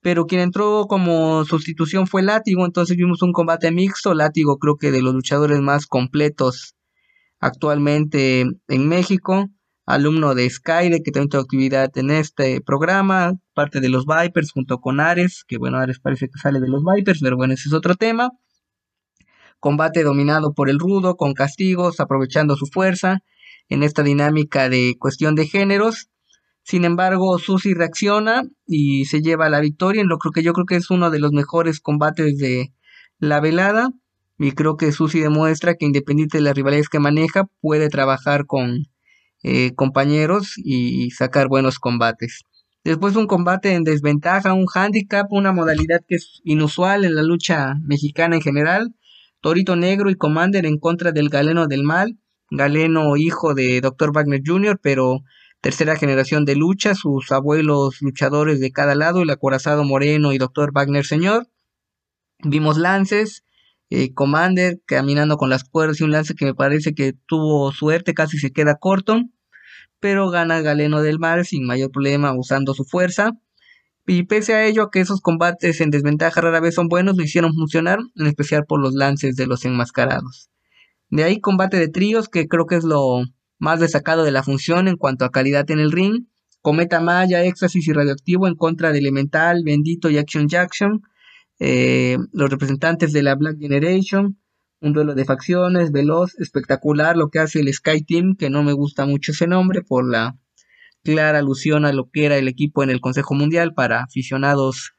pero 0.00 0.26
quien 0.26 0.42
entró 0.42 0.86
como 0.86 1.44
sustitución 1.46 2.06
fue 2.06 2.22
Látigo, 2.22 2.66
entonces 2.66 2.96
vimos 2.96 3.22
un 3.22 3.32
combate 3.32 3.70
mixto, 3.70 4.12
Látigo 4.14 4.58
creo 4.58 4.76
que 4.76 4.90
de 4.90 5.00
los 5.02 5.14
luchadores 5.14 5.60
más 5.60 5.86
completos 5.86 6.74
actualmente 7.40 8.44
en 8.68 8.88
México, 8.88 9.48
alumno 9.86 10.34
de 10.34 10.48
Skyde 10.50 11.02
que 11.02 11.10
también 11.10 11.30
tuvo 11.30 11.42
actividad 11.42 11.90
en 11.96 12.10
este 12.10 12.60
programa, 12.60 13.32
parte 13.54 13.80
de 13.80 13.88
los 13.88 14.04
Vipers 14.06 14.52
junto 14.52 14.78
con 14.78 15.00
Ares, 15.00 15.44
que 15.46 15.58
bueno, 15.58 15.78
Ares 15.78 16.00
parece 16.00 16.28
que 16.28 16.38
sale 16.38 16.60
de 16.60 16.68
los 16.68 16.82
Vipers, 16.84 17.20
pero 17.22 17.36
bueno, 17.36 17.54
ese 17.54 17.68
es 17.68 17.74
otro 17.74 17.94
tema. 17.94 18.30
Combate 19.58 20.02
dominado 20.02 20.52
por 20.52 20.68
el 20.68 20.78
rudo, 20.78 21.16
con 21.16 21.32
castigos, 21.32 21.98
aprovechando 22.00 22.56
su 22.56 22.66
fuerza 22.66 23.20
en 23.68 23.82
esta 23.82 24.02
dinámica 24.02 24.68
de 24.68 24.94
cuestión 24.98 25.34
de 25.34 25.46
géneros. 25.46 26.08
Sin 26.62 26.84
embargo, 26.84 27.38
Susi 27.38 27.74
reacciona 27.74 28.44
y 28.66 29.04
se 29.04 29.20
lleva 29.20 29.50
la 29.50 29.60
victoria 29.60 30.02
en 30.02 30.08
lo 30.08 30.18
que 30.18 30.42
yo 30.42 30.52
creo 30.52 30.66
que 30.66 30.76
es 30.76 30.90
uno 30.90 31.10
de 31.10 31.18
los 31.18 31.32
mejores 31.32 31.80
combates 31.80 32.38
de 32.38 32.72
la 33.18 33.40
velada. 33.40 33.90
Y 34.38 34.52
creo 34.52 34.76
que 34.76 34.92
Susi 34.92 35.20
demuestra 35.20 35.74
que 35.74 35.86
independiente 35.86 36.38
de 36.38 36.44
las 36.44 36.54
rivalidades 36.54 36.88
que 36.88 36.98
maneja, 36.98 37.44
puede 37.60 37.88
trabajar 37.88 38.46
con 38.46 38.86
eh, 39.42 39.74
compañeros 39.74 40.54
y 40.56 41.10
sacar 41.10 41.48
buenos 41.48 41.78
combates. 41.78 42.44
Después 42.84 43.16
un 43.16 43.26
combate 43.26 43.72
en 43.72 43.82
desventaja, 43.82 44.52
un 44.52 44.66
handicap, 44.72 45.26
una 45.32 45.52
modalidad 45.52 46.00
que 46.06 46.16
es 46.16 46.42
inusual 46.44 47.06
en 47.06 47.14
la 47.14 47.22
lucha 47.22 47.76
mexicana 47.82 48.36
en 48.36 48.42
general. 48.42 48.94
Torito 49.40 49.74
Negro 49.74 50.10
y 50.10 50.16
Commander 50.16 50.66
en 50.66 50.78
contra 50.78 51.10
del 51.10 51.30
Galeno 51.30 51.66
del 51.66 51.82
Mal. 51.82 52.18
Galeno, 52.56 53.16
hijo 53.16 53.54
de 53.54 53.80
Dr. 53.80 54.12
Wagner 54.12 54.42
Jr., 54.44 54.78
pero 54.82 55.20
tercera 55.60 55.96
generación 55.96 56.44
de 56.44 56.56
lucha, 56.56 56.94
sus 56.94 57.32
abuelos 57.32 58.00
luchadores 58.00 58.60
de 58.60 58.70
cada 58.70 58.94
lado, 58.94 59.22
el 59.22 59.30
acorazado 59.30 59.84
Moreno 59.84 60.32
y 60.32 60.38
Dr. 60.38 60.72
Wagner 60.72 61.04
Señor. 61.04 61.48
Vimos 62.42 62.76
lances, 62.76 63.44
eh, 63.90 64.12
Commander 64.12 64.80
caminando 64.86 65.36
con 65.36 65.50
las 65.50 65.64
cuerdas 65.64 66.00
y 66.00 66.04
un 66.04 66.12
lance 66.12 66.34
que 66.34 66.44
me 66.44 66.54
parece 66.54 66.94
que 66.94 67.14
tuvo 67.26 67.72
suerte, 67.72 68.14
casi 68.14 68.38
se 68.38 68.52
queda 68.52 68.76
corto, 68.76 69.20
pero 70.00 70.30
gana 70.30 70.60
Galeno 70.60 71.00
del 71.02 71.18
Mar 71.18 71.44
sin 71.46 71.66
mayor 71.66 71.90
problema 71.90 72.36
usando 72.36 72.74
su 72.74 72.84
fuerza. 72.84 73.32
Y 74.06 74.24
pese 74.24 74.54
a 74.54 74.66
ello, 74.66 74.90
que 74.90 75.00
esos 75.00 75.22
combates 75.22 75.80
en 75.80 75.90
desventaja 75.90 76.40
rara 76.42 76.60
vez 76.60 76.74
son 76.74 76.88
buenos, 76.88 77.16
lo 77.16 77.22
hicieron 77.22 77.54
funcionar, 77.54 78.00
en 78.16 78.26
especial 78.26 78.66
por 78.66 78.80
los 78.80 78.92
lances 78.94 79.34
de 79.36 79.46
los 79.46 79.64
enmascarados. 79.64 80.50
De 81.14 81.22
ahí 81.22 81.40
combate 81.40 81.76
de 81.76 81.86
tríos, 81.86 82.28
que 82.28 82.48
creo 82.48 82.66
que 82.66 82.74
es 82.74 82.82
lo 82.82 83.22
más 83.60 83.78
destacado 83.78 84.24
de 84.24 84.32
la 84.32 84.42
función 84.42 84.88
en 84.88 84.96
cuanto 84.96 85.24
a 85.24 85.30
calidad 85.30 85.70
en 85.70 85.78
el 85.78 85.92
ring. 85.92 86.26
Cometa 86.60 87.00
Maya, 87.00 87.44
Éxtasis 87.44 87.86
y 87.86 87.92
Radioactivo 87.92 88.48
en 88.48 88.56
contra 88.56 88.90
de 88.90 88.98
Elemental, 88.98 89.62
Bendito 89.64 90.10
y 90.10 90.18
Action 90.18 90.48
Jackson. 90.48 91.02
Eh, 91.60 92.18
los 92.32 92.50
representantes 92.50 93.12
de 93.12 93.22
la 93.22 93.36
Black 93.36 93.60
Generation. 93.60 94.40
Un 94.80 94.92
duelo 94.92 95.14
de 95.14 95.24
facciones, 95.24 95.92
veloz, 95.92 96.34
espectacular, 96.40 97.16
lo 97.16 97.28
que 97.28 97.38
hace 97.38 97.60
el 97.60 97.72
Sky 97.72 98.02
Team, 98.02 98.34
que 98.36 98.50
no 98.50 98.64
me 98.64 98.72
gusta 98.72 99.06
mucho 99.06 99.30
ese 99.30 99.46
nombre 99.46 99.82
por 99.82 100.10
la 100.10 100.36
clara 101.04 101.38
alusión 101.38 101.84
a 101.84 101.92
lo 101.92 102.10
que 102.10 102.24
era 102.24 102.38
el 102.38 102.48
equipo 102.48 102.82
en 102.82 102.90
el 102.90 103.00
Consejo 103.00 103.34
Mundial 103.34 103.72
para 103.72 104.02
aficionados 104.02 104.94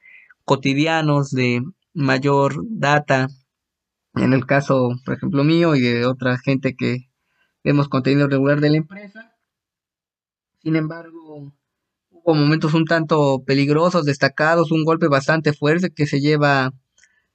cotidianos 0.45 1.31
de 1.31 1.61
mayor 1.93 2.63
data, 2.69 3.27
en 4.15 4.33
el 4.33 4.45
caso, 4.45 4.95
por 5.05 5.15
ejemplo, 5.15 5.43
mío 5.43 5.75
y 5.75 5.81
de 5.81 6.05
otra 6.05 6.37
gente 6.37 6.75
que 6.75 7.09
vemos 7.63 7.89
contenido 7.89 8.27
regular 8.27 8.61
de 8.61 8.69
la 8.69 8.77
empresa. 8.77 9.35
Sin 10.61 10.75
embargo, 10.75 11.53
hubo 12.09 12.33
momentos 12.33 12.73
un 12.73 12.85
tanto 12.85 13.43
peligrosos, 13.45 14.05
destacados, 14.05 14.71
un 14.71 14.83
golpe 14.83 15.07
bastante 15.07 15.53
fuerte 15.53 15.91
que 15.91 16.07
se 16.07 16.19
lleva 16.19 16.71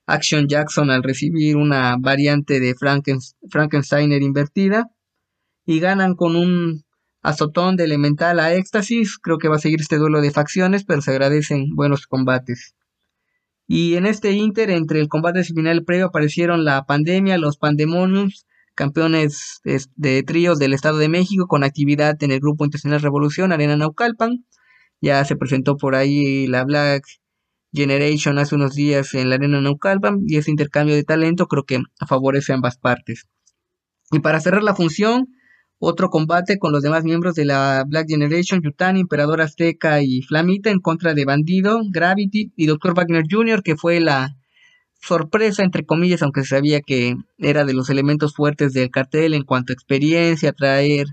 Action 0.07 0.49
Jackson 0.49 0.91
al 0.91 1.03
recibir 1.03 1.57
una 1.57 1.97
variante 1.99 2.59
de 2.59 2.75
Frankensteiner 2.75 4.23
invertida 4.23 4.91
y 5.67 5.79
ganan 5.79 6.15
con 6.15 6.35
un 6.35 6.85
azotón 7.23 7.77
de 7.77 7.85
elemental 7.85 8.41
a 8.41 8.55
éxtasis. 8.55 9.19
Creo 9.19 9.39
que 9.39 9.49
va 9.49 9.57
a 9.57 9.61
seguir 9.61 9.81
este 9.81 9.99
duelo 9.99 10.21
de 10.21 10.31
facciones, 10.31 10.85
pero 10.85 11.03
se 11.03 11.13
agradecen 11.13 11.75
buenos 11.77 12.07
combates. 12.07 12.75
Y 13.73 13.95
en 13.95 14.05
este 14.05 14.33
inter, 14.33 14.69
entre 14.69 14.99
el 14.99 15.07
combate 15.07 15.45
final 15.45 15.85
previo, 15.85 16.07
aparecieron 16.07 16.65
la 16.65 16.87
pandemia, 16.87 17.39
los 17.39 17.57
pandemoniums, 17.57 18.45
campeones 18.75 19.61
de, 19.95 20.23
tríos 20.25 20.59
del 20.59 20.73
Estado 20.73 20.99
de 20.99 21.09
México 21.09 21.47
con 21.47 21.63
actividad 21.63 22.21
en 22.21 22.33
el 22.33 22.41
Grupo 22.41 22.65
Internacional 22.65 23.01
Revolución, 23.01 23.53
Arena 23.53 23.77
Naucalpan. 23.77 24.45
Ya 25.01 25.25
se 25.25 25.37
presentó 25.37 25.77
por 25.77 25.95
ahí 25.95 26.49
la 26.49 26.65
Black 26.65 27.05
Generation 27.73 28.41
hace 28.41 28.57
unos 28.57 28.75
días 28.75 29.15
en 29.15 29.29
la 29.29 29.37
Arena 29.37 29.61
Naucalpan 29.61 30.19
y 30.27 30.39
ese 30.39 30.51
intercambio 30.51 30.97
de 30.97 31.05
talento 31.05 31.47
creo 31.47 31.63
que 31.63 31.79
favorece 32.09 32.51
a 32.51 32.57
ambas 32.57 32.77
partes. 32.77 33.29
Y 34.11 34.19
para 34.19 34.41
cerrar 34.41 34.65
la 34.65 34.75
función, 34.75 35.29
otro 35.83 36.11
combate 36.11 36.59
con 36.59 36.73
los 36.73 36.83
demás 36.83 37.05
miembros 37.05 37.35
de 37.35 37.47
la 37.47 37.85
Black 37.89 38.07
Generation, 38.07 38.61
Yutani, 38.63 39.01
Emperador 39.01 39.41
Azteca 39.41 40.03
y 40.03 40.21
Flamita 40.21 40.71
en 40.71 40.79
contra 40.79 41.15
de 41.15 41.25
Bandido, 41.25 41.81
Gravity 41.91 42.53
y 42.55 42.67
Dr. 42.67 42.95
Wagner 42.95 43.25
Jr., 43.29 43.63
que 43.63 43.77
fue 43.77 43.99
la 43.99 44.37
sorpresa, 45.01 45.65
entre 45.65 45.87
comillas, 45.87 46.23
aunque 46.23 46.43
se 46.43 46.49
sabía 46.49 46.83
que 46.83 47.17
era 47.39 47.65
de 47.65 47.73
los 47.73 47.89
elementos 47.89 48.35
fuertes 48.35 48.75
del 48.75 48.91
cartel 48.91 49.33
en 49.33 49.43
cuanto 49.43 49.73
a 49.73 49.75
experiencia, 49.75 50.53
traer 50.53 51.07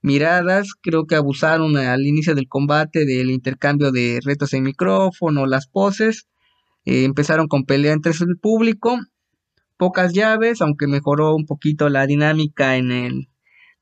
miradas. 0.00 0.74
Creo 0.80 1.06
que 1.06 1.16
abusaron 1.16 1.76
al 1.76 2.06
inicio 2.06 2.36
del 2.36 2.46
combate 2.46 3.06
del 3.06 3.32
intercambio 3.32 3.90
de 3.90 4.20
retos 4.24 4.54
en 4.54 4.62
micrófono, 4.62 5.46
las 5.46 5.66
poses. 5.66 6.28
Eh, 6.84 7.02
empezaron 7.02 7.48
con 7.48 7.64
pelea 7.64 7.92
entre 7.92 8.12
el 8.12 8.38
público, 8.38 8.96
pocas 9.76 10.12
llaves, 10.12 10.60
aunque 10.60 10.86
mejoró 10.86 11.34
un 11.34 11.46
poquito 11.46 11.88
la 11.88 12.06
dinámica 12.06 12.76
en 12.76 12.92
el 12.92 13.28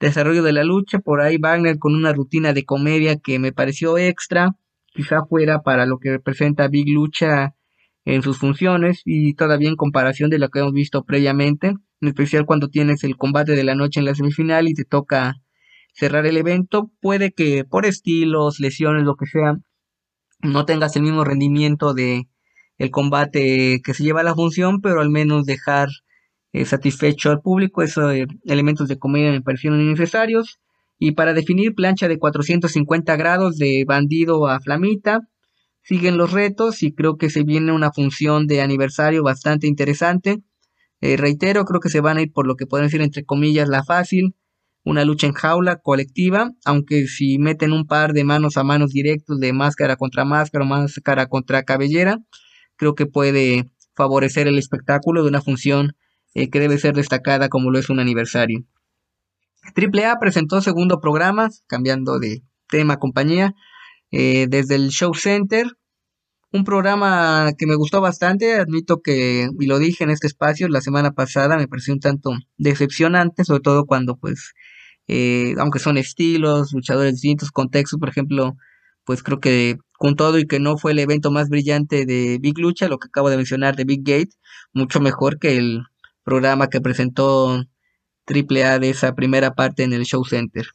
desarrollo 0.07 0.43
de 0.43 0.53
la 0.53 0.65
lucha. 0.65 0.99
Por 0.99 1.21
ahí 1.21 1.39
Wagner 1.39 1.79
con 1.79 1.95
una 1.95 2.13
rutina 2.13 2.53
de 2.53 2.65
comedia 2.65 3.17
que 3.17 3.39
me 3.39 3.53
pareció 3.53 3.97
extra, 3.99 4.51
quizá 4.87 5.25
fuera 5.25 5.63
para 5.63 5.87
lo 5.87 5.99
que 5.99 6.11
representa 6.11 6.69
Big 6.69 6.89
Lucha 6.89 7.55
en 8.05 8.23
sus 8.23 8.39
funciones 8.39 9.03
y 9.05 9.35
todavía 9.35 9.69
en 9.69 9.77
comparación 9.77 10.29
de 10.29 10.39
lo 10.39 10.49
que 10.49 10.59
hemos 10.59 10.73
visto 10.73 11.05
previamente, 11.05 11.69
en 12.01 12.09
especial 12.09 12.47
cuando 12.47 12.69
tienes 12.69 13.05
el 13.05 13.17
combate 13.17 13.53
de 13.53 13.65
la 13.65 13.77
noche 13.77 14.01
en 14.01 14.07
la 14.07 14.15
semifinal 14.15 14.69
y 14.69 14.75
te 14.75 14.85
toca 14.85 15.37
cerrar 15.95 16.27
el 16.27 16.37
evento, 16.37 16.91
puede 17.01 17.31
que 17.31 17.65
por 17.65 17.87
estilos, 17.87 18.59
lesiones, 18.59 19.05
lo 19.05 19.15
que 19.15 19.27
sea, 19.27 19.59
no 20.41 20.65
tengas 20.65 20.97
el 20.97 21.03
mismo 21.03 21.25
rendimiento 21.25 21.95
de 21.95 22.29
el 22.79 22.91
combate 22.91 23.81
que 23.85 23.95
se 23.95 24.03
lleva 24.03 24.23
a 24.23 24.25
la 24.25 24.35
función, 24.35 24.81
pero 24.81 25.01
al 25.01 25.11
menos 25.11 25.45
dejar 25.45 25.89
eh, 26.53 26.65
satisfecho 26.65 27.31
al 27.31 27.41
público. 27.41 27.83
Esos 27.83 28.13
eh, 28.13 28.27
elementos 28.45 28.89
de 28.89 28.99
comedia 28.99 29.31
me 29.31 29.43
parecieron 29.43 29.81
innecesarios. 29.81 30.61
Y 30.99 31.13
para 31.13 31.35
definir 31.35 31.75
plancha 31.75 32.09
de 32.09 32.19
450 32.19 33.17
grados 33.17 33.57
de 33.57 33.85
bandido 33.87 34.47
a 34.47 34.61
flamita, 34.61 35.21
siguen 35.83 36.17
los 36.17 36.33
retos 36.33 36.83
y 36.83 36.93
creo 36.93 37.17
que 37.17 37.31
se 37.31 37.43
viene 37.43 37.73
una 37.73 37.93
función 37.93 38.47
de 38.47 38.61
aniversario 38.61 39.23
bastante 39.23 39.67
interesante. 39.67 40.43
Eh, 41.01 41.17
reitero, 41.17 41.65
creo 41.65 41.81
que 41.81 41.89
se 41.89 42.01
van 42.01 42.19
a 42.19 42.23
ir 42.23 42.33
por 42.33 42.47
lo 42.47 42.55
que 42.55 42.67
pueden 42.67 42.87
decir 42.87 43.03
entre 43.03 43.25
comillas 43.25 43.69
la 43.69 43.83
fácil, 43.83 44.37
una 44.85 45.05
lucha 45.05 45.27
en 45.27 45.33
jaula 45.33 45.77
colectiva, 45.77 46.51
aunque 46.65 47.07
si 47.07 47.39
meten 47.39 47.73
un 47.73 47.87
par 47.87 48.13
de 48.13 48.25
manos 48.25 48.57
a 48.57 48.65
manos 48.65 48.91
directos 48.91 49.39
de 49.41 49.53
máscara 49.53 49.97
contra 49.97 50.25
máscara 50.25 50.65
o 50.65 50.69
máscara 50.69 51.27
contra 51.27 51.65
cabellera, 51.65 52.19
creo 52.77 52.95
que 52.95 53.07
puede 53.07 53.71
favorecer 53.95 54.49
el 54.49 54.59
espectáculo 54.59 55.23
de 55.23 55.29
una 55.29 55.43
función 55.43 55.97
eh, 56.35 56.51
que 56.51 56.61
debe 56.61 56.79
ser 56.79 56.95
destacada 56.95 57.49
como 57.49 57.71
lo 57.71 57.79
es 57.79 57.91
un 57.91 58.01
aniversario. 58.01 58.65
AAA 59.77 60.19
presentó 60.19 60.61
segundo 60.61 61.01
programa, 61.01 61.51
cambiando 61.67 62.19
de 62.19 62.43
tema 62.69 62.99
compañía, 62.99 63.55
eh, 64.11 64.47
desde 64.49 64.75
el 64.77 64.89
Show 64.91 65.15
Center. 65.15 65.67
Un 66.53 66.65
programa 66.65 67.53
que 67.57 67.67
me 67.67 67.77
gustó 67.77 68.01
bastante, 68.01 68.55
admito 68.55 69.01
que, 69.03 69.49
y 69.59 69.67
lo 69.67 69.79
dije 69.79 70.05
en 70.05 70.11
este 70.11 70.27
espacio 70.27 70.69
la 70.69 70.83
semana 70.83 71.13
pasada, 71.13 71.57
me 71.57 71.69
pareció 71.69 71.95
un 71.95 72.01
tanto 72.01 72.33
decepcionante, 72.59 73.45
sobre 73.45 73.61
todo 73.61 73.87
cuando 73.87 74.17
pues, 74.17 74.53
eh, 75.09 75.55
aunque 75.59 75.79
son 75.79 75.97
estilos, 75.97 76.73
luchadores 76.75 77.15
distintos, 77.15 77.51
contextos, 77.53 77.99
por 77.99 78.11
ejemplo, 78.11 78.55
pues 79.05 79.23
creo 79.23 79.41
que 79.41 79.79
con 79.93 80.17
todo 80.17 80.39
y 80.39 80.47
que 80.47 80.61
no 80.61 80.77
fue 80.77 80.93
el 80.93 80.99
evento 80.99 81.31
más 81.31 81.49
brillante 81.49 82.05
de 82.05 82.39
Big 82.41 82.59
Lucha, 82.59 82.89
lo 82.89 82.99
que 82.99 83.07
acabo 83.09 83.31
de 83.31 83.37
mencionar 83.39 83.77
de 83.77 83.85
Big 83.85 84.03
Gate, 84.05 84.33
mucho 84.75 85.01
mejor 85.01 85.39
que 85.39 85.57
el 85.57 85.85
programa 86.25 86.69
que 86.69 86.81
presentó 86.81 87.65
AAA 88.27 88.79
de 88.79 88.91
esa 88.91 89.15
primera 89.15 89.55
parte 89.55 89.83
en 89.83 89.93
el 89.93 90.05
Show 90.05 90.25
Center. 90.25 90.67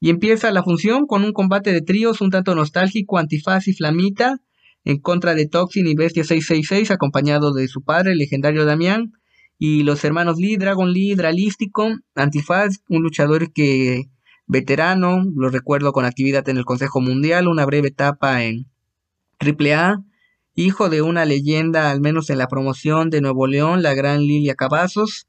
Y 0.00 0.10
empieza 0.10 0.50
la 0.50 0.62
función 0.62 1.06
con 1.06 1.24
un 1.24 1.32
combate 1.32 1.72
de 1.72 1.82
tríos 1.82 2.20
un 2.20 2.30
tanto 2.30 2.54
nostálgico, 2.54 3.18
Antifaz 3.18 3.66
y 3.68 3.74
Flamita, 3.74 4.40
en 4.84 4.98
contra 5.00 5.34
de 5.34 5.46
Toxin 5.46 5.86
y 5.86 5.94
Bestia 5.94 6.24
666, 6.24 6.90
acompañado 6.90 7.52
de 7.52 7.68
su 7.68 7.82
padre, 7.82 8.12
el 8.12 8.18
legendario 8.18 8.64
Damián, 8.64 9.12
y 9.58 9.82
los 9.82 10.04
hermanos 10.04 10.38
Lee, 10.38 10.56
Dragon 10.56 10.92
Lee, 10.92 11.14
Dralístico, 11.14 11.88
Antifaz, 12.14 12.80
un 12.88 13.02
luchador 13.02 13.52
que 13.52 14.08
veterano, 14.46 15.24
lo 15.34 15.50
recuerdo 15.50 15.92
con 15.92 16.04
actividad 16.04 16.48
en 16.48 16.58
el 16.58 16.64
Consejo 16.64 17.00
Mundial, 17.00 17.48
una 17.48 17.66
breve 17.66 17.88
etapa 17.88 18.44
en 18.44 18.66
AAA, 19.40 20.04
hijo 20.64 20.88
de 20.88 21.02
una 21.02 21.24
leyenda, 21.24 21.90
al 21.90 22.00
menos 22.00 22.30
en 22.30 22.38
la 22.38 22.48
promoción 22.48 23.10
de 23.10 23.20
Nuevo 23.20 23.46
León, 23.46 23.82
la 23.82 23.94
gran 23.94 24.22
Lilia 24.22 24.56
Cavazos, 24.56 25.28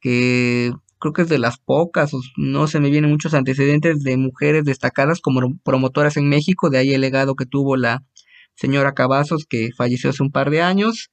que 0.00 0.72
creo 0.98 1.12
que 1.12 1.22
es 1.22 1.28
de 1.28 1.38
las 1.38 1.58
pocas, 1.58 2.12
no 2.38 2.66
se 2.66 2.80
me 2.80 2.88
vienen 2.88 3.10
muchos 3.10 3.34
antecedentes 3.34 4.02
de 4.02 4.16
mujeres 4.16 4.64
destacadas 4.64 5.20
como 5.20 5.58
promotoras 5.62 6.16
en 6.16 6.28
México, 6.28 6.70
de 6.70 6.78
ahí 6.78 6.94
el 6.94 7.02
legado 7.02 7.34
que 7.34 7.44
tuvo 7.44 7.76
la 7.76 8.02
señora 8.54 8.94
Cavazos, 8.94 9.44
que 9.44 9.70
falleció 9.76 10.08
hace 10.08 10.22
un 10.22 10.30
par 10.30 10.50
de 10.50 10.62
años, 10.62 11.10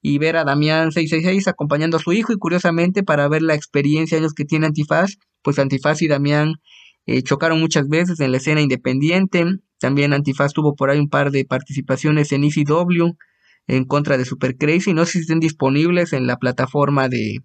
y 0.00 0.16
ver 0.16 0.38
a 0.38 0.44
Damián 0.44 0.90
666 0.90 1.48
acompañando 1.48 1.98
a 1.98 2.00
su 2.00 2.14
hijo, 2.14 2.32
y 2.32 2.38
curiosamente 2.38 3.02
para 3.02 3.28
ver 3.28 3.42
la 3.42 3.54
experiencia 3.54 4.16
años 4.16 4.32
que 4.32 4.46
tiene 4.46 4.66
Antifaz, 4.66 5.18
pues 5.42 5.58
Antifaz 5.58 6.00
y 6.00 6.08
Damián 6.08 6.54
eh, 7.04 7.22
chocaron 7.22 7.60
muchas 7.60 7.88
veces 7.88 8.20
en 8.20 8.30
la 8.30 8.38
escena 8.38 8.62
independiente, 8.62 9.44
también 9.82 10.12
Antifaz 10.12 10.52
tuvo 10.52 10.76
por 10.76 10.90
ahí 10.90 11.00
un 11.00 11.08
par 11.08 11.32
de 11.32 11.44
participaciones 11.44 12.30
en 12.30 12.44
ECW 12.44 13.16
en 13.66 13.84
contra 13.84 14.16
de 14.16 14.24
Super 14.24 14.56
Crazy. 14.56 14.94
No 14.94 15.04
sé 15.04 15.12
si 15.12 15.18
estén 15.22 15.40
disponibles 15.40 16.12
en 16.12 16.28
la 16.28 16.36
plataforma 16.36 17.08
de 17.08 17.40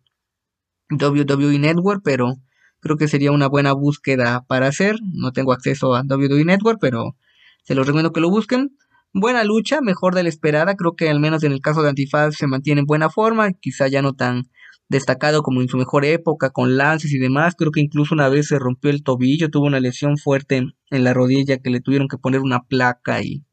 WWE 0.92 1.58
Network, 1.58 2.02
pero 2.04 2.36
creo 2.80 2.96
que 2.96 3.08
sería 3.08 3.32
una 3.32 3.48
buena 3.48 3.74
búsqueda 3.74 4.46
para 4.48 4.68
hacer. 4.68 4.98
No 5.02 5.32
tengo 5.32 5.52
acceso 5.52 5.96
a 5.96 6.04
WWE 6.04 6.46
Network, 6.46 6.78
pero 6.80 7.16
se 7.64 7.74
los 7.74 7.88
recomiendo 7.88 8.14
que 8.14 8.22
lo 8.22 8.30
busquen. 8.30 8.78
Buena 9.14 9.44
lucha, 9.44 9.82
mejor 9.82 10.14
de 10.14 10.22
la 10.22 10.30
esperada. 10.30 10.76
Creo 10.76 10.96
que 10.96 11.10
al 11.10 11.20
menos 11.20 11.44
en 11.44 11.54
el 11.54 11.62
caso 11.62 11.82
de 11.82 11.90
Antifaz 11.90 12.36
se 12.36 12.46
mantiene 12.46 12.82
en 12.82 12.86
buena 12.86 13.10
forma. 13.10 13.52
Quizá 13.52 13.88
ya 13.88 14.04
no 14.04 14.14
tan 14.14 14.44
destacado 14.90 15.44
como 15.44 15.62
en 15.62 15.68
su 15.68 15.78
mejor 15.78 16.06
época, 16.06 16.50
con 16.52 16.78
lances 16.78 17.12
y 17.12 17.20
demás. 17.20 17.56
Creo 17.58 17.72
que 17.72 17.82
incluso 17.82 18.16
una 18.16 18.30
vez 18.30 18.48
se 18.48 18.60
rompió 18.60 18.90
el 18.92 19.04
tobillo, 19.04 19.50
tuvo 19.50 19.68
una 19.68 19.80
lesión 19.80 20.18
fuerte 20.18 20.64
en 20.90 21.04
la 21.04 21.14
rodilla 21.14 21.58
que 21.60 21.70
le 21.70 21.82
tuvieron 21.82 22.08
que 22.08 22.18
poner 22.18 22.42
una 22.42 22.64
placa 22.64 23.22
y 23.22 23.44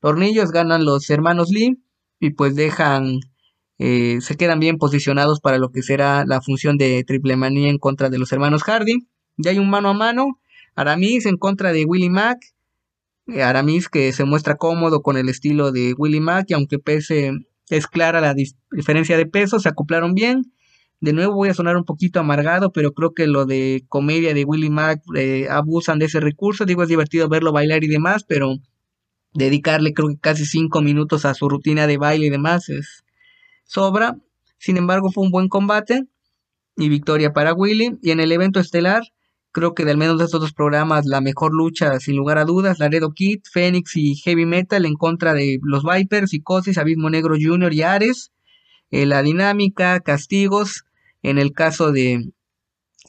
tornillos. 0.00 0.50
Ganan 0.50 0.84
los 0.84 1.08
hermanos 1.10 1.50
Lee 1.50 1.82
y 2.20 2.30
pues 2.30 2.54
dejan 2.54 3.20
eh, 3.78 4.20
se 4.20 4.36
quedan 4.36 4.60
bien 4.60 4.78
posicionados 4.78 5.40
para 5.40 5.58
lo 5.58 5.70
que 5.70 5.82
será 5.82 6.24
la 6.26 6.40
función 6.40 6.78
de 6.78 7.02
triple 7.04 7.36
manía 7.36 7.70
en 7.70 7.78
contra 7.78 8.08
de 8.08 8.18
los 8.18 8.32
hermanos 8.32 8.62
Hardy. 8.62 9.08
Ya 9.36 9.50
hay 9.50 9.58
un 9.58 9.68
mano 9.68 9.88
a 9.88 9.94
mano, 9.94 10.38
Aramis 10.76 11.26
en 11.26 11.36
contra 11.36 11.72
de 11.72 11.84
Willie 11.84 12.10
Mack. 12.10 12.38
Eh, 13.26 13.42
Aramis 13.42 13.88
que 13.88 14.12
se 14.12 14.24
muestra 14.24 14.56
cómodo 14.56 15.02
con 15.02 15.16
el 15.16 15.28
estilo 15.28 15.72
de 15.72 15.94
Willie 15.96 16.20
Mack 16.20 16.50
y 16.50 16.54
aunque 16.54 16.78
pese 16.78 17.32
es 17.70 17.86
clara 17.86 18.20
la 18.20 18.34
diferencia 18.70 19.16
de 19.16 19.26
peso, 19.26 19.58
se 19.58 19.68
acoplaron 19.68 20.14
bien. 20.14 20.53
De 21.04 21.12
nuevo 21.12 21.34
voy 21.34 21.50
a 21.50 21.54
sonar 21.54 21.76
un 21.76 21.84
poquito 21.84 22.18
amargado, 22.18 22.72
pero 22.72 22.92
creo 22.94 23.12
que 23.12 23.26
lo 23.26 23.44
de 23.44 23.84
comedia 23.90 24.32
de 24.32 24.46
Willie 24.46 24.70
Mack 24.70 25.02
eh, 25.14 25.48
abusan 25.50 25.98
de 25.98 26.06
ese 26.06 26.18
recurso. 26.18 26.64
Digo, 26.64 26.82
es 26.82 26.88
divertido 26.88 27.28
verlo 27.28 27.52
bailar 27.52 27.84
y 27.84 27.88
demás, 27.88 28.24
pero 28.26 28.54
dedicarle 29.34 29.92
creo 29.92 30.08
que 30.08 30.18
casi 30.18 30.46
cinco 30.46 30.80
minutos 30.80 31.26
a 31.26 31.34
su 31.34 31.46
rutina 31.46 31.86
de 31.86 31.98
baile 31.98 32.28
y 32.28 32.30
demás 32.30 32.70
es 32.70 33.04
sobra. 33.66 34.16
Sin 34.56 34.78
embargo, 34.78 35.10
fue 35.12 35.24
un 35.24 35.30
buen 35.30 35.48
combate 35.48 36.06
y 36.74 36.88
victoria 36.88 37.34
para 37.34 37.52
Willie. 37.52 37.98
Y 38.00 38.10
en 38.10 38.20
el 38.20 38.32
evento 38.32 38.58
estelar, 38.58 39.02
creo 39.52 39.74
que 39.74 39.84
de 39.84 39.90
al 39.90 39.98
menos 39.98 40.18
de 40.18 40.24
estos 40.24 40.40
dos 40.40 40.54
programas, 40.54 41.04
la 41.04 41.20
mejor 41.20 41.52
lucha, 41.52 42.00
sin 42.00 42.16
lugar 42.16 42.38
a 42.38 42.46
dudas, 42.46 42.78
Laredo 42.78 43.12
Kid, 43.12 43.40
Phoenix 43.52 43.94
y 43.96 44.14
Heavy 44.14 44.46
Metal 44.46 44.86
en 44.86 44.94
contra 44.94 45.34
de 45.34 45.58
los 45.64 45.82
Vipers, 45.84 46.30
Psicosis, 46.30 46.78
Abismo 46.78 47.10
Negro 47.10 47.34
Jr. 47.38 47.74
y 47.74 47.82
Ares. 47.82 48.30
Eh, 48.90 49.04
la 49.04 49.22
dinámica, 49.22 50.00
castigos, 50.00 50.84
en 51.24 51.38
el 51.38 51.52
caso 51.52 51.90
de 51.90 52.30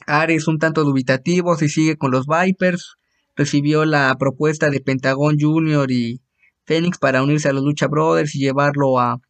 Ares, 0.06 0.48
un 0.48 0.58
tanto 0.58 0.84
dubitativo, 0.84 1.54
si 1.56 1.68
sigue 1.68 1.96
con 1.96 2.10
los 2.10 2.26
Vipers. 2.26 2.96
Recibió 3.36 3.84
la 3.84 4.16
propuesta 4.18 4.70
de 4.70 4.80
Pentagon 4.80 5.36
Jr. 5.38 5.90
y 5.90 6.22
Phoenix 6.64 6.98
para 6.98 7.22
unirse 7.22 7.50
a 7.50 7.52
los 7.52 7.62
Lucha 7.62 7.86
Brothers 7.88 8.34
y 8.34 8.38
llevarlo 8.38 8.98
a 8.98 9.20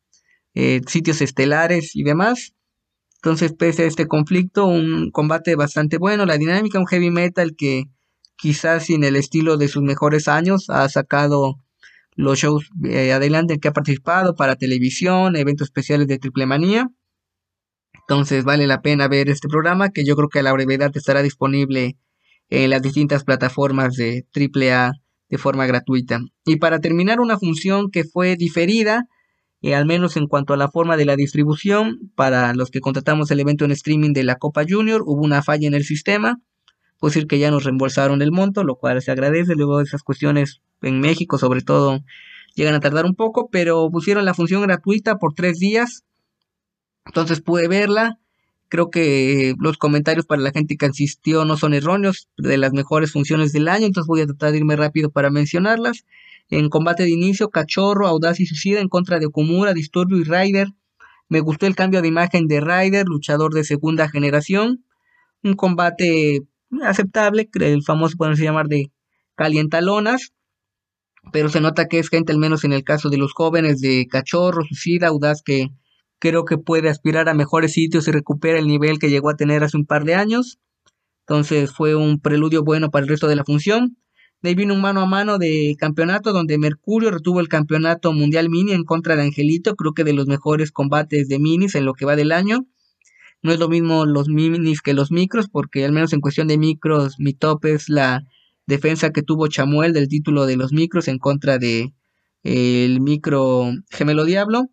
eh, 0.54 0.80
sitios 0.86 1.20
estelares 1.20 1.96
y 1.96 2.04
demás. 2.04 2.54
Entonces, 3.16 3.54
pese 3.54 3.82
a 3.82 3.86
este 3.86 4.06
conflicto, 4.06 4.66
un 4.66 5.10
combate 5.10 5.56
bastante 5.56 5.98
bueno. 5.98 6.24
La 6.24 6.38
dinámica, 6.38 6.78
un 6.78 6.86
heavy 6.86 7.10
metal 7.10 7.56
que 7.58 7.86
quizás 8.36 8.84
sin 8.84 9.02
el 9.02 9.16
estilo 9.16 9.56
de 9.56 9.66
sus 9.66 9.82
mejores 9.82 10.28
años 10.28 10.70
ha 10.70 10.88
sacado 10.88 11.56
los 12.14 12.38
shows 12.38 12.70
eh, 12.84 13.12
adelante 13.12 13.58
que 13.58 13.66
ha 13.66 13.72
participado 13.72 14.36
para 14.36 14.54
televisión, 14.54 15.34
eventos 15.34 15.66
especiales 15.66 16.06
de 16.06 16.18
Triple 16.18 16.46
Manía. 16.46 16.88
Entonces 18.08 18.44
vale 18.44 18.68
la 18.68 18.82
pena 18.82 19.08
ver 19.08 19.28
este 19.28 19.48
programa 19.48 19.90
que 19.90 20.04
yo 20.04 20.14
creo 20.14 20.28
que 20.28 20.38
a 20.38 20.42
la 20.44 20.52
brevedad 20.52 20.92
estará 20.94 21.22
disponible 21.22 21.96
en 22.50 22.70
las 22.70 22.80
distintas 22.80 23.24
plataformas 23.24 23.96
de 23.96 24.24
AAA 24.32 24.92
de 25.28 25.38
forma 25.38 25.66
gratuita. 25.66 26.20
Y 26.44 26.56
para 26.56 26.78
terminar 26.78 27.18
una 27.18 27.36
función 27.36 27.90
que 27.90 28.04
fue 28.04 28.36
diferida, 28.36 29.08
eh, 29.60 29.74
al 29.74 29.86
menos 29.86 30.16
en 30.16 30.28
cuanto 30.28 30.54
a 30.54 30.56
la 30.56 30.70
forma 30.70 30.96
de 30.96 31.04
la 31.04 31.16
distribución, 31.16 32.12
para 32.14 32.54
los 32.54 32.70
que 32.70 32.78
contratamos 32.78 33.28
el 33.32 33.40
evento 33.40 33.64
en 33.64 33.72
streaming 33.72 34.12
de 34.12 34.22
la 34.22 34.36
Copa 34.36 34.64
Junior, 34.68 35.02
hubo 35.04 35.24
una 35.24 35.42
falla 35.42 35.66
en 35.66 35.74
el 35.74 35.82
sistema. 35.82 36.36
Puedo 37.00 37.10
decir 37.10 37.26
que 37.26 37.40
ya 37.40 37.50
nos 37.50 37.64
reembolsaron 37.64 38.22
el 38.22 38.30
monto, 38.30 38.62
lo 38.62 38.76
cual 38.76 39.02
se 39.02 39.10
agradece. 39.10 39.56
Luego 39.56 39.80
esas 39.80 40.04
cuestiones 40.04 40.60
en 40.80 41.00
México, 41.00 41.38
sobre 41.38 41.62
todo, 41.62 42.04
llegan 42.54 42.74
a 42.74 42.80
tardar 42.80 43.04
un 43.04 43.16
poco, 43.16 43.48
pero 43.50 43.90
pusieron 43.90 44.24
la 44.24 44.32
función 44.32 44.62
gratuita 44.62 45.16
por 45.16 45.34
tres 45.34 45.58
días 45.58 46.04
entonces 47.06 47.40
pude 47.40 47.68
verla. 47.68 48.18
Creo 48.68 48.90
que 48.90 49.54
los 49.60 49.78
comentarios 49.78 50.26
para 50.26 50.42
la 50.42 50.50
gente 50.50 50.76
que 50.76 50.86
asistió 50.86 51.44
no 51.44 51.56
son 51.56 51.72
erróneos, 51.72 52.28
de 52.36 52.58
las 52.58 52.72
mejores 52.72 53.12
funciones 53.12 53.52
del 53.52 53.68
año, 53.68 53.86
entonces 53.86 54.08
voy 54.08 54.20
a 54.22 54.26
tratar 54.26 54.50
de 54.50 54.58
irme 54.58 54.76
rápido 54.76 55.10
para 55.10 55.30
mencionarlas. 55.30 56.04
En 56.50 56.68
combate 56.68 57.04
de 57.04 57.10
inicio, 57.10 57.50
Cachorro, 57.50 58.06
Audaz 58.06 58.40
y 58.40 58.46
Suicida 58.46 58.80
en 58.80 58.88
contra 58.88 59.18
de 59.18 59.26
Okumura, 59.26 59.72
Disturbio 59.72 60.18
y 60.18 60.24
Ryder. 60.24 60.68
Me 61.28 61.40
gustó 61.40 61.66
el 61.66 61.74
cambio 61.76 62.02
de 62.02 62.08
imagen 62.08 62.46
de 62.48 62.60
Ryder, 62.60 63.06
luchador 63.06 63.52
de 63.52 63.64
segunda 63.64 64.08
generación. 64.08 64.84
Un 65.42 65.54
combate 65.54 66.42
aceptable, 66.82 67.48
el 67.54 67.82
famoso 67.82 68.16
podemos 68.16 68.38
llamar 68.38 68.66
de 68.66 68.90
calientalonas. 69.36 70.32
Pero 71.32 71.48
se 71.48 71.60
nota 71.60 71.86
que 71.86 71.98
es 71.98 72.08
gente, 72.08 72.32
al 72.32 72.38
menos 72.38 72.64
en 72.64 72.72
el 72.72 72.84
caso 72.84 73.10
de 73.10 73.18
los 73.18 73.32
jóvenes 73.32 73.80
de 73.80 74.06
Cachorro, 74.08 74.62
Suicida, 74.64 75.08
Audaz, 75.08 75.42
que 75.42 75.70
creo 76.18 76.44
que 76.44 76.58
puede 76.58 76.88
aspirar 76.88 77.28
a 77.28 77.34
mejores 77.34 77.72
sitios 77.72 78.08
y 78.08 78.12
recupera 78.12 78.58
el 78.58 78.66
nivel 78.66 78.98
que 78.98 79.10
llegó 79.10 79.30
a 79.30 79.36
tener 79.36 79.64
hace 79.64 79.76
un 79.76 79.86
par 79.86 80.04
de 80.04 80.14
años. 80.14 80.58
Entonces 81.20 81.72
fue 81.72 81.94
un 81.94 82.20
preludio 82.20 82.62
bueno 82.62 82.90
para 82.90 83.02
el 83.04 83.08
resto 83.08 83.28
de 83.28 83.36
la 83.36 83.44
función. 83.44 83.96
De 84.42 84.50
ahí 84.50 84.54
vino 84.54 84.74
un 84.74 84.80
mano 84.80 85.00
a 85.00 85.06
mano 85.06 85.38
de 85.38 85.74
campeonato 85.78 86.32
donde 86.32 86.58
Mercurio 86.58 87.10
retuvo 87.10 87.40
el 87.40 87.48
campeonato 87.48 88.12
mundial 88.12 88.50
mini 88.50 88.72
en 88.72 88.84
contra 88.84 89.16
de 89.16 89.22
Angelito, 89.22 89.74
creo 89.74 89.92
que 89.92 90.04
de 90.04 90.12
los 90.12 90.26
mejores 90.26 90.70
combates 90.72 91.28
de 91.28 91.38
minis 91.38 91.74
en 91.74 91.84
lo 91.84 91.94
que 91.94 92.04
va 92.04 92.16
del 92.16 92.32
año. 92.32 92.66
No 93.42 93.52
es 93.52 93.58
lo 93.58 93.68
mismo 93.68 94.06
los 94.06 94.28
minis 94.28 94.82
que 94.82 94.94
los 94.94 95.10
micros, 95.10 95.48
porque 95.48 95.84
al 95.84 95.92
menos 95.92 96.12
en 96.12 96.20
cuestión 96.20 96.48
de 96.48 96.58
micros, 96.58 97.16
mi 97.18 97.32
top 97.32 97.64
es 97.66 97.88
la 97.88 98.22
defensa 98.66 99.10
que 99.10 99.22
tuvo 99.22 99.48
Chamuel 99.48 99.92
del 99.92 100.08
título 100.08 100.46
de 100.46 100.56
los 100.56 100.72
micros 100.72 101.08
en 101.08 101.18
contra 101.18 101.58
de 101.58 101.92
el 102.42 103.00
micro 103.00 103.72
Gemelo 103.90 104.24
Diablo. 104.24 104.70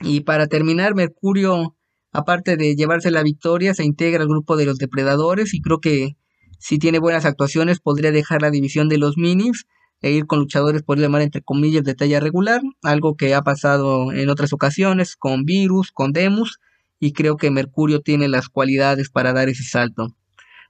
Y 0.00 0.20
para 0.20 0.46
terminar, 0.46 0.94
Mercurio, 0.94 1.76
aparte 2.12 2.56
de 2.56 2.74
llevarse 2.74 3.10
la 3.10 3.22
victoria, 3.22 3.74
se 3.74 3.84
integra 3.84 4.22
al 4.22 4.28
grupo 4.28 4.56
de 4.56 4.66
los 4.66 4.78
depredadores 4.78 5.54
y 5.54 5.60
creo 5.60 5.80
que 5.80 6.16
si 6.58 6.78
tiene 6.78 6.98
buenas 6.98 7.24
actuaciones 7.24 7.80
podría 7.80 8.12
dejar 8.12 8.42
la 8.42 8.50
división 8.50 8.88
de 8.88 8.98
los 8.98 9.16
minis 9.16 9.66
e 10.00 10.10
ir 10.12 10.26
con 10.26 10.40
luchadores, 10.40 10.82
por 10.82 10.98
llamar 10.98 11.22
entre 11.22 11.42
comillas, 11.42 11.84
de 11.84 11.94
talla 11.94 12.20
regular, 12.20 12.60
algo 12.82 13.16
que 13.16 13.34
ha 13.34 13.42
pasado 13.42 14.12
en 14.12 14.28
otras 14.28 14.52
ocasiones 14.52 15.16
con 15.16 15.44
Virus, 15.44 15.92
con 15.92 16.12
Demus, 16.12 16.58
y 16.98 17.12
creo 17.12 17.36
que 17.36 17.50
Mercurio 17.50 18.00
tiene 18.00 18.28
las 18.28 18.48
cualidades 18.48 19.10
para 19.10 19.32
dar 19.32 19.48
ese 19.48 19.62
salto. 19.62 20.08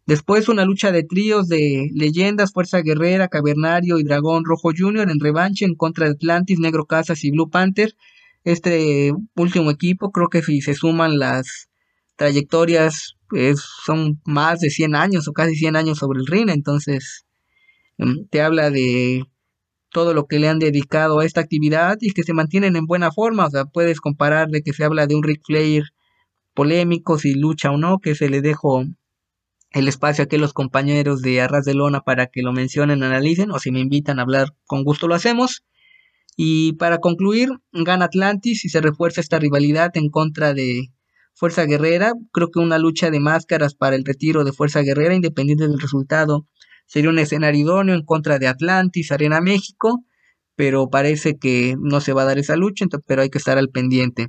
Después 0.07 0.49
una 0.49 0.65
lucha 0.65 0.93
de 0.93 1.05
tríos 1.05 1.49
de 1.49 1.89
leyendas, 1.95 2.53
Fuerza 2.53 2.81
Guerrera, 2.81 3.29
Cavernario 3.29 3.99
y 3.99 4.03
Dragón 4.03 4.45
Rojo 4.45 4.71
Jr. 4.77 5.11
en 5.11 5.21
revanche 5.21 5.65
en 5.65 5.77
contra 5.77 6.07
de 6.07 6.13
Atlantis, 6.13 6.59
Negro 6.59 6.87
Casas 6.87 7.23
y 7.25 7.31
Blue 7.31 7.51
Panther, 7.51 7.95
este 8.45 9.13
último 9.37 9.71
equipo, 9.71 10.11
creo 10.11 10.29
que 10.29 10.43
si 10.43 10.61
se 10.61 10.75
suman 10.75 11.19
las 11.19 11.69
trayectorias, 12.17 13.17
pues 13.29 13.61
son 13.85 14.21
más 14.25 14.61
de 14.61 14.71
100 14.71 14.95
años 14.95 15.29
o 15.29 15.33
casi 15.33 15.55
100 15.57 15.77
años 15.77 15.99
sobre 15.99 16.21
el 16.21 16.27
ring, 16.27 16.51
entonces 16.51 17.25
em, 17.99 18.27
te 18.29 18.43
habla 18.43 18.71
de 18.71 19.25
todo 19.91 20.15
lo 20.15 20.27
que 20.27 20.39
le 20.39 20.49
han 20.49 20.59
dedicado 20.59 21.21
a 21.21 21.25
esta 21.25 21.41
actividad 21.41 21.99
y 22.01 22.13
que 22.13 22.23
se 22.25 22.35
mantienen 22.35 22.77
en 22.77 22.87
buena 22.87 23.13
forma, 23.13 23.47
o 23.47 23.51
sea, 23.51 23.67
puedes 23.67 24.01
comparar 24.01 24.49
de 24.49 24.63
que 24.63 24.73
se 24.73 24.85
habla 24.85 25.07
de 25.07 25.15
un 25.15 25.23
Ric 25.23 25.43
Flair 25.45 25.85
polémico, 26.55 27.19
si 27.19 27.35
lucha 27.35 27.71
o 27.71 27.79
no, 27.79 27.99
que 27.99 28.15
se 28.15 28.29
le 28.29 28.41
dejo 28.41 28.85
el 29.73 29.89
espacio 29.89 30.25
aquí 30.25 30.37
a 30.37 30.39
los 30.39 30.53
compañeros 30.53 31.23
de 31.23 31.41
Arras 31.41 31.65
de 31.65 31.75
Lona 31.75 32.01
para 32.03 32.27
que 32.27 32.43
lo 32.43 32.53
mencionen, 32.53 33.03
analicen, 33.03 33.51
o 33.51 33.59
si 33.59 33.71
me 33.71 33.81
invitan 33.81 34.19
a 34.19 34.23
hablar, 34.23 34.55
con 34.67 34.85
gusto 34.85 35.09
lo 35.09 35.15
hacemos. 35.15 35.65
Y 36.37 36.75
para 36.75 36.99
concluir, 36.99 37.51
gana 37.73 38.07
Atlantis 38.07 38.65
y 38.65 38.69
se 38.69 38.81
refuerza 38.81 39.21
esta 39.21 39.39
rivalidad 39.39 39.91
en 39.95 40.09
contra 40.09 40.55
de 40.55 40.89
Fuerza 41.35 41.65
Guerrera. 41.65 42.13
Creo 42.33 42.51
que 42.51 42.59
una 42.59 42.79
lucha 42.79 43.11
de 43.11 43.21
máscaras 43.21 43.75
para 43.75 43.97
el 43.97 44.05
retiro 44.05 44.45
de 44.45 44.53
Fuerza 44.53 44.81
Guerrera, 44.81 45.15
independiente 45.15 45.69
del 45.69 45.81
resultado, 45.81 46.47
sería 46.87 47.11
un 47.11 47.19
escenario 47.19 47.63
idóneo 47.63 47.95
en 47.95 48.05
contra 48.05 48.39
de 48.39 48.49
Atlantis, 48.49 49.13
Arena 49.13 49.41
México, 49.41 50.05
pero 50.57 50.89
parece 50.91 51.39
que 51.39 51.77
no 51.79 52.01
se 52.01 52.13
va 52.13 52.23
a 52.23 52.27
dar 52.27 52.39
esa 52.39 52.57
lucha, 52.57 52.87
pero 53.07 53.23
hay 53.23 53.31
que 53.31 53.39
estar 53.39 53.59
al 53.59 53.71
pendiente. 53.71 54.29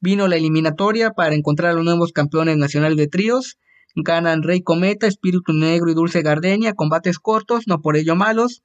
Vino 0.00 0.28
la 0.28 0.36
eliminatoria 0.36 1.10
para 1.10 1.34
encontrar 1.34 1.72
a 1.72 1.74
los 1.74 1.84
nuevos 1.84 2.12
campeones 2.12 2.56
nacionales 2.56 2.96
de 2.96 3.08
tríos. 3.08 3.58
Ganan 3.94 4.42
Rey 4.42 4.62
Cometa, 4.62 5.06
Espíritu 5.06 5.52
Negro 5.52 5.90
y 5.90 5.94
Dulce 5.94 6.20
Gardenia, 6.20 6.74
combates 6.74 7.18
cortos, 7.18 7.64
no 7.66 7.80
por 7.80 7.96
ello 7.96 8.14
malos. 8.14 8.62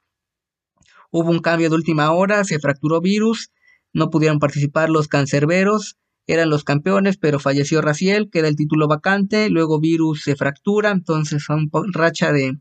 Hubo 1.11 1.29
un 1.29 1.39
cambio 1.39 1.69
de 1.69 1.75
última 1.75 2.11
hora, 2.11 2.43
se 2.43 2.59
fracturó 2.59 3.01
Virus, 3.01 3.51
no 3.93 4.09
pudieron 4.09 4.39
participar 4.39 4.89
los 4.89 5.07
cancerberos, 5.07 5.97
eran 6.25 6.49
los 6.49 6.63
campeones, 6.63 7.17
pero 7.17 7.39
falleció 7.39 7.81
Raciel, 7.81 8.29
queda 8.29 8.47
el 8.47 8.55
título 8.55 8.87
vacante, 8.87 9.49
luego 9.49 9.79
Virus 9.79 10.21
se 10.23 10.35
fractura, 10.35 10.91
entonces 10.91 11.43
son 11.43 11.69
racha 11.91 12.31
de 12.31 12.53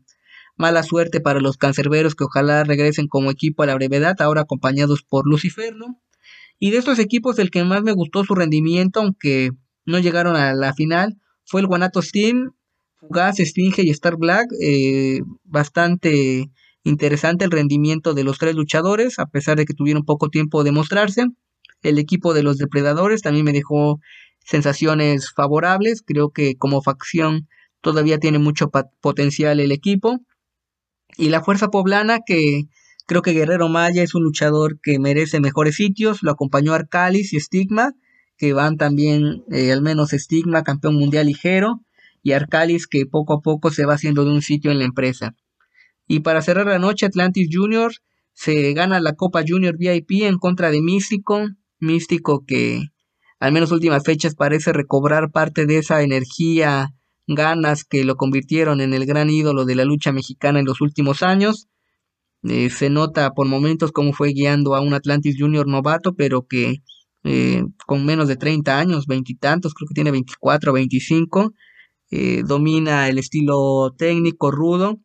mala 0.57 0.83
suerte 0.83 1.21
para 1.21 1.39
los 1.39 1.57
cancerberos 1.57 2.15
que 2.15 2.25
ojalá 2.25 2.63
regresen 2.63 3.07
como 3.07 3.31
equipo 3.31 3.63
a 3.63 3.65
la 3.67 3.75
brevedad, 3.75 4.21
ahora 4.21 4.41
acompañados 4.41 5.03
por 5.03 5.25
Luciferno. 5.25 6.01
Y 6.59 6.71
de 6.71 6.77
estos 6.77 6.99
equipos 6.99 7.39
el 7.39 7.49
que 7.49 7.63
más 7.63 7.81
me 7.81 7.93
gustó 7.93 8.23
su 8.23 8.35
rendimiento, 8.35 8.99
aunque 8.99 9.51
no 9.85 9.99
llegaron 9.99 10.35
a 10.35 10.53
la 10.53 10.73
final, 10.73 11.17
fue 11.45 11.61
el 11.61 11.67
Guanato 11.67 12.01
Steam, 12.01 12.51
Fugaz, 12.97 13.39
Esfinge 13.39 13.81
y 13.83 13.89
Star 13.89 14.17
Black, 14.17 14.47
eh, 14.61 15.21
bastante 15.43 16.51
Interesante 16.83 17.45
el 17.45 17.51
rendimiento 17.51 18.13
de 18.13 18.23
los 18.23 18.39
tres 18.39 18.55
luchadores, 18.55 19.19
a 19.19 19.27
pesar 19.27 19.57
de 19.57 19.65
que 19.65 19.73
tuvieron 19.73 20.03
poco 20.03 20.29
tiempo 20.29 20.63
de 20.63 20.71
mostrarse. 20.71 21.27
El 21.83 21.99
equipo 21.99 22.33
de 22.33 22.43
los 22.43 22.57
depredadores 22.57 23.21
también 23.21 23.45
me 23.45 23.53
dejó 23.53 23.99
sensaciones 24.39 25.31
favorables. 25.31 26.03
Creo 26.05 26.31
que 26.31 26.55
como 26.55 26.81
facción 26.81 27.47
todavía 27.81 28.19
tiene 28.19 28.39
mucho 28.39 28.71
potencial 29.01 29.59
el 29.59 29.71
equipo. 29.71 30.19
Y 31.17 31.29
la 31.29 31.43
fuerza 31.43 31.69
poblana 31.69 32.19
que 32.25 32.63
creo 33.05 33.21
que 33.21 33.33
Guerrero 33.33 33.69
Maya 33.69 34.01
es 34.01 34.15
un 34.15 34.23
luchador 34.23 34.79
que 34.81 34.97
merece 34.97 35.39
mejores 35.39 35.75
sitios. 35.75 36.23
Lo 36.23 36.31
acompañó 36.31 36.73
Arcalis 36.73 37.33
y 37.33 37.39
Stigma, 37.39 37.93
que 38.37 38.53
van 38.53 38.77
también, 38.77 39.43
eh, 39.51 39.71
al 39.71 39.83
menos 39.83 40.11
Stigma, 40.11 40.63
campeón 40.63 40.95
mundial 40.95 41.27
ligero, 41.27 41.81
y 42.23 42.31
Arcalis, 42.31 42.87
que 42.87 43.05
poco 43.05 43.33
a 43.33 43.41
poco 43.41 43.69
se 43.69 43.85
va 43.85 43.95
haciendo 43.95 44.25
de 44.25 44.31
un 44.31 44.41
sitio 44.41 44.71
en 44.71 44.79
la 44.79 44.85
empresa. 44.85 45.35
Y 46.11 46.19
para 46.19 46.41
cerrar 46.41 46.65
la 46.65 46.77
noche, 46.77 47.05
Atlantis 47.05 47.47
Junior 47.49 47.93
se 48.33 48.73
gana 48.73 48.99
la 48.99 49.13
Copa 49.13 49.43
Junior 49.47 49.77
VIP 49.77 50.23
en 50.23 50.39
contra 50.39 50.69
de 50.69 50.81
Místico. 50.81 51.47
Místico 51.79 52.43
que, 52.45 52.83
al 53.39 53.53
menos 53.53 53.71
últimas 53.71 54.03
fechas, 54.03 54.35
parece 54.35 54.73
recobrar 54.73 55.31
parte 55.31 55.65
de 55.65 55.77
esa 55.77 56.01
energía, 56.01 56.89
ganas 57.27 57.85
que 57.85 58.03
lo 58.03 58.17
convirtieron 58.17 58.81
en 58.81 58.93
el 58.93 59.05
gran 59.05 59.29
ídolo 59.29 59.63
de 59.63 59.75
la 59.75 59.85
lucha 59.85 60.11
mexicana 60.11 60.59
en 60.59 60.65
los 60.65 60.81
últimos 60.81 61.23
años. 61.23 61.69
Eh, 62.43 62.69
se 62.69 62.89
nota 62.89 63.31
por 63.31 63.47
momentos 63.47 63.93
cómo 63.93 64.11
fue 64.11 64.33
guiando 64.33 64.75
a 64.75 64.81
un 64.81 64.93
Atlantis 64.93 65.37
Junior 65.39 65.65
novato, 65.65 66.13
pero 66.13 66.45
que 66.45 66.83
eh, 67.23 67.63
con 67.87 68.05
menos 68.05 68.27
de 68.27 68.35
30 68.35 68.77
años, 68.77 69.07
veintitantos, 69.07 69.73
creo 69.73 69.87
que 69.87 69.95
tiene 69.95 70.11
24 70.11 70.71
o 70.71 70.73
25, 70.73 71.53
eh, 72.09 72.43
domina 72.45 73.07
el 73.07 73.17
estilo 73.17 73.95
técnico 73.97 74.51
rudo 74.51 74.99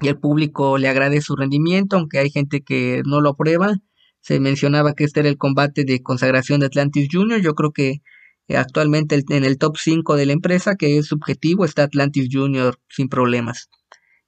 y 0.00 0.08
el 0.08 0.18
público 0.18 0.78
le 0.78 0.88
agradece 0.88 1.22
su 1.22 1.36
rendimiento, 1.36 1.96
aunque 1.96 2.18
hay 2.18 2.30
gente 2.30 2.62
que 2.62 3.02
no 3.06 3.20
lo 3.20 3.30
aprueba. 3.30 3.76
Se 4.20 4.40
mencionaba 4.40 4.94
que 4.94 5.04
este 5.04 5.20
era 5.20 5.28
el 5.28 5.38
combate 5.38 5.84
de 5.84 6.02
consagración 6.02 6.60
de 6.60 6.66
Atlantis 6.66 7.08
Junior. 7.10 7.40
Yo 7.40 7.54
creo 7.54 7.72
que 7.72 8.02
eh, 8.48 8.56
actualmente 8.56 9.22
en 9.30 9.44
el 9.44 9.58
top 9.58 9.76
5 9.78 10.16
de 10.16 10.26
la 10.26 10.32
empresa, 10.32 10.76
que 10.76 10.98
es 10.98 11.06
subjetivo, 11.06 11.64
está 11.64 11.84
Atlantis 11.84 12.28
Junior 12.30 12.78
sin 12.88 13.08
problemas. 13.08 13.70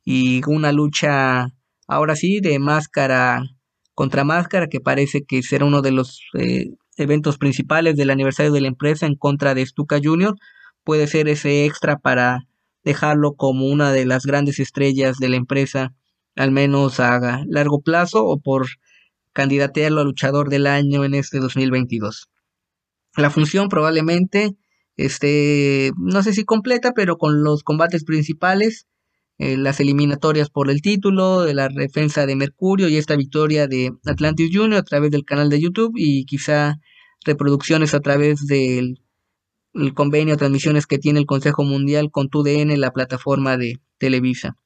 Y 0.04 0.40
una 0.46 0.72
lucha, 0.72 1.48
ahora 1.86 2.16
sí, 2.16 2.40
de 2.40 2.58
máscara 2.58 3.42
contra 3.94 4.24
máscara, 4.24 4.68
que 4.68 4.80
parece 4.80 5.24
que 5.24 5.42
será 5.42 5.64
uno 5.66 5.82
de 5.82 5.92
los 5.92 6.22
eh, 6.34 6.70
eventos 6.96 7.36
principales 7.38 7.96
del 7.96 8.10
aniversario 8.10 8.52
de 8.52 8.60
la 8.60 8.68
empresa 8.68 9.06
en 9.06 9.16
contra 9.16 9.54
de 9.54 9.66
Stuka 9.66 10.00
Junior. 10.02 10.36
Puede 10.84 11.06
ser 11.08 11.28
ese 11.28 11.66
extra 11.66 11.98
para 11.98 12.46
dejarlo 12.84 13.34
como 13.34 13.66
una 13.66 13.92
de 13.92 14.06
las 14.06 14.24
grandes 14.24 14.58
estrellas 14.58 15.18
de 15.18 15.28
la 15.28 15.36
empresa, 15.36 15.94
al 16.36 16.50
menos 16.52 17.00
a 17.00 17.44
largo 17.46 17.80
plazo 17.80 18.24
o 18.24 18.40
por 18.40 18.66
candidatearlo 19.32 20.00
a 20.00 20.04
luchador 20.04 20.48
del 20.48 20.66
año 20.66 21.04
en 21.04 21.14
este 21.14 21.38
2022. 21.38 22.28
La 23.16 23.30
función 23.30 23.68
probablemente 23.68 24.56
esté, 24.96 25.92
no 25.96 26.22
sé 26.22 26.32
si 26.32 26.44
completa, 26.44 26.92
pero 26.92 27.18
con 27.18 27.42
los 27.42 27.62
combates 27.62 28.04
principales, 28.04 28.86
eh, 29.38 29.56
las 29.56 29.78
eliminatorias 29.80 30.50
por 30.50 30.70
el 30.70 30.82
título, 30.82 31.42
de 31.42 31.54
la 31.54 31.68
defensa 31.68 32.26
de 32.26 32.34
Mercurio 32.34 32.88
y 32.88 32.96
esta 32.96 33.16
victoria 33.16 33.68
de 33.68 33.92
Atlantis 34.04 34.50
Junior 34.52 34.80
a 34.80 34.82
través 34.82 35.12
del 35.12 35.24
canal 35.24 35.48
de 35.48 35.60
YouTube 35.60 35.92
y 35.96 36.24
quizá 36.24 36.80
reproducciones 37.24 37.94
a 37.94 38.00
través 38.00 38.46
del 38.46 39.00
el 39.82 39.94
convenio, 39.94 40.36
transmisiones 40.36 40.86
que 40.86 40.98
tiene 40.98 41.20
el 41.20 41.26
Consejo 41.26 41.62
Mundial 41.64 42.10
con 42.10 42.28
TUDN, 42.28 42.78
la 42.80 42.92
plataforma 42.92 43.56
de 43.56 43.80
Televisa. 43.98 44.56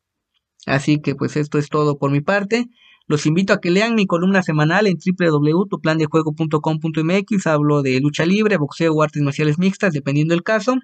Así 0.67 1.01
que 1.01 1.15
pues 1.15 1.37
esto 1.37 1.59
es 1.59 1.69
todo 1.69 1.99
por 1.99 2.11
mi 2.11 2.21
parte. 2.21 2.67
Los 3.09 3.27
invito 3.27 3.53
a 3.53 3.61
que 3.61 3.71
lean 3.71 3.95
mi 3.95 4.07
columna 4.07 4.43
semanal 4.43 4.87
en 4.87 4.97
www.tuplandejuego.com.mx. 4.97 7.47
Hablo 7.47 7.83
de 7.83 8.01
lucha 8.01 8.25
libre, 8.25 8.57
boxeo 8.57 8.95
o 8.95 9.03
artes 9.03 9.21
marciales 9.23 9.59
mixtas, 9.59 9.93
dependiendo 9.93 10.33
del 10.35 10.43
caso. 10.43 10.77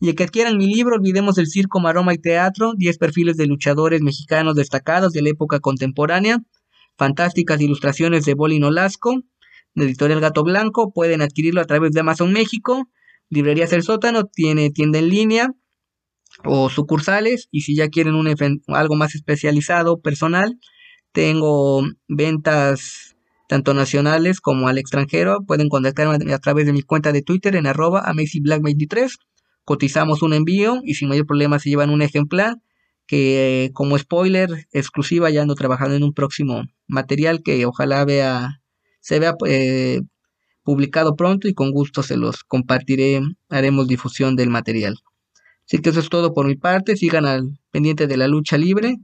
Y 0.00 0.12
que 0.14 0.24
adquieran 0.24 0.56
mi 0.56 0.66
libro, 0.66 0.96
Olvidemos 0.96 1.38
el 1.38 1.46
Circo, 1.46 1.78
Maroma 1.80 2.12
y 2.14 2.18
Teatro, 2.18 2.72
10 2.76 2.98
perfiles 2.98 3.36
de 3.36 3.46
luchadores 3.46 4.02
mexicanos 4.02 4.54
destacados 4.54 5.12
de 5.12 5.22
la 5.22 5.30
época 5.30 5.60
contemporánea, 5.60 6.38
fantásticas 6.96 7.60
ilustraciones 7.60 8.24
de 8.24 8.34
Bolin 8.34 8.64
Olasco, 8.64 9.22
de 9.74 9.84
Editorial 9.84 10.20
Gato 10.20 10.42
Blanco. 10.42 10.92
Pueden 10.92 11.22
adquirirlo 11.22 11.60
a 11.60 11.66
través 11.66 11.92
de 11.92 12.00
Amazon 12.00 12.32
México 12.32 12.88
Librerías 13.30 13.72
El 13.72 13.82
Sótano 13.82 14.24
tiene 14.24 14.70
tienda 14.70 14.98
en 14.98 15.08
línea 15.08 15.50
o 16.44 16.68
sucursales 16.68 17.48
y 17.50 17.62
si 17.62 17.76
ya 17.76 17.88
quieren 17.88 18.14
algo 18.68 18.96
más 18.96 19.14
especializado, 19.14 20.00
personal, 20.00 20.58
tengo 21.12 21.82
ventas 22.08 23.16
tanto 23.48 23.74
nacionales 23.74 24.40
como 24.40 24.68
al 24.68 24.78
extranjero. 24.78 25.44
Pueden 25.46 25.68
contactarme 25.68 26.32
a 26.32 26.38
través 26.38 26.66
de 26.66 26.72
mi 26.72 26.82
cuenta 26.82 27.12
de 27.12 27.22
Twitter 27.22 27.56
en 27.56 27.66
arroba 27.66 28.04
AmazyBlack23. 28.04 29.16
Cotizamos 29.64 30.22
un 30.22 30.34
envío 30.34 30.80
y 30.84 30.94
sin 30.94 31.08
mayor 31.08 31.26
problema 31.26 31.58
se 31.58 31.70
llevan 31.70 31.90
un 31.90 32.02
ejemplar 32.02 32.56
que 33.06 33.70
como 33.74 33.98
spoiler 33.98 34.68
exclusiva 34.72 35.30
ya 35.30 35.42
ando 35.42 35.56
trabajando 35.56 35.96
en 35.96 36.04
un 36.04 36.14
próximo 36.14 36.62
material 36.86 37.42
que 37.42 37.66
ojalá 37.66 38.04
vea 38.04 38.60
se 39.00 39.18
vea 39.18 39.34
eh, 39.46 40.00
publicado 40.62 41.16
pronto 41.16 41.48
y 41.48 41.54
con 41.54 41.72
gusto 41.72 42.02
se 42.02 42.16
los 42.16 42.44
compartiré, 42.44 43.20
haremos 43.48 43.88
difusión 43.88 44.36
del 44.36 44.50
material. 44.50 44.96
Así 45.66 45.78
que 45.78 45.90
eso 45.90 46.00
es 46.00 46.08
todo 46.08 46.34
por 46.34 46.46
mi 46.46 46.56
parte, 46.56 46.96
sigan 46.96 47.26
al 47.26 47.58
pendiente 47.70 48.06
de 48.06 48.16
la 48.16 48.28
lucha 48.28 48.58
libre, 48.58 48.96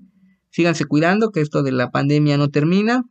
síganse 0.51 0.85
cuidando 0.85 1.31
que 1.31 1.41
esto 1.41 1.63
de 1.63 1.73
la 1.73 1.91
pandemia 1.91 2.37
no 2.37 2.49
termina 2.49 3.05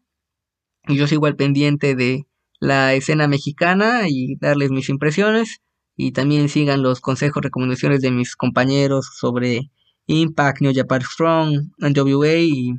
y 0.87 0.95
yo 0.95 1.07
sigo 1.07 1.25
al 1.25 1.35
pendiente 1.35 1.95
de 1.95 2.25
la 2.59 2.93
escena 2.93 3.27
mexicana 3.27 4.09
y 4.09 4.35
darles 4.39 4.71
mis 4.71 4.89
impresiones 4.89 5.61
y 5.95 6.11
también 6.11 6.49
sigan 6.49 6.81
los 6.81 6.99
consejos, 6.99 7.43
recomendaciones 7.43 8.01
de 8.01 8.11
mis 8.11 8.35
compañeros 8.35 9.09
sobre 9.17 9.71
Impact, 10.07 10.61
New 10.61 10.73
Japan 10.75 11.01
Strong, 11.01 11.71
NWA 11.77 12.37
y 12.39 12.73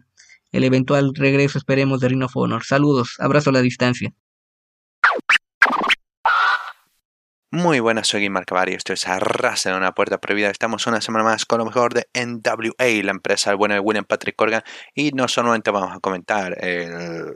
el 0.52 0.64
eventual 0.64 1.12
regreso, 1.14 1.58
esperemos, 1.58 2.00
de 2.00 2.08
Ring 2.08 2.22
of 2.22 2.36
Honor. 2.36 2.64
Saludos, 2.64 3.16
abrazo 3.18 3.50
a 3.50 3.54
la 3.54 3.62
distancia. 3.62 4.14
Muy 7.58 7.80
buenas, 7.80 8.08
soy 8.08 8.28
Mark 8.28 8.48
y 8.66 8.74
esto 8.74 8.92
es 8.92 9.08
Arras 9.08 9.64
en 9.64 9.72
una 9.76 9.92
puerta 9.92 10.18
prohibida. 10.18 10.50
Estamos 10.50 10.86
una 10.86 11.00
semana 11.00 11.24
más 11.24 11.46
con 11.46 11.56
lo 11.58 11.64
mejor 11.64 11.94
de 11.94 12.06
NWA, 12.12 13.02
la 13.02 13.12
empresa 13.12 13.48
del 13.48 13.56
bueno 13.56 13.72
de 13.72 13.80
William 13.80 14.04
Patrick 14.04 14.36
Corgan. 14.36 14.62
Y 14.94 15.12
no 15.12 15.26
solamente 15.26 15.70
vamos 15.70 15.96
a 15.96 16.00
comentar 16.00 16.62
el 16.62 17.32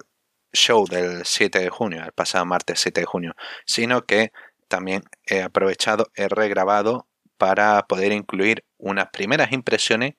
show 0.52 0.86
del 0.86 1.24
7 1.24 1.60
de 1.60 1.70
junio, 1.70 2.04
el 2.04 2.12
pasado 2.12 2.44
martes 2.44 2.80
7 2.80 3.00
de 3.00 3.06
junio, 3.06 3.32
sino 3.64 4.04
que 4.04 4.30
también 4.68 5.04
he 5.24 5.40
aprovechado, 5.40 6.08
he 6.14 6.28
regrabado 6.28 7.08
para 7.38 7.82
poder 7.86 8.12
incluir 8.12 8.66
unas 8.76 9.06
primeras 9.10 9.52
impresiones 9.52 10.16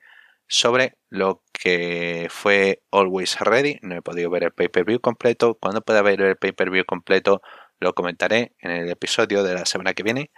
sobre 0.48 0.98
lo 1.10 1.44
que 1.54 2.28
fue 2.32 2.82
Always 2.92 3.40
Ready. 3.40 3.78
No 3.84 3.98
he 3.98 4.02
podido 4.02 4.32
ver 4.32 4.46
el 4.46 4.52
pay-per-view 4.52 5.00
completo. 5.00 5.60
Cuando 5.62 5.82
pueda 5.82 6.02
ver 6.02 6.22
el 6.22 6.38
pay-per-view 6.38 6.86
completo, 6.86 7.44
lo 7.82 7.94
comentaré 7.94 8.54
en 8.60 8.72
el 8.72 8.90
episodio 8.90 9.44
de 9.44 9.56
la 9.56 9.66
semana 9.66 9.94
que 9.94 10.04
viene, 10.04 10.32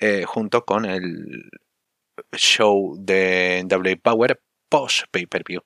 eh, 0.00 0.24
junto 0.24 0.64
con 0.64 0.86
el 0.86 1.50
show 2.36 2.96
de 2.98 3.64
W 3.66 3.96
Power 3.98 4.40
post 4.68 5.04
pay-per-view. 5.10 5.62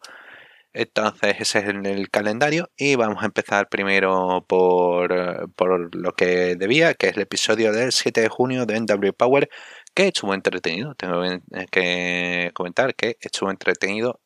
Entonces 0.73 1.37
ese 1.41 1.59
es 1.61 1.67
el 1.67 2.11
calendario 2.11 2.71
y 2.77 2.95
vamos 2.97 3.23
a 3.23 3.27
empezar 3.27 3.69
primero 3.69 4.45
por, 4.49 5.53
por, 5.55 5.95
lo 5.97 6.13
que 6.13 6.57
debía, 6.57 6.95
que 6.95 7.09
es 7.09 7.17
el 7.17 7.23
episodio 7.23 7.73
del 7.73 7.93
7 7.93 8.21
de 8.21 8.29
junio 8.29 8.67
de 8.67 8.81
NW 8.81 9.13
Power, 9.17 9.49
que 9.95 10.09
estuvo 10.09 10.35
entretenido. 10.35 10.95
Tengo 10.95 11.23
que 11.71 12.51
comentar 12.55 12.95
que 12.95 13.17
estuvo 13.21 13.51
entretenido 13.51 14.21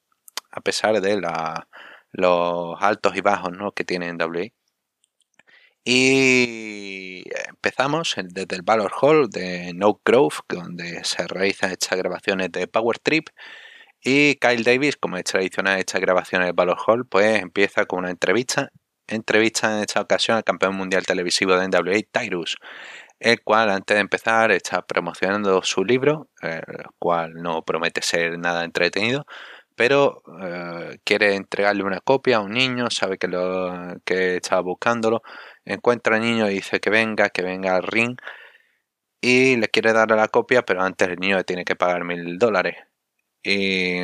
a 0.50 0.60
pesar 0.60 1.00
de 1.00 1.20
la, 1.20 1.68
los 2.12 2.76
altos 2.80 3.16
y 3.16 3.20
bajos 3.22 3.52
¿no? 3.52 3.72
que 3.72 3.84
tiene 3.84 4.12
NWA. 4.12 4.48
Y 5.84 7.24
empezamos 7.48 8.14
desde 8.16 8.54
el 8.54 8.62
Valor 8.62 8.92
Hall 9.00 9.28
de 9.28 9.72
No 9.74 10.00
Grove, 10.04 10.36
donde 10.48 11.02
se 11.04 11.26
realizan 11.26 11.72
estas 11.72 11.98
grabaciones 11.98 12.52
de 12.52 12.68
Power 12.68 12.98
Trip. 13.00 13.28
Y 14.00 14.36
Kyle 14.36 14.62
Davis, 14.64 14.96
como 14.96 15.16
es 15.16 15.24
tradicional 15.24 15.78
estas 15.78 16.00
grabaciones 16.00 16.48
de 16.48 16.52
Valor 16.52 16.78
Hall, 16.86 17.06
pues 17.06 17.42
empieza 17.42 17.86
con 17.86 18.00
una 18.00 18.10
entrevista. 18.10 18.70
Entrevista 19.08 19.76
en 19.76 19.80
esta 19.82 20.00
ocasión 20.00 20.36
al 20.36 20.44
campeón 20.44 20.76
mundial 20.76 21.04
televisivo 21.04 21.56
de 21.56 21.68
NWA, 21.68 22.00
Tyrus, 22.12 22.56
el 23.18 23.42
cual 23.42 23.70
antes 23.70 23.96
de 23.96 24.00
empezar 24.00 24.52
está 24.52 24.82
promocionando 24.82 25.62
su 25.62 25.84
libro, 25.84 26.28
el 26.40 26.62
cual 26.98 27.34
no 27.34 27.62
promete 27.64 28.02
ser 28.02 28.38
nada 28.38 28.64
entretenido, 28.64 29.26
pero 29.76 30.22
eh, 30.42 30.98
quiere 31.04 31.34
entregarle 31.34 31.82
una 31.84 32.00
copia 32.00 32.38
a 32.38 32.40
un 32.40 32.52
niño, 32.52 32.90
sabe 32.90 33.18
que, 33.18 33.28
lo, 33.28 33.96
que 34.04 34.36
estaba 34.36 34.62
buscándolo 34.62 35.22
encuentra 35.64 36.16
al 36.16 36.22
niño 36.22 36.50
y 36.50 36.54
dice 36.54 36.80
que 36.80 36.90
venga, 36.90 37.30
que 37.30 37.42
venga 37.42 37.76
al 37.76 37.82
ring 37.84 38.16
y 39.20 39.56
le 39.56 39.68
quiere 39.68 39.92
dar 39.92 40.10
la 40.10 40.28
copia, 40.28 40.62
pero 40.62 40.82
antes 40.82 41.08
el 41.08 41.18
niño 41.18 41.36
le 41.36 41.44
tiene 41.44 41.64
que 41.64 41.76
pagar 41.76 42.04
mil 42.04 42.38
dólares. 42.38 42.76
Y. 43.42 44.02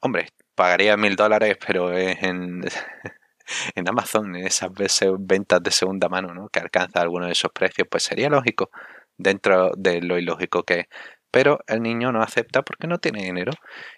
Hombre, 0.00 0.28
pagaría 0.54 0.96
mil 0.96 1.16
dólares, 1.16 1.56
pero 1.66 1.92
es 1.92 2.22
en, 2.22 2.62
en 3.74 3.88
Amazon, 3.88 4.36
en 4.36 4.46
esas 4.46 4.72
veces 4.72 5.10
ventas 5.18 5.62
de 5.62 5.70
segunda 5.70 6.08
mano, 6.08 6.34
¿no? 6.34 6.48
Que 6.50 6.60
alcanza 6.60 7.00
alguno 7.00 7.26
de 7.26 7.32
esos 7.32 7.52
precios, 7.52 7.88
pues 7.90 8.04
sería 8.04 8.28
lógico, 8.28 8.70
dentro 9.16 9.72
de 9.76 10.02
lo 10.02 10.18
ilógico 10.18 10.64
que 10.64 10.80
es. 10.80 10.86
Pero 11.30 11.60
el 11.66 11.82
niño 11.82 12.12
no 12.12 12.22
acepta 12.22 12.62
porque 12.62 12.86
no 12.86 12.98
tiene 12.98 13.24
dinero. 13.24 13.52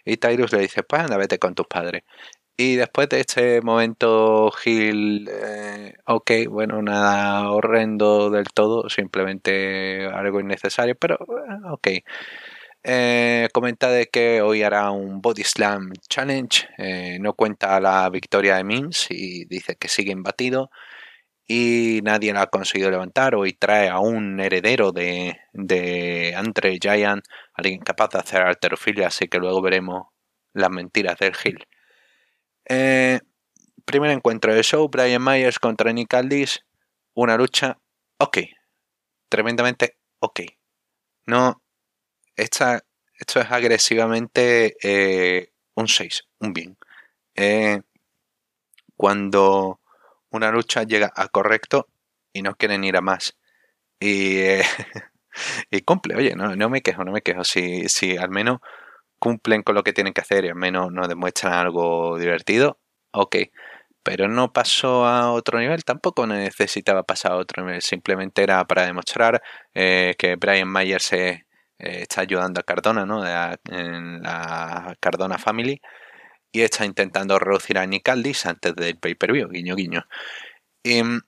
Y 0.04 0.16
Tyrus 0.18 0.52
le 0.52 0.60
dice, 0.60 0.82
pues 0.84 1.02
anda, 1.02 1.16
vete 1.18 1.38
con 1.38 1.54
tus 1.54 1.66
padres. 1.66 2.04
Y 2.58 2.76
después 2.76 3.08
de 3.10 3.20
este 3.20 3.60
momento 3.60 4.50
Gil, 4.50 5.28
eh, 5.30 5.94
ok, 6.06 6.30
bueno, 6.48 6.80
nada 6.80 7.50
horrendo 7.50 8.30
del 8.30 8.46
todo, 8.46 8.88
simplemente 8.88 10.06
algo 10.06 10.40
innecesario, 10.40 10.94
pero 10.96 11.16
eh, 11.16 11.70
ok. 11.70 11.88
Eh, 12.84 13.48
comenta 13.52 13.90
de 13.90 14.06
que 14.06 14.40
hoy 14.42 14.62
hará 14.62 14.90
un 14.90 15.20
Body 15.20 15.42
Slam 15.44 15.92
Challenge, 16.08 16.68
no 17.20 17.34
cuenta 17.34 17.80
la 17.80 18.08
victoria 18.10 18.56
de 18.56 18.64
Mims 18.64 19.08
y 19.10 19.44
dice 19.46 19.76
que 19.76 19.88
sigue 19.88 20.12
imbatido 20.12 20.70
y 21.48 22.00
nadie 22.04 22.32
la 22.32 22.42
ha 22.42 22.46
conseguido 22.48 22.90
levantar. 22.90 23.34
Hoy 23.36 23.54
trae 23.54 23.88
a 23.90 24.00
un 24.00 24.40
heredero 24.40 24.92
de, 24.92 25.38
de 25.52 26.34
Andre 26.36 26.78
Giant, 26.80 27.24
alguien 27.54 27.80
capaz 27.80 28.10
de 28.10 28.18
hacer 28.20 28.42
alterofilia, 28.42 29.08
así 29.08 29.28
que 29.28 29.38
luego 29.38 29.62
veremos 29.62 30.08
las 30.54 30.70
mentiras 30.70 31.18
del 31.18 31.34
Gil. 31.34 31.66
Eh, 32.68 33.20
primer 33.84 34.10
encuentro 34.10 34.54
de 34.54 34.62
show, 34.62 34.88
Brian 34.88 35.22
Myers 35.22 35.58
contra 35.58 35.92
Nick 35.92 36.12
Aldis. 36.14 36.64
Una 37.14 37.36
lucha, 37.36 37.78
ok. 38.18 38.38
Tremendamente 39.28 39.96
ok. 40.20 40.40
No, 41.26 41.62
esta, 42.36 42.82
esto 43.18 43.40
es 43.40 43.50
agresivamente 43.50 44.76
eh, 44.82 45.52
un 45.74 45.88
6, 45.88 46.24
un 46.40 46.52
bien. 46.52 46.76
Eh, 47.34 47.80
cuando 48.96 49.80
una 50.30 50.50
lucha 50.50 50.82
llega 50.84 51.12
a 51.14 51.28
correcto 51.28 51.88
y 52.32 52.42
no 52.42 52.54
quieren 52.56 52.84
ir 52.84 52.96
a 52.96 53.00
más. 53.00 53.36
Y, 54.00 54.38
y 55.70 55.80
cumple, 55.82 56.16
oye, 56.16 56.34
no, 56.34 56.56
no, 56.56 56.68
me 56.68 56.82
quejo, 56.82 57.04
no 57.04 57.12
me 57.12 57.22
quejo. 57.22 57.44
Si, 57.44 57.88
si 57.88 58.16
al 58.16 58.30
menos 58.30 58.60
cumplen 59.26 59.64
con 59.64 59.74
lo 59.74 59.82
que 59.82 59.92
tienen 59.92 60.12
que 60.14 60.20
hacer 60.20 60.44
y 60.44 60.50
al 60.50 60.54
menos 60.54 60.92
nos 60.92 61.08
demuestran 61.08 61.52
algo 61.52 62.16
divertido, 62.16 62.78
ok. 63.12 63.36
Pero 64.04 64.28
no 64.28 64.52
pasó 64.52 65.04
a 65.04 65.32
otro 65.32 65.58
nivel, 65.58 65.84
tampoco 65.84 66.28
necesitaba 66.28 67.02
pasar 67.02 67.32
a 67.32 67.36
otro 67.36 67.64
nivel, 67.64 67.82
simplemente 67.82 68.44
era 68.44 68.64
para 68.66 68.86
demostrar 68.86 69.42
eh, 69.74 70.14
que 70.16 70.36
Brian 70.36 70.68
Mayer 70.68 71.00
se 71.02 71.28
eh, 71.30 71.44
está 71.78 72.20
ayudando 72.20 72.60
a 72.60 72.62
Cardona, 72.62 73.04
¿no? 73.04 73.24
en 73.26 74.22
la 74.22 74.94
Cardona 75.00 75.38
Family 75.38 75.80
y 76.52 76.62
está 76.62 76.84
intentando 76.84 77.36
reducir 77.40 77.78
a 77.78 77.86
Nick 77.86 78.08
Aldis 78.08 78.46
antes 78.46 78.76
del 78.76 78.96
pay-per-view, 78.98 79.48
guiño 79.48 79.74
guiño. 79.74 80.04
Mm, 80.84 81.18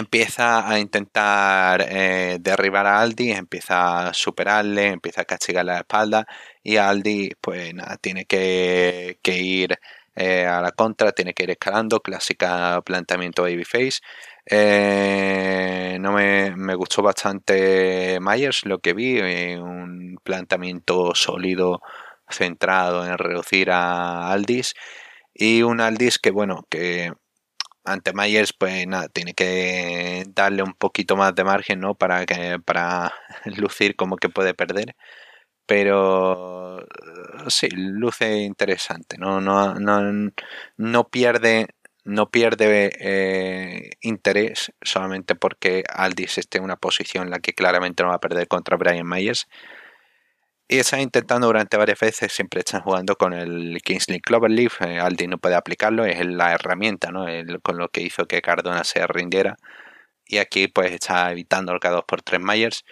empieza 0.00 0.68
a 0.68 0.78
intentar 0.78 1.86
eh, 1.88 2.38
derribar 2.40 2.86
a 2.86 3.00
Aldi, 3.00 3.30
empieza 3.32 4.08
a 4.08 4.14
superarle, 4.14 4.88
empieza 4.88 5.22
a 5.22 5.24
castigar 5.24 5.64
la 5.64 5.78
espalda 5.78 6.26
y 6.62 6.76
Aldi 6.76 7.30
pues 7.40 7.74
nada, 7.74 7.96
tiene 7.98 8.24
que, 8.26 9.18
ir 9.24 9.78
eh, 10.16 10.46
a 10.46 10.60
la 10.60 10.72
contra, 10.72 11.12
tiene 11.12 11.34
que 11.34 11.44
ir 11.44 11.50
escalando, 11.50 12.00
clásica 12.00 12.82
planteamiento 12.84 13.42
babyface. 13.42 14.00
Eh, 14.46 15.98
no 16.00 16.12
me, 16.12 16.74
gustó 16.74 17.02
bastante 17.02 18.18
Myers 18.20 18.64
lo 18.66 18.78
que 18.80 18.94
vi, 18.94 19.20
un 19.20 20.18
planteamiento 20.22 21.14
sólido 21.14 21.80
centrado 22.28 23.06
en 23.06 23.18
reducir 23.18 23.70
a 23.70 24.30
Aldis 24.32 24.74
y 25.34 25.62
un 25.62 25.80
Aldis 25.80 26.18
que 26.18 26.30
bueno 26.30 26.66
que 26.70 27.12
ante 27.84 28.12
Myers, 28.12 28.52
pues 28.52 28.86
nada, 28.86 29.08
tiene 29.08 29.34
que 29.34 30.24
darle 30.34 30.62
un 30.62 30.74
poquito 30.74 31.16
más 31.16 31.34
de 31.34 31.44
margen, 31.44 31.80
¿no? 31.80 31.94
Para 31.94 32.26
que, 32.26 32.58
para 32.64 33.12
lucir 33.56 33.96
como 33.96 34.16
que 34.16 34.28
puede 34.28 34.54
perder. 34.54 34.96
Pero 35.66 36.84
sí, 37.48 37.68
luce 37.70 38.38
interesante, 38.38 39.18
¿no? 39.18 39.40
No, 39.40 39.74
no, 39.76 40.30
no 40.76 41.08
pierde. 41.08 41.68
No 42.04 42.30
pierde 42.30 42.90
eh, 42.98 43.90
interés 44.00 44.72
solamente 44.82 45.34
porque 45.34 45.84
Aldis 45.94 46.38
esté 46.38 46.58
en 46.58 46.64
una 46.64 46.76
posición 46.76 47.24
en 47.24 47.30
la 47.30 47.40
que 47.40 47.52
claramente 47.52 48.02
no 48.02 48.08
va 48.08 48.16
a 48.16 48.20
perder 48.20 48.48
contra 48.48 48.78
Brian 48.78 49.06
Myers. 49.06 49.48
Y 50.72 50.78
están 50.78 51.00
intentando 51.00 51.48
durante 51.48 51.76
varias 51.76 51.98
veces, 51.98 52.32
siempre 52.32 52.60
están 52.60 52.82
jugando 52.82 53.16
con 53.16 53.32
el 53.32 53.80
Kingsley 53.82 54.20
Cloverleaf. 54.20 54.80
Eh, 54.82 55.00
Aldi 55.00 55.26
no 55.26 55.38
puede 55.38 55.56
aplicarlo, 55.56 56.04
es 56.04 56.24
la 56.24 56.52
herramienta, 56.52 57.10
¿no? 57.10 57.26
con 57.60 57.76
lo 57.76 57.88
que 57.88 58.02
hizo 58.02 58.26
que 58.26 58.40
Cardona 58.40 58.84
se 58.84 59.04
rindiera. 59.08 59.56
Y 60.26 60.38
aquí 60.38 60.68
pues 60.68 60.92
está 60.92 61.32
evitando 61.32 61.72
el 61.72 61.80
K2 61.80 62.04
por 62.06 62.22
3 62.22 62.40
Myers. 62.40 62.84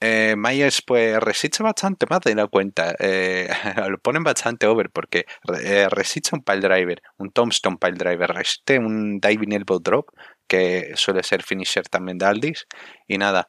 Eh, 0.00 0.36
Myers 0.38 0.80
pues 0.86 1.18
resiste 1.18 1.64
bastante 1.64 2.06
más 2.08 2.20
de 2.20 2.36
la 2.36 2.46
cuenta. 2.46 2.94
Eh, 3.00 3.48
lo 3.88 3.98
ponen 3.98 4.22
bastante 4.22 4.68
over 4.68 4.88
porque 4.90 5.26
resiste 5.90 6.36
un 6.36 6.44
pile 6.44 6.60
driver, 6.60 7.02
un 7.18 7.32
tombstone 7.32 7.78
pile 7.78 7.96
driver, 7.96 8.30
resiste 8.32 8.78
un 8.78 9.18
diving 9.18 9.54
elbow 9.54 9.80
drop, 9.80 10.06
que 10.46 10.92
suele 10.94 11.24
ser 11.24 11.42
finisher 11.42 11.88
también 11.88 12.18
de 12.18 12.26
Aldis. 12.26 12.66
Y 13.08 13.18
nada, 13.18 13.48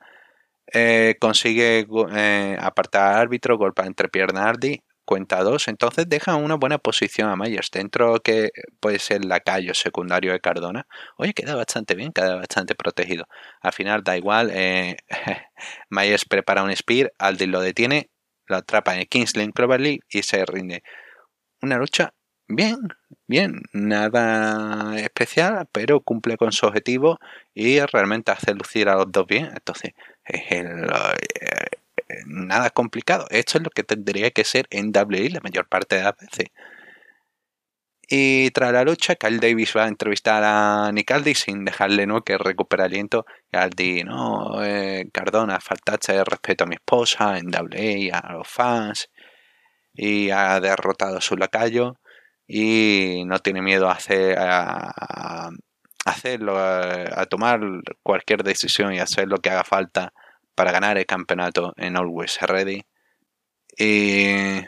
eh, 0.73 1.15
consigue 1.19 1.87
eh, 2.15 2.57
apartar 2.59 3.15
árbitro, 3.17 3.57
golpea 3.57 3.85
entre 3.85 4.09
pierna 4.09 4.47
Ardi, 4.47 4.81
cuenta 5.05 5.41
dos, 5.43 5.67
entonces 5.67 6.07
deja 6.07 6.35
una 6.35 6.55
buena 6.55 6.77
posición 6.77 7.29
a 7.29 7.35
Myers 7.35 7.71
dentro 7.71 8.19
que 8.19 8.51
puede 8.79 8.99
ser 8.99 9.25
lacayo 9.25 9.73
secundario 9.73 10.31
de 10.31 10.39
Cardona. 10.39 10.85
Oye, 11.17 11.33
queda 11.33 11.55
bastante 11.55 11.95
bien, 11.95 12.11
queda 12.11 12.35
bastante 12.35 12.75
protegido. 12.75 13.25
Al 13.61 13.73
final 13.73 14.03
da 14.03 14.17
igual, 14.17 14.51
eh, 14.53 14.97
Myers 15.89 16.25
prepara 16.25 16.63
un 16.63 16.75
spear, 16.75 17.11
Aldi 17.17 17.47
lo 17.47 17.61
detiene, 17.61 18.11
lo 18.45 18.57
atrapa 18.57 18.95
en 18.97 19.05
Kingsland 19.05 19.53
Cloverleaf 19.53 20.01
y 20.09 20.23
se 20.23 20.45
rinde. 20.45 20.83
Una 21.61 21.77
lucha 21.77 22.13
bien, 22.49 22.79
bien, 23.27 23.61
nada 23.73 24.99
especial, 24.99 25.67
pero 25.71 26.01
cumple 26.01 26.37
con 26.37 26.51
su 26.51 26.65
objetivo 26.65 27.19
y 27.53 27.79
realmente 27.79 28.31
hace 28.31 28.53
lucir 28.53 28.89
a 28.89 28.95
los 28.95 29.11
dos 29.11 29.27
bien. 29.27 29.49
Entonces, 29.53 29.93
eh, 30.25 30.55
nada 32.25 32.69
complicado. 32.71 33.27
Esto 33.29 33.57
es 33.57 33.63
lo 33.63 33.69
que 33.69 33.83
tendría 33.83 34.31
que 34.31 34.43
ser 34.43 34.67
en 34.71 34.91
WWE 34.91 35.29
la 35.29 35.41
mayor 35.41 35.67
parte 35.67 35.97
de 35.97 36.03
las 36.03 36.15
veces. 36.17 36.47
Y 38.11 38.49
tras 38.51 38.73
la 38.73 38.83
lucha, 38.83 39.15
Kyle 39.15 39.39
Davis 39.39 39.75
va 39.77 39.85
a 39.85 39.87
entrevistar 39.87 40.43
a 40.43 40.91
Nick 40.91 41.11
Aldi 41.11 41.35
sin 41.35 41.63
dejarle 41.63 42.07
¿no? 42.07 42.23
que 42.23 42.39
recupere 42.39 42.83
aliento. 42.83 43.25
Aldi, 43.51 44.03
no, 44.03 44.63
eh, 44.63 45.07
Cardona, 45.13 45.59
faltaste 45.59 46.13
de 46.13 46.23
respeto 46.23 46.63
a 46.63 46.67
mi 46.67 46.75
esposa 46.75 47.37
en 47.37 47.51
WWE, 47.51 48.11
a 48.11 48.33
los 48.33 48.47
fans. 48.47 49.09
Y 49.93 50.31
ha 50.31 50.59
derrotado 50.59 51.17
a 51.17 51.21
su 51.21 51.37
lacayo. 51.37 51.99
Y 52.51 53.25
no 53.27 53.37
tiene 53.37 53.61
miedo 53.61 53.89
a 53.89 53.93
hacer, 53.93 54.35
a, 54.39 55.51
hacerlo, 56.03 56.57
a, 56.57 57.23
tomar 57.27 57.61
cualquier 58.01 58.43
decisión 58.43 58.91
y 58.91 58.99
hacer 58.99 59.27
lo 59.27 59.37
que 59.37 59.51
haga 59.51 59.63
falta 59.63 60.13
para 60.55 60.71
ganar 60.71 60.97
el 60.97 61.05
campeonato 61.05 61.75
en 61.77 61.95
Always 61.95 62.41
Ready. 62.41 62.83
Y 63.77 64.63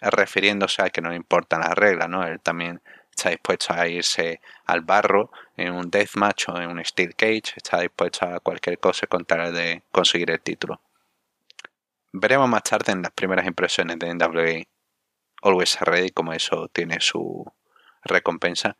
refiriéndose 0.00 0.82
a 0.82 0.90
que 0.90 1.00
no 1.00 1.14
importan 1.14 1.60
las 1.60 1.70
reglas, 1.70 2.08
¿no? 2.08 2.26
Él 2.26 2.40
también 2.40 2.82
está 3.10 3.30
dispuesto 3.30 3.74
a 3.74 3.86
irse 3.86 4.40
al 4.66 4.80
barro 4.80 5.30
en 5.56 5.74
un 5.74 5.90
deathmatch 5.90 6.48
o 6.48 6.60
en 6.60 6.68
un 6.68 6.84
steel 6.84 7.14
cage, 7.14 7.54
está 7.54 7.80
dispuesto 7.80 8.26
a 8.26 8.40
cualquier 8.40 8.80
cosa 8.80 9.06
con 9.06 9.24
tal 9.24 9.54
de 9.54 9.84
conseguir 9.92 10.32
el 10.32 10.40
título. 10.40 10.80
Veremos 12.12 12.48
más 12.48 12.64
tarde 12.64 12.90
en 12.90 13.02
las 13.02 13.12
primeras 13.12 13.46
impresiones 13.46 14.00
de 14.00 14.12
NWA 14.12 14.64
Always 15.42 15.80
Ready 15.80 16.10
como 16.10 16.32
eso 16.32 16.68
tiene 16.72 17.00
su 17.00 17.44
recompensa. 18.04 18.76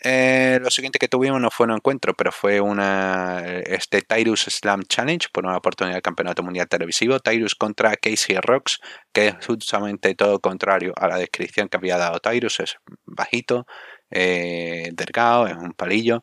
Eh, 0.00 0.60
lo 0.62 0.70
siguiente 0.70 1.00
que 1.00 1.08
tuvimos 1.08 1.40
no 1.40 1.50
fue 1.50 1.66
un 1.66 1.72
encuentro, 1.72 2.14
pero 2.14 2.30
fue 2.30 2.60
una 2.60 3.42
este 3.66 4.00
Tyrus 4.02 4.42
Slam 4.42 4.84
Challenge 4.84 5.26
por 5.32 5.44
una 5.44 5.56
oportunidad 5.56 5.96
del 5.96 6.02
campeonato 6.02 6.42
mundial 6.44 6.68
televisivo. 6.68 7.18
Tyrus 7.18 7.56
contra 7.56 7.96
Casey 7.96 8.36
Rocks, 8.40 8.78
que 9.12 9.28
es 9.28 9.46
justamente 9.46 10.14
todo 10.14 10.40
contrario 10.40 10.92
a 10.96 11.08
la 11.08 11.16
descripción 11.18 11.68
que 11.68 11.76
había 11.78 11.96
dado 11.98 12.20
Tyrus. 12.20 12.60
Es 12.60 12.76
bajito, 13.06 13.66
eh, 14.10 14.90
delgado, 14.92 15.48
es 15.48 15.56
un 15.56 15.72
palillo. 15.72 16.22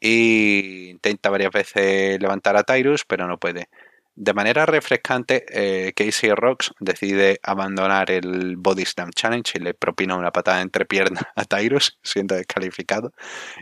Y 0.00 0.90
intenta 0.90 1.28
varias 1.30 1.52
veces 1.52 2.20
levantar 2.20 2.56
a 2.56 2.64
Tyrus, 2.64 3.04
pero 3.06 3.26
no 3.28 3.38
puede. 3.38 3.68
De 4.22 4.34
manera 4.34 4.66
refrescante, 4.66 5.46
eh, 5.48 5.94
Casey 5.94 6.28
Rocks 6.34 6.74
decide 6.78 7.40
abandonar 7.42 8.10
el 8.10 8.56
Body 8.58 8.84
Slam 8.84 9.12
Challenge 9.12 9.52
y 9.54 9.60
le 9.60 9.72
propina 9.72 10.14
una 10.14 10.30
patada 10.30 10.60
entre 10.60 10.84
piernas 10.84 11.24
a 11.36 11.46
Tyrus, 11.46 11.98
siendo 12.02 12.34
descalificado. 12.34 13.12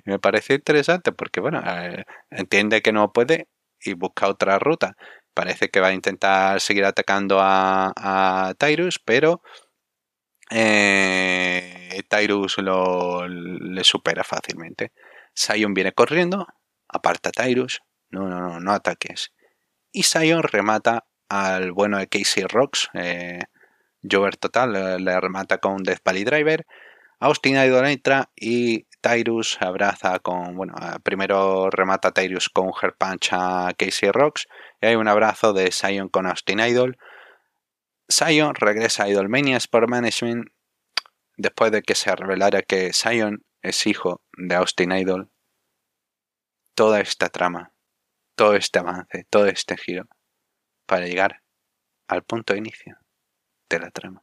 Y 0.04 0.10
me 0.10 0.18
parece 0.18 0.54
interesante 0.54 1.12
porque, 1.12 1.38
bueno, 1.38 1.62
eh, 1.64 2.04
entiende 2.30 2.82
que 2.82 2.92
no 2.92 3.12
puede 3.12 3.46
y 3.80 3.92
busca 3.92 4.26
otra 4.26 4.58
ruta. 4.58 4.96
Parece 5.32 5.68
que 5.70 5.78
va 5.78 5.88
a 5.88 5.92
intentar 5.94 6.60
seguir 6.60 6.84
atacando 6.86 7.38
a, 7.40 8.52
Tyrus, 8.58 8.98
pero 8.98 9.42
eh, 10.50 12.02
Tyrus 12.08 12.58
lo, 12.58 13.28
le 13.28 13.84
supera 13.84 14.24
fácilmente. 14.24 14.90
Sion 15.34 15.72
viene 15.72 15.92
corriendo, 15.92 16.48
aparta 16.88 17.28
a 17.28 17.32
Tyrus. 17.32 17.80
No, 18.10 18.28
no, 18.28 18.40
no, 18.40 18.58
no 18.58 18.72
ataques 18.72 19.32
y 19.92 20.02
Sion 20.02 20.42
remata 20.42 21.06
al 21.28 21.72
bueno 21.72 21.98
de 21.98 22.08
Casey 22.08 22.44
Rocks. 22.44 22.88
Eh, 22.94 23.40
Jover 24.02 24.36
total 24.36 25.04
le, 25.04 25.20
remata 25.20 25.58
con 25.58 25.82
Death 25.82 26.00
Valley 26.04 26.24
Driver. 26.24 26.66
Austin 27.20 27.56
Idol 27.56 27.86
entra 27.86 28.30
y 28.36 28.86
Tyrus 29.00 29.58
abraza 29.60 30.18
con, 30.20 30.56
bueno, 30.56 30.74
primero 31.02 31.68
remata 31.70 32.12
Tyrus 32.12 32.48
con 32.48 32.70
hair 32.80 32.94
punch 32.96 33.30
a 33.32 33.72
Casey 33.76 34.10
Rocks 34.10 34.46
y 34.80 34.86
hay 34.86 34.94
un 34.94 35.08
abrazo 35.08 35.52
de 35.52 35.72
Sion 35.72 36.08
con 36.08 36.26
Austin 36.26 36.60
Idol. 36.60 36.96
Sion 38.08 38.54
regresa 38.54 39.04
a 39.04 39.08
Idolmania 39.08 39.56
Sport 39.56 39.88
Management 39.88 40.46
después 41.36 41.72
de 41.72 41.82
que 41.82 41.94
se 41.94 42.14
revelara 42.14 42.62
que 42.62 42.92
Sion 42.92 43.44
es 43.62 43.86
hijo 43.86 44.22
de 44.36 44.54
Austin 44.54 44.92
Idol. 44.92 45.30
Toda 46.74 47.00
esta 47.00 47.28
trama, 47.28 47.72
todo 48.38 48.54
este 48.54 48.78
avance, 48.78 49.26
todo 49.28 49.46
este 49.46 49.76
giro 49.76 50.04
para 50.86 51.06
llegar 51.06 51.42
al 52.06 52.22
punto 52.22 52.52
de 52.52 52.60
inicio 52.60 52.96
de 53.68 53.80
la 53.80 53.90
trama. 53.90 54.22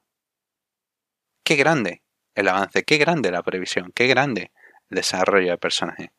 Qué 1.43 1.57
grande 1.57 2.01
el 2.33 2.47
avance, 2.47 2.83
qué 2.83 2.97
grande 2.97 3.29
la 3.29 3.43
previsión, 3.43 3.91
qué 3.93 4.07
grande 4.07 4.53
el 4.89 4.95
desarrollo 4.95 5.51
de 5.51 5.57
personaje. 5.57 6.13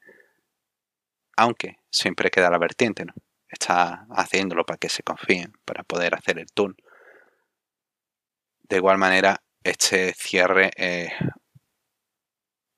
Aunque 1.38 1.76
siempre 1.90 2.30
queda 2.30 2.50
la 2.50 2.58
vertiente, 2.58 3.06
¿no? 3.06 3.14
Está 3.48 4.06
haciéndolo 4.10 4.66
para 4.66 4.76
que 4.76 4.90
se 4.90 5.02
confíen, 5.02 5.54
para 5.64 5.82
poder 5.82 6.14
hacer 6.14 6.38
el 6.38 6.52
turn. 6.52 6.76
De 8.68 8.76
igual 8.76 8.98
manera, 8.98 9.42
este 9.64 10.12
cierre 10.12 10.70
eh, 10.76 11.12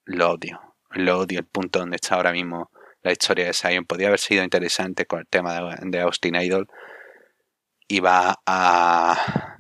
lo 0.05 0.31
odio. 0.31 0.77
Lo 0.91 1.19
odio 1.19 1.41
el 1.41 1.47
punto 1.47 1.81
donde 1.81 1.97
está 1.97 2.15
ahora 2.15 2.31
mismo 2.31 2.71
la 3.09 3.13
historia 3.13 3.47
de 3.47 3.55
Sion. 3.55 3.87
Podría 3.87 4.09
haber 4.09 4.21
sido 4.21 4.45
interesante 4.45 5.07
con 5.07 5.21
el 5.21 5.27
tema 5.27 5.77
de, 5.81 6.01
Austin 6.01 6.37
Idol. 6.37 6.69
Y 7.89 8.01
va 8.01 8.39
a. 8.47 9.57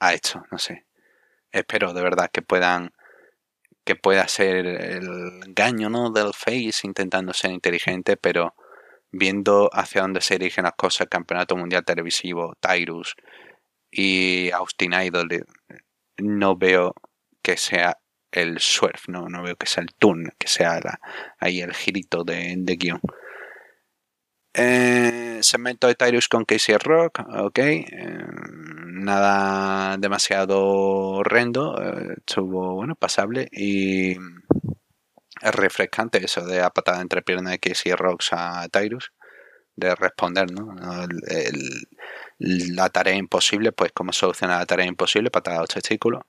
a 0.00 0.14
esto, 0.14 0.42
no 0.50 0.58
sé. 0.58 0.86
Espero 1.52 1.92
de 1.92 2.02
verdad 2.02 2.30
que 2.32 2.42
puedan. 2.42 2.92
que 3.84 3.94
pueda 3.94 4.26
ser 4.28 4.66
el 4.66 5.42
engaño 5.46 5.90
¿no? 5.90 6.10
del 6.10 6.32
Face 6.32 6.80
intentando 6.84 7.32
ser 7.34 7.50
inteligente, 7.50 8.16
pero 8.16 8.54
viendo 9.10 9.70
hacia 9.72 10.02
dónde 10.02 10.20
se 10.20 10.38
dirigen 10.38 10.64
las 10.64 10.74
cosas, 10.74 11.02
el 11.02 11.08
Campeonato 11.08 11.56
Mundial 11.56 11.84
Televisivo, 11.84 12.54
Tyrus 12.60 13.14
y 13.90 14.50
Austin 14.52 14.92
Idol, 14.94 15.32
eh, 15.32 15.42
no 16.18 16.56
veo 16.56 16.94
que 17.42 17.56
sea 17.56 17.98
el 18.30 18.58
surf, 18.60 19.08
no, 19.08 19.28
no 19.28 19.42
veo 19.42 19.56
que 19.56 19.66
sea 19.66 19.82
el 19.82 19.94
turn, 19.94 20.32
que 20.38 20.48
sea 20.48 20.80
ahí 21.38 21.60
el 21.60 21.74
girito 21.74 22.24
de, 22.24 22.56
guion. 22.78 23.00
Eh, 24.54 25.38
segmento 25.42 25.86
de 25.86 25.94
Tyrus 25.94 26.28
con 26.28 26.44
Casey 26.44 26.76
Rock, 26.76 27.20
ok. 27.20 27.58
Eh, 27.58 27.86
nada 28.86 29.96
demasiado 29.98 30.60
horrendo. 30.66 31.76
estuvo, 32.16 32.74
bueno, 32.74 32.94
pasable. 32.96 33.48
Y 33.52 34.12
es 34.12 35.54
refrescante 35.54 36.22
eso 36.22 36.44
de 36.44 36.58
la 36.60 36.70
patada 36.70 37.00
entre 37.00 37.22
piernas 37.22 37.52
de 37.52 37.58
Casey 37.60 37.92
Rocks 37.92 38.30
a 38.32 38.68
Tyrus. 38.68 39.12
De 39.76 39.94
responder, 39.94 40.50
¿no? 40.50 40.74
la 42.40 42.88
tarea 42.90 43.14
imposible, 43.14 43.70
pues 43.70 43.92
cómo 43.92 44.12
solucionar 44.12 44.58
la 44.58 44.66
tarea 44.66 44.86
imposible, 44.86 45.30
patada 45.30 45.58
a 45.58 45.60
los 45.60 45.68
testículos 45.68 46.22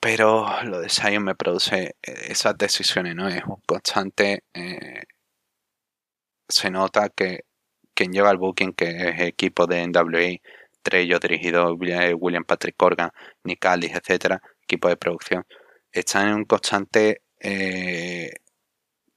pero 0.00 0.46
lo 0.64 0.80
de 0.80 0.88
Sion 0.88 1.24
me 1.24 1.34
produce 1.34 1.96
eh, 2.02 2.14
esas 2.28 2.56
decisiones, 2.58 3.14
¿no? 3.14 3.28
Es 3.28 3.44
un 3.44 3.60
constante. 3.66 4.44
Eh, 4.54 5.02
se 6.48 6.70
nota 6.70 7.08
que 7.10 7.44
quien 7.94 8.12
lleva 8.12 8.30
el 8.30 8.38
booking, 8.38 8.72
que 8.74 9.10
es 9.10 9.20
equipo 9.20 9.66
de 9.66 9.86
NWA, 9.86 10.40
entre 10.86 11.00
ellos 11.00 11.20
dirigido 11.20 11.74
William 11.74 12.44
Patrick 12.44 12.76
Corgan, 12.76 13.10
Nick 13.44 13.64
Aldis, 13.66 13.92
etcétera, 13.94 14.40
equipo 14.62 14.88
de 14.88 14.96
producción, 14.96 15.44
están 15.92 16.28
en 16.28 16.34
un 16.34 16.44
constante 16.44 17.22
eh, 17.40 18.30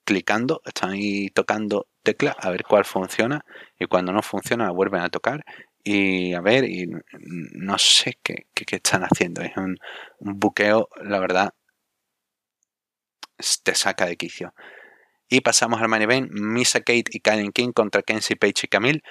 clicando, 0.05 0.61
están 0.65 0.91
ahí 0.91 1.29
tocando 1.29 1.87
teclas 2.03 2.35
a 2.39 2.49
ver 2.49 2.63
cuál 2.63 2.85
funciona 2.85 3.45
y 3.77 3.85
cuando 3.85 4.11
no 4.13 4.21
funciona 4.23 4.71
vuelven 4.71 5.01
a 5.01 5.09
tocar 5.09 5.43
y 5.83 6.33
a 6.33 6.41
ver, 6.41 6.65
y 6.65 6.87
no 7.53 7.77
sé 7.77 8.19
qué, 8.21 8.47
están 8.71 9.03
haciendo. 9.03 9.41
Es 9.41 9.55
un, 9.57 9.77
buqueo, 10.19 10.89
la 11.03 11.19
verdad, 11.19 11.53
te 13.63 13.75
saca 13.75 14.05
de 14.05 14.17
quicio. 14.17 14.53
Y 15.29 15.41
pasamos 15.41 15.81
al 15.81 15.89
main 15.89 16.01
event, 16.01 16.31
Misa 16.31 16.79
Kate 16.79 17.05
y 17.11 17.19
Kylie 17.21 17.51
King 17.51 17.71
contra 17.71 18.01
Kenzie 18.01 18.35
Page 18.35 18.61
y 18.63 18.67
Camille. 18.67 19.01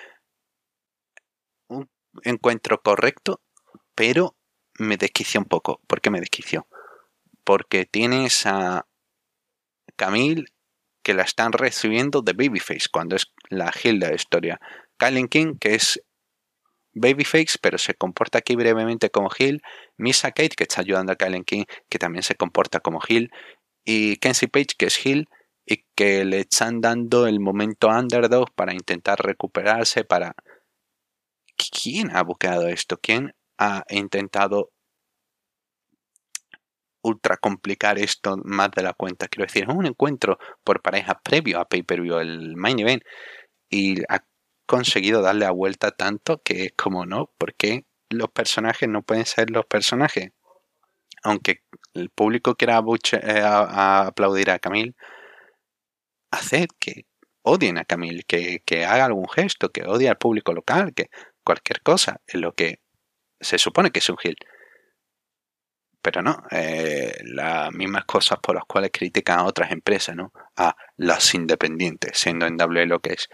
Un 1.69 1.89
encuentro 2.25 2.83
correcto, 2.83 3.41
pero 3.95 4.37
me 4.79 4.97
desquició 4.97 5.41
un 5.41 5.47
poco. 5.47 5.81
¿Por 5.87 6.01
qué 6.01 6.11
me 6.11 6.21
desquició? 6.21 6.67
Porque 7.45 7.87
tienes 7.87 8.47
a 8.47 8.87
Camille 9.97 10.45
que 11.03 11.15
la 11.15 11.23
están 11.23 11.53
recibiendo 11.53 12.21
de 12.21 12.33
Babyface 12.33 12.89
cuando 12.93 13.17
es 13.17 13.33
la 13.49 13.73
Hilda 13.83 14.09
de 14.09 14.17
historia. 14.17 14.61
Kylie 14.99 15.29
King, 15.29 15.55
que 15.59 15.77
es 15.77 16.03
Babyface, 16.95 17.59
pero 17.61 17.79
se 17.79 17.95
comporta 17.95 18.39
aquí 18.39 18.57
brevemente 18.57 19.11
como 19.11 19.31
Hill. 19.37 19.63
Misa 19.97 20.33
Kate, 20.33 20.57
que 20.57 20.65
está 20.65 20.81
ayudando 20.81 21.13
a 21.13 21.17
Kylen 21.17 21.45
King, 21.45 21.65
que 21.89 21.99
también 21.99 22.23
se 22.23 22.35
comporta 22.35 22.81
como 22.81 23.01
Hill. 23.07 23.31
Y 23.85 24.17
Kenzie 24.17 24.49
Page, 24.49 24.75
que 24.77 24.87
es 24.87 25.05
Hill, 25.05 25.29
y 25.67 25.85
que 25.95 26.25
le 26.25 26.41
están 26.41 26.81
dando 26.81 27.27
el 27.27 27.41
momento 27.41 27.89
underdog 27.89 28.53
para 28.55 28.73
intentar 28.73 29.19
recuperarse, 29.21 30.05
para... 30.05 30.35
¿Quién 31.57 32.15
ha 32.15 32.23
buscado 32.23 32.69
esto? 32.69 32.99
¿Quién 32.99 33.35
ha 33.59 33.83
intentado 33.91 34.71
ultra 37.03 37.37
complicar 37.37 37.99
esto 37.99 38.37
más 38.45 38.71
de 38.71 38.83
la 38.83 38.93
cuenta? 38.93 39.29
Quiero 39.29 39.47
decir, 39.47 39.65
es 39.65 39.75
un 39.75 39.87
encuentro 39.87 40.39
por 40.65 40.83
parejas 40.83 41.17
previo 41.23 41.59
a 41.59 41.69
pay-per-view, 41.69 42.19
el 42.19 42.57
main 42.57 42.79
event, 42.79 43.03
y 43.71 43.97
conseguido 44.69 45.23
darle 45.23 45.47
a 45.47 45.51
vuelta 45.51 45.91
tanto 45.91 46.43
que 46.43 46.67
es 46.67 46.73
como 46.77 47.07
no, 47.07 47.33
porque 47.39 47.87
los 48.11 48.31
personajes 48.31 48.89
no 48.89 49.03
pueden 49.03 49.25
ser 49.25 49.51
los 49.51 49.67
personajes. 49.67 50.31
Aunque 51.25 51.65
el 51.95 52.11
público 52.11 52.55
quiera 52.55 52.81
eh, 53.13 53.43
aplaudir 53.45 54.51
a 54.51 54.59
Camille, 54.61 54.95
haced 56.31 56.69
que 56.79 57.07
odien 57.43 57.79
a 57.79 57.85
Camille, 57.85 58.23
que, 58.25 58.85
haga 58.85 59.07
algún 59.07 59.29
gesto, 59.29 59.71
que 59.71 59.85
odie 59.87 60.09
al 60.11 60.19
público 60.19 60.53
local, 60.53 60.93
que 60.95 61.11
cualquier 61.43 61.83
cosa, 61.83 62.21
es 62.27 62.41
lo 62.41 62.53
que 62.53 62.81
se 63.41 63.59
supone 63.59 63.91
que 63.91 64.01
es 64.01 64.09
un 64.11 64.19
Gil. 64.19 64.37
Pero 66.03 66.23
no, 66.23 66.45
eh, 66.51 67.17
las 67.25 67.73
mismas 67.73 68.05
cosas 68.05 68.39
por 68.41 68.55
las 68.55 68.65
cuales 68.67 68.91
critican 68.93 69.41
a 69.41 69.45
otras 69.45 69.73
empresas, 69.73 70.15
¿no? 70.15 70.33
A 70.57 70.77
las 70.99 71.35
independientes, 71.35 72.19
siendo 72.19 72.47
en 72.47 72.57
W 72.57 72.87
lo 72.87 73.01
que 73.01 73.15
es. 73.15 73.29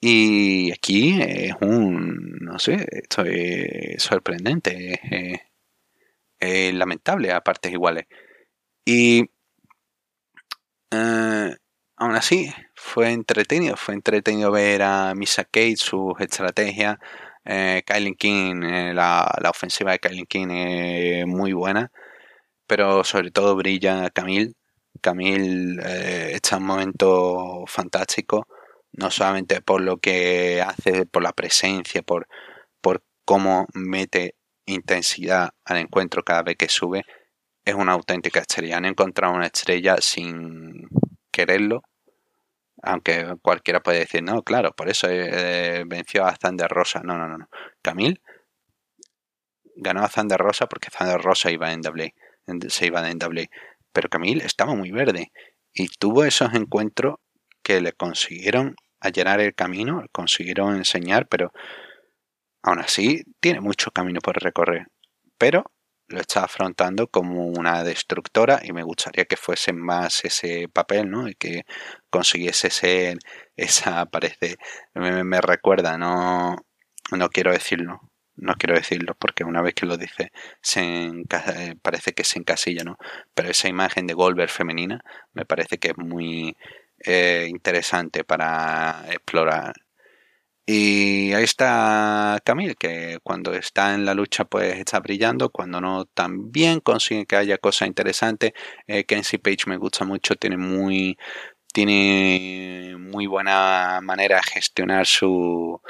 Y 0.00 0.70
aquí 0.72 1.20
es 1.20 1.54
un, 1.60 2.38
no 2.40 2.58
sé, 2.58 2.86
esto 2.90 3.24
es 3.24 4.00
sorprendente, 4.02 5.00
es, 6.40 6.74
lamentable 6.74 7.32
a 7.32 7.40
partes 7.40 7.72
iguales. 7.72 8.06
Y 8.84 9.30
eh, 10.92 11.56
aún 11.96 12.14
así, 12.16 12.52
fue 12.74 13.10
entretenido, 13.12 13.76
fue 13.76 13.94
entretenido 13.94 14.50
ver 14.52 14.82
a 14.82 15.14
Misa 15.14 15.44
Kate, 15.44 15.76
sus 15.76 16.14
estrategias. 16.20 16.98
Eh, 17.44 17.82
Kylie 17.86 18.16
King, 18.16 18.62
eh, 18.64 18.94
la, 18.94 19.26
la, 19.42 19.50
ofensiva 19.50 19.92
de 19.92 19.98
Kylie 20.00 20.26
King 20.26 20.48
es 20.50 21.26
muy 21.26 21.52
buena, 21.54 21.90
pero 22.66 23.04
sobre 23.04 23.30
todo 23.32 23.56
brilla 23.56 24.10
Camille. 24.10 24.54
Camille 25.00 25.80
eh, 25.84 26.32
está 26.34 26.56
en 26.56 26.62
un 26.62 26.68
momento 26.68 27.64
fantástico 27.66 28.46
no 28.92 29.10
solamente 29.10 29.60
por 29.60 29.80
lo 29.80 29.98
que 29.98 30.62
hace, 30.62 31.06
por 31.06 31.22
la 31.22 31.32
presencia, 31.32 32.02
por, 32.02 32.28
por 32.80 33.02
cómo 33.24 33.66
mete 33.74 34.34
intensidad 34.66 35.50
al 35.64 35.78
encuentro 35.78 36.22
cada 36.22 36.42
vez 36.42 36.56
que 36.56 36.68
sube, 36.68 37.04
es 37.64 37.74
una 37.74 37.92
auténtica 37.92 38.40
estrella. 38.40 38.78
Han 38.78 38.86
encontrado 38.86 39.34
una 39.34 39.46
estrella 39.46 39.96
sin 40.00 40.88
quererlo, 41.30 41.82
aunque 42.82 43.34
cualquiera 43.42 43.80
puede 43.80 44.00
decir, 44.00 44.22
no, 44.22 44.42
claro, 44.42 44.72
por 44.72 44.88
eso 44.88 45.08
eh, 45.10 45.84
venció 45.86 46.24
a 46.24 46.36
Zander 46.36 46.68
Rosa. 46.68 47.00
No, 47.04 47.16
no, 47.16 47.28
no, 47.28 47.38
no. 47.38 47.48
Camil 47.82 48.20
ganó 49.76 50.02
a 50.02 50.08
Zander 50.08 50.38
Rosa 50.38 50.66
porque 50.66 50.90
Zander 50.90 51.20
Rosa 51.20 51.50
iba 51.50 51.72
en 51.72 51.82
doble, 51.82 52.14
se 52.68 52.86
iba 52.86 53.08
en 53.08 53.18
doble. 53.18 53.50
Pero 53.92 54.08
Camil 54.08 54.40
estaba 54.42 54.74
muy 54.74 54.90
verde 54.90 55.32
y 55.72 55.88
tuvo 55.88 56.24
esos 56.24 56.54
encuentros 56.54 57.16
que 57.68 57.82
le 57.82 57.92
consiguieron 57.92 58.76
allanar 58.98 59.40
el 59.40 59.54
camino, 59.54 60.02
consiguieron 60.10 60.76
enseñar, 60.76 61.28
pero 61.28 61.52
aún 62.62 62.78
así 62.80 63.24
tiene 63.40 63.60
mucho 63.60 63.90
camino 63.90 64.20
por 64.22 64.42
recorrer. 64.42 64.86
Pero 65.36 65.70
lo 66.06 66.18
está 66.18 66.44
afrontando 66.44 67.08
como 67.08 67.46
una 67.48 67.84
destructora 67.84 68.60
y 68.64 68.72
me 68.72 68.82
gustaría 68.84 69.26
que 69.26 69.36
fuese 69.36 69.74
más 69.74 70.24
ese 70.24 70.68
papel, 70.72 71.10
¿no? 71.10 71.28
Y 71.28 71.34
que 71.34 71.66
consiguiese 72.08 72.70
ser 72.70 73.18
esa, 73.56 74.06
parece, 74.06 74.56
me, 74.94 75.22
me 75.22 75.40
recuerda, 75.42 75.98
no, 75.98 76.56
no 77.12 77.28
quiero 77.28 77.52
decirlo, 77.52 78.00
no 78.34 78.54
quiero 78.54 78.76
decirlo 78.76 79.14
porque 79.18 79.44
una 79.44 79.60
vez 79.60 79.74
que 79.74 79.84
lo 79.84 79.98
dice 79.98 80.32
se 80.62 80.82
eh, 81.08 81.74
parece 81.82 82.14
que 82.14 82.24
se 82.24 82.38
encasilla, 82.38 82.84
¿no? 82.84 82.96
Pero 83.34 83.50
esa 83.50 83.68
imagen 83.68 84.06
de 84.06 84.14
Goldberg 84.14 84.50
femenina 84.50 85.04
me 85.34 85.44
parece 85.44 85.76
que 85.76 85.88
es 85.88 85.98
muy 85.98 86.56
eh, 87.04 87.46
interesante 87.48 88.24
para 88.24 89.04
explorar. 89.10 89.74
Y 90.70 91.32
ahí 91.32 91.44
está 91.44 92.38
Camille, 92.44 92.74
que 92.74 93.18
cuando 93.22 93.54
está 93.54 93.94
en 93.94 94.04
la 94.04 94.12
lucha 94.12 94.44
pues 94.44 94.76
está 94.76 95.00
brillando, 95.00 95.48
cuando 95.50 95.80
no 95.80 96.04
también 96.04 96.80
consigue 96.80 97.24
que 97.26 97.36
haya 97.36 97.56
cosas 97.56 97.88
interesantes. 97.88 98.52
Eh, 98.86 99.04
Kenzie 99.04 99.38
Page 99.38 99.64
me 99.66 99.78
gusta 99.78 100.04
mucho, 100.04 100.34
tiene 100.36 100.58
muy 100.58 101.16
tiene 101.72 102.96
muy 102.98 103.26
buena 103.26 104.00
manera 104.02 104.36
de 104.36 104.42
gestionar 104.42 105.06
sus 105.06 105.80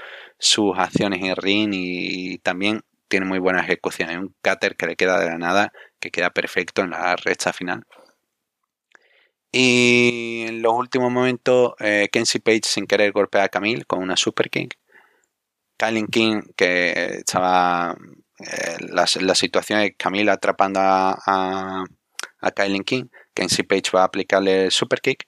acciones 0.77 1.23
en 1.25 1.37
ring 1.37 1.71
y 1.73 2.39
también 2.39 2.83
tiene 3.09 3.27
muy 3.27 3.39
buena 3.39 3.61
ejecución. 3.63 4.11
Hay 4.11 4.17
un 4.17 4.35
cutter 4.43 4.77
que 4.77 4.87
le 4.87 4.97
queda 4.97 5.19
de 5.19 5.27
la 5.27 5.39
nada, 5.39 5.73
que 6.01 6.11
queda 6.11 6.31
perfecto 6.31 6.83
en 6.83 6.91
la 6.91 7.17
recta 7.17 7.53
final. 7.53 7.85
Y 9.53 10.45
en 10.47 10.63
los 10.63 10.75
últimos 10.75 11.11
momentos, 11.11 11.75
eh, 11.81 12.09
Page 12.13 12.63
sin 12.65 12.87
querer 12.87 13.13
golpea 13.13 13.45
a 13.45 13.49
Camille 13.49 13.85
con 13.85 14.01
una 14.03 14.17
Super 14.17 14.51
King. 14.51 14.69
King, 16.11 16.43
que 16.57 17.19
estaba. 17.19 17.97
Eh, 18.41 18.77
la, 18.91 19.07
situación 19.07 19.81
de 19.81 19.95
Camille 19.95 20.31
atrapando 20.31 20.81
a, 20.81 21.19
a, 21.27 21.85
a 22.41 22.51
King. 22.85 23.07
Kenzie 23.35 23.65
Page 23.65 23.91
va 23.95 24.03
a 24.03 24.05
aplicarle 24.05 24.65
el 24.65 24.71
Super 24.71 25.01
Kick. 25.01 25.27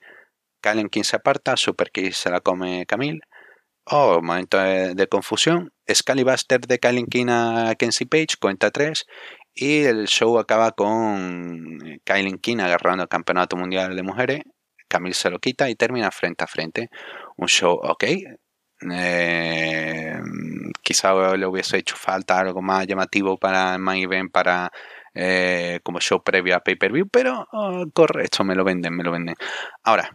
King 0.91 1.03
se 1.05 1.17
aparta, 1.17 1.57
Super 1.57 1.91
Kick 1.91 2.13
se 2.13 2.31
la 2.31 2.41
come 2.41 2.87
Camille. 2.87 3.21
Oh, 3.85 4.21
momento 4.23 4.59
de, 4.59 5.07
confusión. 5.09 5.73
Scallybuster 5.93 6.61
de 6.61 6.79
Kylie 6.79 7.07
King 7.07 7.27
a 7.31 7.75
Kenzie 7.77 8.07
Page, 8.07 8.37
cuenta 8.41 8.71
3. 8.71 9.05
Y 9.55 9.83
el 9.85 10.07
show 10.07 10.39
acaba 10.39 10.73
con 10.73 11.79
Kylie 12.05 12.39
King 12.39 12.59
agarrando 12.59 13.03
el 13.03 13.09
campeonato 13.09 13.57
mundial 13.57 13.97
de 13.97 14.03
mujeres. 14.03 14.41
Camille 14.89 15.15
se 15.15 15.31
lo 15.31 15.39
quita 15.39 15.71
y 15.71 15.75
termina 15.77 16.11
frente 16.11 16.45
a 16.45 16.47
frente. 16.47 16.91
Un 17.37 17.49
show, 17.49 17.79
ok. 17.83 18.05
Eh, 18.93 20.19
quizá 20.83 21.13
le 21.37 21.47
hubiese 21.47 21.79
hecho 21.79 21.97
falta 21.97 22.39
algo 22.39 22.63
más 22.63 22.87
llamativo 22.87 23.37
para 23.37 23.75
el 23.75 23.81
main 23.81 24.03
event, 24.03 24.33
para 24.33 24.71
eh, 25.15 25.81
como 25.83 26.01
show 26.01 26.23
previo 26.23 26.57
a 26.57 26.61
pay-per-view, 26.61 27.09
pero 27.11 27.47
oh, 27.53 27.85
correcto, 27.93 28.45
me 28.45 28.55
lo 28.55 28.65
venden, 28.65 28.97
me 28.97 29.05
lo 29.05 29.11
venden. 29.13 29.35
Ahora, 29.85 30.11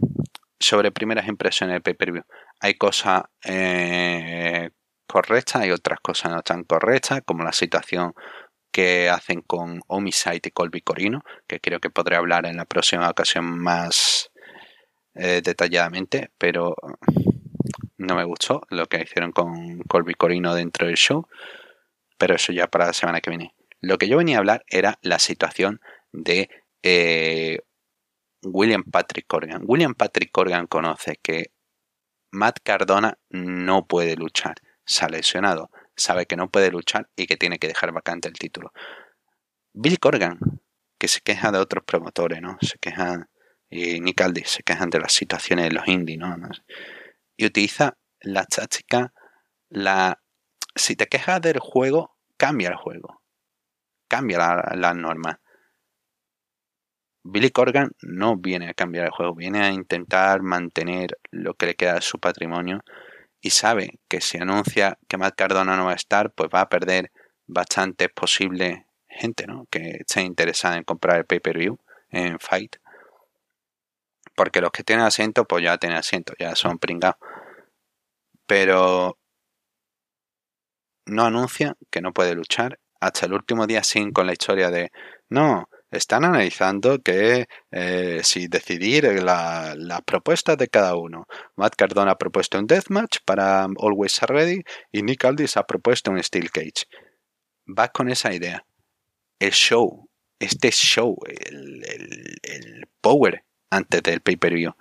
sobre 0.59 0.91
primeras 0.91 1.27
impresiones 1.27 1.75
de 1.75 1.81
pay-per-view, 1.81 2.23
hay 2.59 2.75
cosas 2.75 3.23
eh, 3.43 4.69
correctas 5.07 5.65
y 5.65 5.71
otras 5.71 5.99
cosas 6.01 6.31
no 6.31 6.41
tan 6.41 6.63
correctas, 6.63 7.21
como 7.25 7.43
la 7.43 7.51
situación 7.51 8.13
que 8.75 9.09
hacen 9.09 9.39
con 9.39 9.79
Homicide 9.87 10.41
y 10.43 10.51
Colby 10.51 10.81
Corino, 10.81 11.23
que 11.47 11.61
creo 11.61 11.79
que 11.79 11.89
podré 11.89 12.17
hablar 12.17 12.45
en 12.45 12.57
la 12.57 12.65
próxima 12.65 13.09
ocasión 13.09 13.57
más 13.57 14.31
eh, 15.13 15.39
detalladamente, 15.41 16.31
pero 16.37 16.75
no 17.97 18.15
me 18.15 18.25
gustó 18.25 18.63
lo 18.69 18.85
que 18.87 19.01
hicieron 19.01 19.31
con 19.31 19.79
Colby 19.87 20.15
Corino 20.15 20.53
dentro 20.53 20.87
del 20.87 20.97
show, 20.97 21.25
pero 22.17 22.35
eso 22.35 22.51
ya 22.51 22.67
para 22.67 22.87
la 22.87 22.91
semana 22.91 23.21
que 23.21 23.29
viene. 23.29 23.55
Lo 23.79 23.97
que 23.97 24.09
yo 24.09 24.17
venía 24.17 24.35
a 24.35 24.39
hablar 24.39 24.65
era 24.67 24.99
la 25.01 25.19
situación 25.19 25.79
de 26.11 26.49
eh, 26.83 27.59
William 28.43 28.83
Patrick 28.83 29.25
Corgan. 29.25 29.63
William 29.65 29.93
Patrick 29.93 30.33
Corgan 30.33 30.67
conoce 30.67 31.17
que 31.23 31.51
Matt 32.29 32.59
Cardona 32.61 33.17
no 33.29 33.87
puede 33.87 34.17
luchar, 34.17 34.55
se 34.83 35.05
ha 35.05 35.07
lesionado, 35.07 35.69
sabe 35.95 36.25
que 36.25 36.35
no 36.35 36.49
puede 36.49 36.71
luchar 36.71 37.09
y 37.15 37.27
que 37.27 37.37
tiene 37.37 37.59
que 37.59 37.67
dejar 37.67 37.91
vacante 37.91 38.27
el 38.27 38.35
título. 38.35 38.71
Bill 39.73 39.99
Corgan, 39.99 40.39
que 40.97 41.07
se 41.07 41.21
queja 41.21 41.51
de 41.51 41.59
otros 41.59 41.83
promotores, 41.85 42.41
¿no? 42.41 42.57
Se 42.61 42.77
quejan, 42.79 43.29
y 43.69 43.99
Nick 43.99 44.21
Aldis 44.21 44.49
se 44.49 44.63
quejan 44.63 44.89
de 44.89 44.99
las 44.99 45.13
situaciones 45.13 45.69
de 45.69 45.75
los 45.75 45.87
indies, 45.87 46.19
¿no? 46.19 46.35
Y 47.37 47.45
utiliza 47.45 47.97
la 48.21 48.45
táctica, 48.45 49.13
la... 49.69 50.21
Si 50.75 50.95
te 50.95 51.07
quejas 51.07 51.41
del 51.41 51.59
juego, 51.59 52.15
cambia 52.37 52.69
el 52.69 52.75
juego 52.75 53.21
cambia 54.07 54.37
las 54.37 54.77
la 54.77 54.93
normas. 54.93 55.37
Billy 57.23 57.49
Corgan 57.49 57.91
no 58.01 58.37
viene 58.37 58.69
a 58.69 58.73
cambiar 58.73 59.05
el 59.05 59.11
juego, 59.11 59.33
viene 59.33 59.61
a 59.63 59.71
intentar 59.71 60.41
mantener 60.43 61.17
lo 61.31 61.55
que 61.55 61.65
le 61.65 61.75
queda 61.75 61.95
de 61.95 62.01
su 62.01 62.19
patrimonio 62.19 62.83
y 63.45 63.51
sabe 63.51 63.99
que 64.07 64.21
si 64.21 64.39
anuncia 64.39 64.97
que 65.07 65.17
Matt 65.17 65.35
Cardona 65.35 65.77
no 65.77 65.85
va 65.85 65.91
a 65.91 65.95
estar, 65.95 66.31
pues 66.31 66.49
va 66.51 66.61
a 66.61 66.67
perder 66.67 67.11
bastante 67.45 68.09
posible 68.09 68.87
gente 69.07 69.45
¿no? 69.45 69.67
que 69.69 69.97
esté 69.99 70.23
interesada 70.23 70.77
en 70.77 70.83
comprar 70.83 71.19
el 71.19 71.25
pay-per-view 71.27 71.77
en 72.09 72.39
Fight. 72.39 72.77
Porque 74.35 74.61
los 74.61 74.71
que 74.71 74.83
tienen 74.83 75.05
asiento, 75.05 75.45
pues 75.45 75.63
ya 75.63 75.77
tienen 75.77 75.99
asiento, 75.99 76.33
ya 76.39 76.55
son 76.55 76.79
pringados. 76.79 77.17
Pero 78.47 79.19
no 81.05 81.25
anuncia 81.25 81.77
que 81.91 82.01
no 82.01 82.13
puede 82.13 82.33
luchar 82.33 82.79
hasta 82.99 83.27
el 83.27 83.33
último 83.33 83.67
día 83.67 83.83
sin 83.83 84.11
con 84.11 84.25
la 84.25 84.33
historia 84.33 84.71
de 84.71 84.91
no, 85.29 85.69
están 85.97 86.25
analizando 86.25 86.99
que 86.99 87.45
eh, 87.71 88.21
si 88.23 88.47
decidir 88.47 89.05
las 89.23 89.77
la 89.77 90.01
propuestas 90.01 90.57
de 90.57 90.67
cada 90.67 90.95
uno. 90.95 91.25
Matt 91.55 91.75
Cardona 91.75 92.11
ha 92.11 92.17
propuesto 92.17 92.59
un 92.59 92.67
deathmatch 92.67 93.19
para 93.25 93.63
Always 93.63 94.21
Ready 94.21 94.61
y 94.91 95.03
Nick 95.03 95.25
Aldis 95.25 95.57
ha 95.57 95.63
propuesto 95.63 96.11
un 96.11 96.21
Steel 96.21 96.51
Cage. 96.51 96.85
Va 97.67 97.89
con 97.89 98.09
esa 98.09 98.33
idea. 98.33 98.65
El 99.39 99.51
show, 99.51 100.09
este 100.39 100.71
show, 100.71 101.17
el, 101.27 101.83
el 102.43 102.87
power 103.01 103.43
antes 103.69 104.03
del 104.03 104.21
pay-per-view, 104.21 104.73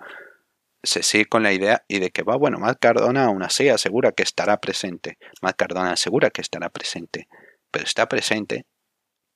se 0.83 1.03
sigue 1.03 1.25
con 1.25 1.43
la 1.43 1.51
idea 1.51 1.83
y 1.87 1.99
de 1.99 2.11
que 2.11 2.23
va, 2.23 2.37
bueno, 2.37 2.59
Matt 2.59 2.77
Cardona 2.79 3.25
aún 3.25 3.43
así 3.43 3.69
asegura 3.69 4.11
que 4.11 4.23
estará 4.23 4.57
presente. 4.57 5.17
Matt 5.41 5.55
Cardona 5.57 5.93
asegura 5.93 6.29
que 6.29 6.41
estará 6.41 6.69
presente 6.69 7.27
pero 7.75 7.83
está 7.83 8.07
presente 8.07 8.65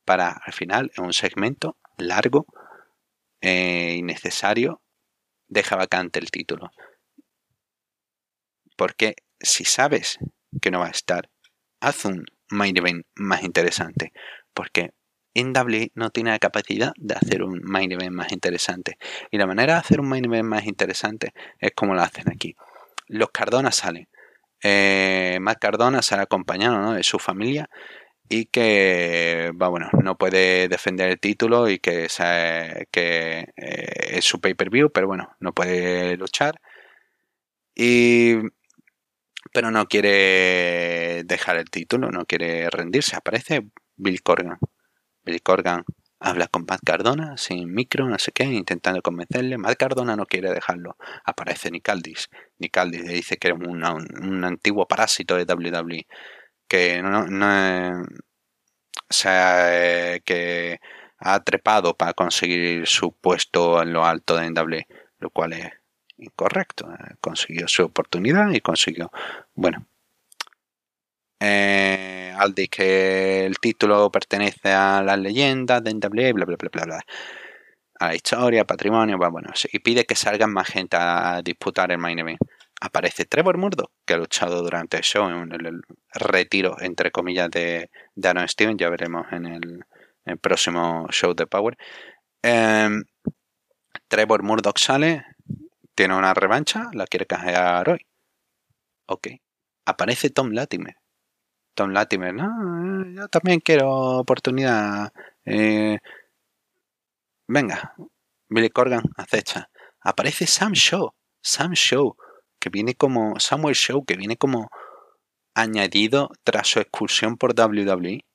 para 0.10 0.32
al 0.44 0.54
final 0.54 0.92
en 0.98 1.04
un 1.04 1.14
segmento 1.14 1.78
largo 1.98 2.48
e 3.42 3.94
innecesario 3.96 4.82
deja 5.48 5.76
vacante 5.76 6.18
el 6.18 6.32
título. 6.32 6.72
Porque 8.76 9.18
si 9.40 9.66
sabes 9.66 10.18
que 10.60 10.72
no 10.72 10.80
va 10.80 10.88
a 10.88 10.98
estar, 10.98 11.30
haz 11.80 12.06
un 12.06 12.26
main 12.50 12.76
event 12.76 13.06
más 13.18 13.44
interesante. 13.44 14.12
Porque 14.56 14.94
NW 15.36 15.92
no 15.94 16.10
tiene 16.10 16.32
la 16.32 16.40
capacidad 16.40 16.92
de 16.98 17.14
hacer 17.14 17.44
un 17.44 17.62
main 17.64 17.92
event 17.92 18.16
más 18.16 18.32
interesante. 18.32 18.98
Y 19.30 19.38
la 19.38 19.46
manera 19.46 19.74
de 19.74 19.80
hacer 19.82 20.00
un 20.00 20.10
main 20.10 20.26
event 20.26 20.50
más 20.50 20.66
interesante 20.66 21.34
es 21.60 21.70
como 21.76 21.94
lo 21.94 22.02
hacen 22.02 22.32
aquí. 22.32 22.56
Los 23.06 23.30
Cardona 23.30 23.72
salen. 23.72 24.10
Eh, 24.64 25.38
Matt 25.40 25.60
Cardona 25.60 26.02
sale 26.02 26.24
acompañado 26.24 26.94
de 26.94 27.04
su 27.04 27.20
familia 27.20 27.70
y 28.30 28.46
que 28.46 29.52
va, 29.60 29.70
bueno, 29.70 29.90
no 30.04 30.18
puede 30.18 30.68
defender 30.70 31.10
el 31.10 31.20
título 31.20 31.68
y 31.68 31.80
que, 31.80 32.08
que 32.92 33.40
eh, 33.58 34.18
es 34.18 34.26
su 34.26 34.40
pay-per-view, 34.40 34.92
pero 34.92 35.08
bueno, 35.08 35.36
no 35.40 35.54
puede 35.54 36.16
luchar. 36.16 36.62
Y, 37.76 38.36
pero 39.54 39.72
no 39.72 39.88
quiere 39.88 41.24
dejar 41.26 41.58
el 41.58 41.70
título, 41.72 42.12
no 42.12 42.26
quiere 42.26 42.70
rendirse. 42.70 43.16
Aparece 43.16 43.68
Bill 43.96 44.22
Corgan. 44.22 44.60
Bill 45.24 45.42
Corgan 45.42 45.84
habla 46.20 46.48
con 46.48 46.66
Matt 46.70 46.82
Cardona 46.86 47.38
sin 47.38 47.74
micro, 47.74 48.08
no 48.08 48.20
sé 48.20 48.32
qué, 48.32 48.44
intentando 48.44 49.02
convencerle. 49.02 49.58
Matt 49.58 49.78
Cardona 49.78 50.16
no 50.16 50.26
quiere 50.28 50.52
dejarlo. 50.52 50.98
Aparece 51.26 51.72
Nicaldis. 51.72 52.30
Nicaldis 52.60 53.02
le 53.04 53.14
dice 53.14 53.38
que 53.38 53.50
es 53.50 53.54
un, 53.56 53.84
un 53.84 54.44
antiguo 54.46 54.88
parásito 54.88 55.36
de 55.36 55.52
WWE 55.52 56.06
que 56.70 57.02
no, 57.02 57.28
no 57.28 58.06
o 59.10 59.14
sea, 59.14 60.16
eh, 60.16 60.22
que 60.24 60.80
ha 61.18 61.44
trepado 61.44 61.98
para 61.98 62.14
conseguir 62.14 62.88
su 62.88 63.12
puesto 63.14 63.82
en 63.82 63.92
lo 63.94 64.06
alto 64.06 64.38
de 64.38 64.50
NW, 64.52 64.78
lo 65.20 65.30
cual 65.32 65.54
es 65.54 65.72
incorrecto. 66.18 66.92
Eh, 66.94 67.16
consiguió 67.20 67.68
su 67.68 67.84
oportunidad 67.84 68.52
y 68.52 68.62
consiguió, 68.62 69.12
bueno, 69.56 69.86
eh, 71.40 72.34
al 72.38 72.54
que 72.54 73.46
el 73.46 73.58
título 73.60 74.12
pertenece 74.12 74.72
a 74.72 75.02
las 75.02 75.18
leyendas 75.20 75.84
de 75.84 75.92
NW, 75.92 76.34
bla, 76.34 76.46
bla, 76.46 76.56
bla, 76.58 76.70
bla, 76.72 76.86
bla. 76.86 77.02
A 78.00 78.08
la 78.08 78.16
historia, 78.16 78.64
patrimonio, 78.66 79.18
bueno, 79.18 79.50
y 79.74 79.80
pide 79.80 80.06
que 80.06 80.16
salgan 80.16 80.54
más 80.54 80.68
gente 80.70 80.96
a 80.98 81.42
disputar 81.44 81.92
el 81.92 81.98
main 81.98 82.20
event 82.20 82.40
aparece 82.80 83.26
Trevor 83.26 83.58
Murdoch, 83.58 83.92
que 84.06 84.14
ha 84.14 84.18
luchado 84.18 84.62
durante 84.62 84.98
el 84.98 85.04
show 85.04 85.30
en 85.30 85.52
el 85.54 85.82
retiro, 86.14 86.78
entre 86.80 87.12
comillas, 87.12 87.50
de, 87.52 87.90
Aaron 88.24 88.48
Steven. 88.48 88.78
Ya 88.78 88.90
veremos 88.90 89.28
en 89.32 89.46
el, 89.46 89.86
próximo 90.42 91.08
show 91.10 91.34
de 91.34 91.48
Power. 91.48 91.78
Em, 92.44 93.04
Trevor 94.08 94.44
Murdoch 94.44 94.78
sale, 94.78 95.26
tiene 95.96 96.16
una 96.16 96.34
revancha, 96.34 96.90
la 96.94 97.08
quiere 97.08 97.26
canjear 97.26 97.90
hoy. 97.90 98.06
Ok. 99.08 99.28
Aparece 99.86 100.30
Tom 100.30 100.52
Latimer. 100.52 100.96
Tom 101.74 101.92
Latimer, 101.92 102.34
no, 102.34 103.06
yo 103.16 103.28
también 103.30 103.60
quiero 103.60 103.90
oportunidad. 104.20 105.12
Eh, 105.46 105.98
venga, 107.48 107.96
Billy 108.50 108.70
Corgan 108.70 109.04
acecha. 109.16 109.70
Aparece 110.02 110.46
Sam 110.46 110.74
Show, 110.74 111.14
Sam 111.42 111.74
Show, 111.74 112.16
que 112.60 112.70
viene 112.70 112.96
como 112.96 113.40
Samuel 113.40 113.76
Show, 113.76 114.06
que 114.06 114.16
viene 114.16 114.38
como 114.38 114.70
añadido 115.54 116.32
tras 116.44 116.68
su 116.68 116.80
excursión 116.80 117.38
por 117.38 117.54
WWE. 117.60 118.26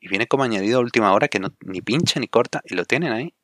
Y 0.00 0.08
viene 0.08 0.26
como 0.26 0.44
añadido 0.44 0.78
a 0.78 0.82
última 0.82 1.12
hora 1.12 1.28
que 1.28 1.40
no, 1.40 1.48
ni 1.60 1.80
pincha 1.80 2.20
ni 2.20 2.28
corta 2.28 2.60
y 2.64 2.74
lo 2.74 2.84
tienen 2.84 3.12
ahí. 3.12 3.34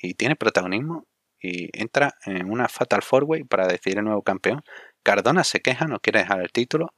Y 0.00 0.14
tiene 0.14 0.36
protagonismo 0.36 1.06
y 1.40 1.68
entra 1.80 2.14
en 2.24 2.50
una 2.50 2.68
Fatal 2.68 3.02
Four 3.02 3.24
Way 3.24 3.44
para 3.44 3.66
decidir 3.66 3.98
el 3.98 4.04
nuevo 4.04 4.22
campeón. 4.22 4.62
Cardona 5.02 5.44
se 5.44 5.60
queja, 5.60 5.86
no 5.86 6.00
quiere 6.00 6.20
dejar 6.20 6.40
el 6.40 6.52
título. 6.52 6.92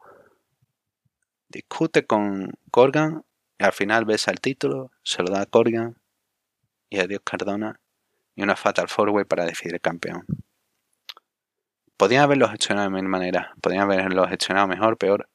Discute 1.49 2.07
con 2.07 2.53
Corgan 2.71 3.25
y 3.59 3.65
al 3.65 3.73
final 3.73 4.05
besa 4.05 4.31
el 4.31 4.41
título, 4.41 4.91
se 5.03 5.23
lo 5.23 5.31
da 5.31 5.43
a 5.43 5.47
Corgan 5.47 5.97
y 6.91 6.99
adiós 7.01 7.21
Cardona 7.25 7.81
y 8.37 8.43
una 8.43 8.57
Fatal 8.57 8.89
Four 8.89 9.11
Way 9.11 9.25
para 9.25 9.45
decidir 9.45 9.75
el 9.75 9.81
campeón. 9.81 10.25
Podían 11.99 12.23
haberlo 12.23 12.49
gestionado 12.49 12.89
de 12.89 12.95
mil 12.95 13.09
maneras, 13.09 13.49
podían 13.61 13.83
haberlo 13.83 14.29
gestionado 14.29 14.69
mejor, 14.69 14.97
peor, 14.99 15.29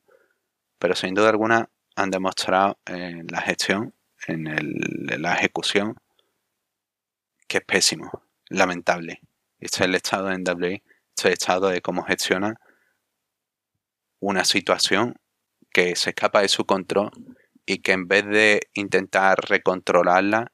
pero 0.80 0.96
sin 0.96 1.14
duda 1.14 1.30
alguna 1.30 1.70
han 1.98 2.10
demostrado 2.10 2.80
en 2.86 3.28
la 3.28 3.42
gestión, 3.42 3.94
en, 4.28 4.46
la 5.22 5.34
ejecución, 5.34 5.98
que 7.50 7.58
es 7.58 7.66
pésimo, 7.66 8.24
lamentable. 8.48 9.20
Este 9.60 9.80
es 9.80 9.82
el 9.82 9.96
estado 9.96 10.28
de 10.28 10.38
NWA, 10.38 10.70
este 10.70 10.84
es 11.16 11.26
el 11.26 11.34
estado 11.34 11.68
de 11.68 11.82
cómo 11.82 12.04
gestiona 12.04 12.56
una 14.22 14.46
situación 14.46 15.20
que 15.70 15.98
se 15.98 16.12
escapa 16.12 16.44
de 16.44 16.48
su 16.48 16.64
control 16.64 17.12
y 17.66 17.80
que 17.80 17.92
en 17.92 18.08
vez 18.08 18.26
de 18.26 18.70
intentar 18.74 19.38
recontrolarla, 19.50 20.54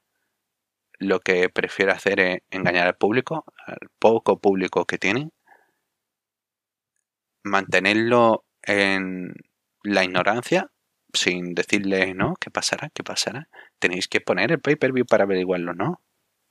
lo 0.97 1.20
que 1.20 1.49
prefiere 1.49 1.91
hacer 1.91 2.20
es 2.20 2.39
engañar 2.49 2.88
al 2.88 2.97
público, 2.97 3.45
al 3.68 3.91
poco 3.99 4.39
público 4.39 4.86
que 4.86 4.97
tienen, 4.97 5.32
mantenerlo 7.44 8.46
en 8.64 9.34
la 9.84 10.04
ignorancia 10.04 10.72
sin 11.14 11.56
decirles, 11.56 12.16
no, 12.16 12.36
¿qué 12.40 12.52
pasará? 12.52 12.90
¿Qué 12.94 13.04
pasará? 13.04 13.48
Tenéis 13.80 14.08
que 14.08 14.22
poner 14.22 14.52
el 14.52 14.60
pay-per-view 14.60 15.06
para 15.06 15.24
averiguarlo, 15.24 15.74
¿no? 15.74 16.02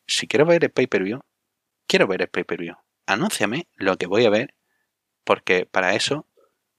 Si 0.06 0.26
quiero 0.26 0.46
ver 0.46 0.64
el 0.64 0.70
pay-per-view, 0.70 1.20
quiero 1.86 2.06
ver 2.06 2.22
el 2.22 2.28
pay-per-view. 2.28 2.74
Anúnciame 3.06 3.68
lo 3.76 3.96
que 3.96 4.06
voy 4.06 4.24
a 4.24 4.30
ver, 4.30 4.54
porque 5.24 5.66
para 5.66 5.94
eso 5.94 6.26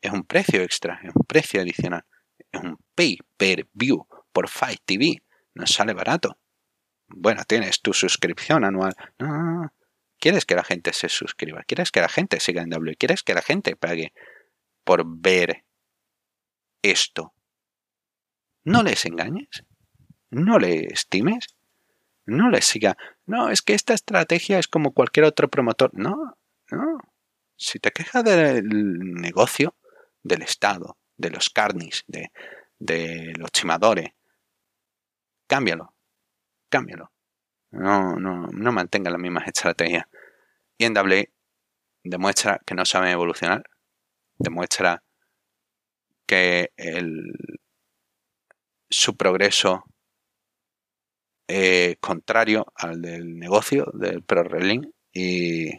es 0.01 0.11
un 0.11 0.23
precio 0.23 0.61
extra, 0.61 0.99
es 1.03 1.15
un 1.15 1.23
precio 1.25 1.61
adicional. 1.61 2.05
Es 2.51 2.61
un 2.61 2.77
pay-per-view 2.95 4.07
por 4.31 4.49
Fight 4.49 4.81
TV. 4.85 5.21
No 5.53 5.67
sale 5.67 5.93
barato. 5.93 6.37
Bueno, 7.07 7.43
tienes 7.47 7.81
tu 7.81 7.93
suscripción 7.93 8.63
anual. 8.63 8.93
No. 9.19 9.71
¿Quieres 10.19 10.45
que 10.45 10.55
la 10.55 10.63
gente 10.63 10.93
se 10.93 11.09
suscriba? 11.09 11.63
¿Quieres 11.63 11.91
que 11.91 12.01
la 12.01 12.09
gente 12.09 12.39
siga 12.39 12.61
en 12.61 12.69
W? 12.69 12.95
¿Quieres 12.97 13.23
que 13.23 13.33
la 13.33 13.41
gente 13.41 13.75
pague 13.75 14.13
por 14.83 15.03
ver 15.05 15.65
esto? 16.81 17.33
No 18.63 18.83
les 18.83 19.05
engañes. 19.05 19.63
No 20.29 20.59
le 20.59 20.87
estimes. 20.87 21.47
No 22.25 22.49
les 22.49 22.65
siga. 22.65 22.97
No, 23.25 23.49
es 23.49 23.61
que 23.61 23.73
esta 23.73 23.93
estrategia 23.93 24.59
es 24.59 24.67
como 24.67 24.93
cualquier 24.93 25.25
otro 25.25 25.49
promotor. 25.49 25.91
No, 25.93 26.37
no. 26.71 26.99
Si 27.55 27.79
te 27.79 27.91
quejas 27.91 28.23
del 28.23 28.67
negocio, 28.67 29.75
del 30.21 30.41
Estado, 30.41 30.97
de 31.17 31.29
los 31.31 31.49
carnis, 31.49 32.03
de, 32.07 32.31
de 32.77 33.33
los 33.37 33.51
chimadores, 33.51 34.11
cámbialo. 35.47 35.93
Cámbialo. 36.69 37.11
No, 37.71 38.15
no, 38.15 38.47
no 38.47 38.71
mantenga 38.71 39.11
las 39.11 39.19
mismas 39.19 39.47
estrategias. 39.47 40.05
Y 40.77 40.85
en 40.85 40.93
W 40.93 41.31
demuestra 42.03 42.59
que 42.65 42.75
no 42.75 42.85
sabe 42.85 43.11
evolucionar. 43.11 43.63
Demuestra 44.37 45.03
que 46.25 46.71
el, 46.77 47.33
su 48.89 49.15
progreso 49.17 49.83
es 51.47 51.97
contrario 51.99 52.65
al 52.75 53.01
del 53.01 53.37
negocio 53.37 53.85
del 53.93 54.23
pro 54.23 54.43
wrestling 54.43 54.91
y 55.11 55.71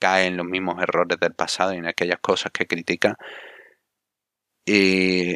cae 0.00 0.26
en 0.26 0.36
los 0.36 0.46
mismos 0.46 0.80
errores 0.80 1.18
del 1.20 1.34
pasado 1.34 1.74
y 1.74 1.78
en 1.78 1.86
aquellas 1.86 2.20
cosas 2.20 2.52
que 2.52 2.66
critica 2.66 3.16
y 4.64 5.34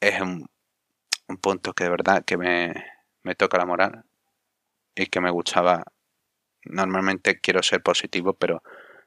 es 0.00 0.20
un, 0.20 0.46
un 1.28 1.36
punto 1.38 1.72
que 1.72 1.84
de 1.84 1.90
verdad 1.90 2.24
que 2.24 2.36
me, 2.36 2.74
me 3.22 3.34
toca 3.34 3.58
la 3.58 3.66
moral 3.66 4.04
y 4.94 5.06
que 5.06 5.20
me 5.20 5.30
gustaba. 5.30 5.84
Normalmente 6.64 7.40
quiero 7.40 7.62
ser 7.62 7.82
positivo, 7.82 8.34
pero 8.34 8.62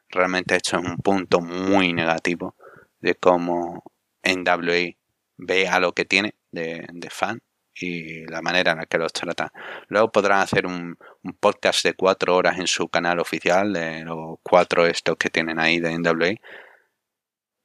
realmente 0.09 0.55
esto 0.55 0.77
es 0.77 0.85
un 0.85 0.97
punto 0.97 1.41
muy 1.41 1.93
negativo 1.93 2.55
de 2.99 3.15
cómo 3.15 3.83
NWA 4.23 4.95
ve 5.37 5.67
a 5.67 5.79
lo 5.79 5.93
que 5.93 6.05
tiene 6.05 6.35
de, 6.51 6.87
fan 7.09 7.41
y 7.73 8.25
la 8.25 8.41
manera 8.41 8.71
en 8.71 8.79
la 8.79 8.85
que 8.85 8.97
los 8.97 9.13
trata. 9.13 9.51
Luego 9.87 10.11
podrán 10.11 10.39
hacer 10.39 10.65
un, 10.65 10.97
un, 11.23 11.33
podcast 11.33 11.83
de 11.83 11.93
cuatro 11.93 12.35
horas 12.35 12.57
en 12.57 12.67
su 12.67 12.87
canal 12.87 13.19
oficial 13.19 13.73
de 13.73 14.03
los 14.05 14.37
cuatro 14.43 14.85
estos 14.85 15.17
que 15.17 15.29
tienen 15.29 15.59
ahí 15.59 15.79
de 15.79 15.97
NWA. 15.97 16.35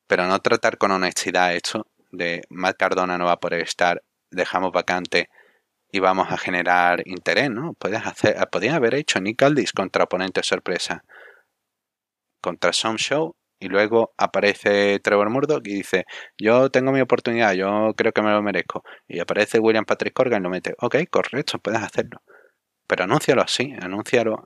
Pero 0.06 0.26
no 0.26 0.38
tratar 0.40 0.76
con 0.78 0.90
honestidad 0.90 1.54
esto 1.54 1.86
de 2.10 2.42
Matt 2.50 2.76
Cardona 2.76 3.16
no 3.16 3.26
va 3.26 3.32
a 3.32 3.40
poder 3.40 3.60
estar, 3.60 4.02
dejamos 4.30 4.72
vacante 4.72 5.30
y 5.92 5.98
vamos 6.00 6.30
a 6.30 6.38
generar 6.38 7.02
interés, 7.06 7.50
¿no? 7.50 7.74
Puedes 7.74 8.04
hacer, 8.06 8.36
podían 8.50 8.74
haber 8.74 8.94
hecho 8.94 9.20
Nick 9.20 9.42
Aldis 9.42 9.72
contra 9.72 10.04
oponente 10.04 10.42
sorpresa, 10.42 11.04
contra 12.40 12.72
Some 12.72 12.98
Show, 12.98 13.36
y 13.60 13.68
luego 13.68 14.14
aparece 14.16 14.98
Trevor 15.00 15.28
Murdoch 15.28 15.66
y 15.66 15.74
dice, 15.74 16.06
yo 16.38 16.70
tengo 16.70 16.92
mi 16.92 17.00
oportunidad, 17.02 17.52
yo 17.52 17.92
creo 17.94 18.12
que 18.12 18.22
me 18.22 18.30
lo 18.30 18.42
merezco. 18.42 18.82
Y 19.06 19.20
aparece 19.20 19.58
William 19.58 19.84
Patrick 19.84 20.14
Corgan 20.14 20.40
y 20.40 20.44
lo 20.44 20.50
mete, 20.50 20.74
ok, 20.78 20.96
correcto, 21.10 21.58
puedes 21.58 21.82
hacerlo. 21.82 22.22
Pero 22.86 23.04
anúncialo 23.04 23.42
así, 23.42 23.74
anúncialo, 23.80 24.44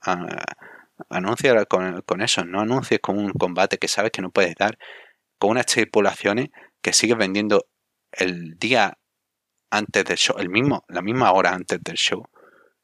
anúncialo 1.08 1.64
con, 1.66 2.20
eso, 2.22 2.44
no 2.44 2.60
anuncies 2.60 3.00
con 3.00 3.18
un 3.18 3.32
combate 3.32 3.78
que 3.78 3.88
sabes 3.88 4.10
que 4.10 4.20
no 4.20 4.30
puedes 4.30 4.56
dar, 4.56 4.78
con 5.38 5.50
unas 5.50 5.66
tripulaciones 5.66 6.48
que 6.82 6.92
sigues 6.92 7.16
vendiendo 7.16 7.66
el 8.12 8.58
día 8.58 8.98
antes 9.70 10.04
del 10.04 10.16
show, 10.16 10.36
la 10.88 11.02
misma 11.02 11.32
hora 11.32 11.52
antes 11.52 11.82
del 11.82 11.96
show, 11.96 12.24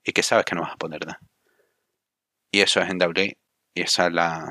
y 0.04 0.12
que 0.12 0.22
sabes 0.22 0.44
que 0.44 0.54
no 0.54 0.62
vas 0.62 0.72
a 0.72 0.76
poder 0.76 1.04
dar. 1.04 1.18
Y 2.50 2.60
eso 2.60 2.80
es 2.80 2.90
en 2.90 2.98
W, 2.98 3.38
y 3.74 3.82
esa 3.82 4.06
es 4.06 4.12
la 4.12 4.50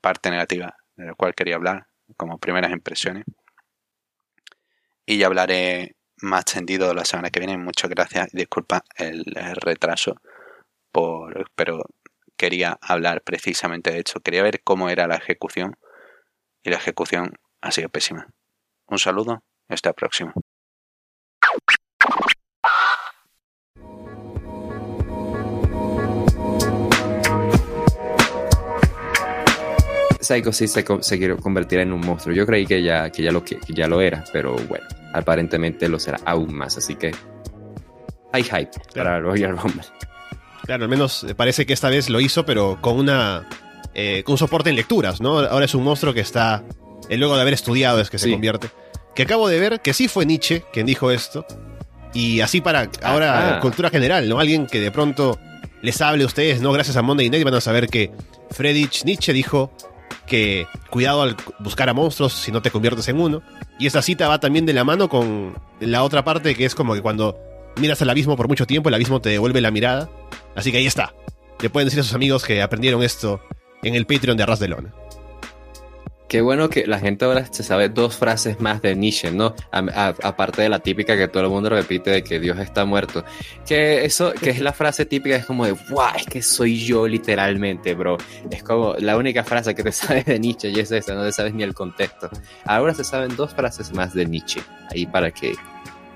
parte 0.00 0.30
negativa 0.30 0.76
de 0.96 1.06
la 1.06 1.14
cual 1.14 1.34
quería 1.34 1.56
hablar, 1.56 1.86
como 2.16 2.38
primeras 2.38 2.70
impresiones. 2.70 3.24
Y 5.04 5.18
ya 5.18 5.26
hablaré 5.26 5.96
más 6.22 6.44
tendido 6.44 6.94
la 6.94 7.04
semana 7.04 7.30
que 7.30 7.40
viene. 7.40 7.58
Muchas 7.58 7.90
gracias 7.90 8.32
y 8.32 8.38
disculpa 8.38 8.82
el, 8.96 9.24
retraso, 9.60 10.16
por, 10.90 11.50
pero 11.54 11.84
quería 12.36 12.78
hablar 12.80 13.22
precisamente 13.22 13.90
de 13.92 14.00
eso. 14.00 14.20
Quería 14.20 14.42
ver 14.42 14.62
cómo 14.62 14.88
era 14.88 15.06
la 15.06 15.16
ejecución 15.16 15.76
y 16.62 16.70
la 16.70 16.76
ejecución 16.76 17.38
ha 17.60 17.70
sido 17.70 17.88
pésima. 17.88 18.28
Un 18.88 18.98
saludo, 18.98 19.42
hasta 19.68 19.90
la 19.90 19.94
próxima. 19.94 20.32
Psycho 30.26 30.52
sí 30.52 30.68
se, 30.68 30.84
se 31.00 31.18
quiere 31.18 31.36
convertir 31.36 31.80
en 31.80 31.92
un 31.92 32.00
monstruo. 32.00 32.34
Yo 32.34 32.46
creí 32.46 32.66
que 32.66 32.82
ya, 32.82 33.10
que 33.10 33.22
ya, 33.22 33.32
lo, 33.32 33.44
que, 33.44 33.58
ya 33.68 33.86
lo 33.86 34.00
era, 34.00 34.24
pero 34.32 34.56
bueno, 34.68 34.86
aparentemente 35.12 35.88
lo 35.88 35.98
será 35.98 36.18
aún 36.24 36.54
más. 36.54 36.76
Así 36.76 36.94
que 36.96 37.12
hay 38.32 38.42
hype 38.42 38.70
para 38.94 39.20
Royal 39.20 39.56
Rumble. 39.56 39.82
Claro, 40.64 40.84
al 40.84 40.90
menos 40.90 41.26
parece 41.36 41.64
que 41.64 41.72
esta 41.72 41.88
vez 41.88 42.10
lo 42.10 42.20
hizo, 42.20 42.44
pero 42.44 42.78
con 42.80 42.98
una 42.98 43.46
eh, 43.94 44.22
con 44.24 44.34
un 44.34 44.38
soporte 44.38 44.68
en 44.68 44.76
lecturas, 44.76 45.22
¿no? 45.22 45.38
Ahora 45.38 45.64
es 45.64 45.74
un 45.74 45.82
monstruo 45.82 46.12
que 46.12 46.20
está, 46.20 46.64
eh, 47.08 47.16
luego 47.16 47.34
de 47.34 47.40
haber 47.40 47.54
estudiado 47.54 47.98
es 47.98 48.10
que 48.10 48.18
se 48.18 48.30
convierte. 48.30 48.68
Que 49.14 49.22
acabo 49.22 49.48
de 49.48 49.58
ver 49.58 49.80
que 49.80 49.94
sí 49.94 50.06
fue 50.06 50.26
Nietzsche 50.26 50.64
quien 50.70 50.84
dijo 50.84 51.10
esto. 51.10 51.46
Y 52.12 52.40
así 52.40 52.60
para 52.60 52.90
ahora 53.02 53.58
cultura 53.62 53.88
general, 53.88 54.28
¿no? 54.28 54.38
Alguien 54.38 54.66
que 54.66 54.80
de 54.80 54.90
pronto 54.90 55.38
les 55.80 55.98
hable 56.02 56.24
a 56.24 56.26
ustedes, 56.26 56.60
¿no? 56.60 56.72
Gracias 56.72 56.96
a 56.98 57.02
Monday 57.02 57.30
Night 57.30 57.42
van 57.42 57.54
a 57.54 57.60
saber 57.62 57.88
que 57.88 58.10
Friedrich 58.50 59.04
Nietzsche 59.04 59.32
dijo 59.32 59.72
que 60.26 60.66
cuidado 60.90 61.22
al 61.22 61.36
buscar 61.58 61.88
a 61.88 61.94
monstruos 61.94 62.32
si 62.32 62.52
no 62.52 62.62
te 62.62 62.70
conviertes 62.70 63.08
en 63.08 63.20
uno. 63.20 63.42
Y 63.78 63.86
esa 63.86 64.02
cita 64.02 64.28
va 64.28 64.40
también 64.40 64.66
de 64.66 64.72
la 64.72 64.84
mano 64.84 65.08
con 65.08 65.54
la 65.80 66.02
otra 66.02 66.24
parte 66.24 66.54
que 66.54 66.64
es 66.64 66.74
como 66.74 66.94
que 66.94 67.02
cuando 67.02 67.38
miras 67.76 68.02
al 68.02 68.10
abismo 68.10 68.36
por 68.36 68.48
mucho 68.48 68.66
tiempo, 68.66 68.88
el 68.88 68.94
abismo 68.94 69.20
te 69.20 69.30
devuelve 69.30 69.60
la 69.60 69.70
mirada. 69.70 70.10
Así 70.54 70.70
que 70.72 70.78
ahí 70.78 70.86
está. 70.86 71.14
Le 71.60 71.70
pueden 71.70 71.86
decir 71.86 72.00
a 72.00 72.02
sus 72.02 72.14
amigos 72.14 72.44
que 72.44 72.62
aprendieron 72.62 73.02
esto 73.02 73.40
en 73.82 73.94
el 73.94 74.06
Patreon 74.06 74.36
de 74.36 74.42
Arras 74.42 74.58
de 74.58 74.68
Lona. 74.68 74.94
Qué 76.28 76.40
bueno 76.40 76.68
que 76.68 76.86
la 76.86 76.98
gente 76.98 77.24
ahora 77.24 77.46
se 77.46 77.62
sabe 77.62 77.88
dos 77.88 78.16
frases 78.16 78.60
más 78.60 78.82
de 78.82 78.96
Nietzsche, 78.96 79.30
¿no? 79.30 79.54
aparte 79.70 80.62
de 80.62 80.68
la 80.68 80.80
típica 80.80 81.16
que 81.16 81.28
todo 81.28 81.44
el 81.44 81.50
mundo 81.50 81.68
repite 81.68 82.10
de 82.10 82.24
que 82.24 82.40
Dios 82.40 82.58
está 82.58 82.84
muerto. 82.84 83.24
Que 83.64 84.04
eso, 84.04 84.32
que 84.32 84.50
es 84.50 84.60
la 84.60 84.72
frase 84.72 85.06
típica, 85.06 85.36
es 85.36 85.46
como 85.46 85.66
de, 85.66 85.76
¡guau! 85.88 86.16
Es 86.16 86.26
que 86.26 86.42
soy 86.42 86.84
yo 86.84 87.06
literalmente, 87.06 87.94
bro. 87.94 88.16
Es 88.50 88.64
como 88.64 88.94
la 88.98 89.16
única 89.16 89.44
frase 89.44 89.74
que 89.74 89.84
te 89.84 89.92
sabes 89.92 90.24
de 90.24 90.38
Nietzsche 90.40 90.70
y 90.70 90.80
es 90.80 90.90
esa, 90.90 91.14
no 91.14 91.22
te 91.22 91.32
sabes 91.32 91.54
ni 91.54 91.62
el 91.62 91.74
contexto. 91.74 92.28
Ahora 92.64 92.92
se 92.92 93.04
saben 93.04 93.36
dos 93.36 93.54
frases 93.54 93.92
más 93.92 94.12
de 94.12 94.26
Nietzsche, 94.26 94.60
ahí 94.90 95.06
para 95.06 95.30
que 95.30 95.54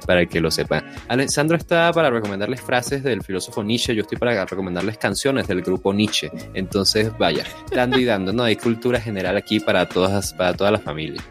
para 0.07 0.27
que 0.27 0.41
lo 0.41 0.51
sepan. 0.51 0.85
Alessandro 1.09 1.57
está 1.57 1.93
para 1.93 2.11
recomendarles 2.11 2.61
frases 2.61 3.03
del 3.03 3.23
filósofo 3.23 3.63
Nietzsche, 3.63 3.95
yo 3.95 4.03
estoy 4.03 4.19
para 4.19 4.45
recomendarles 4.45 4.99
canciones 4.99 5.47
del 5.49 5.63
grupo 5.63 5.93
Nietzsche. 5.93 6.31
Entonces, 6.55 7.11
vaya, 7.19 7.45
dando 7.75 7.99
y 7.99 8.05
dando, 8.05 8.33
¿no? 8.33 8.45
Hay 8.45 8.57
cultura 8.57 9.01
general 9.01 9.37
aquí 9.37 9.61
para 9.61 9.89
todas, 9.89 10.33
para 10.35 10.55
toda 10.55 10.71
la 10.71 10.79
familia. 10.79 11.23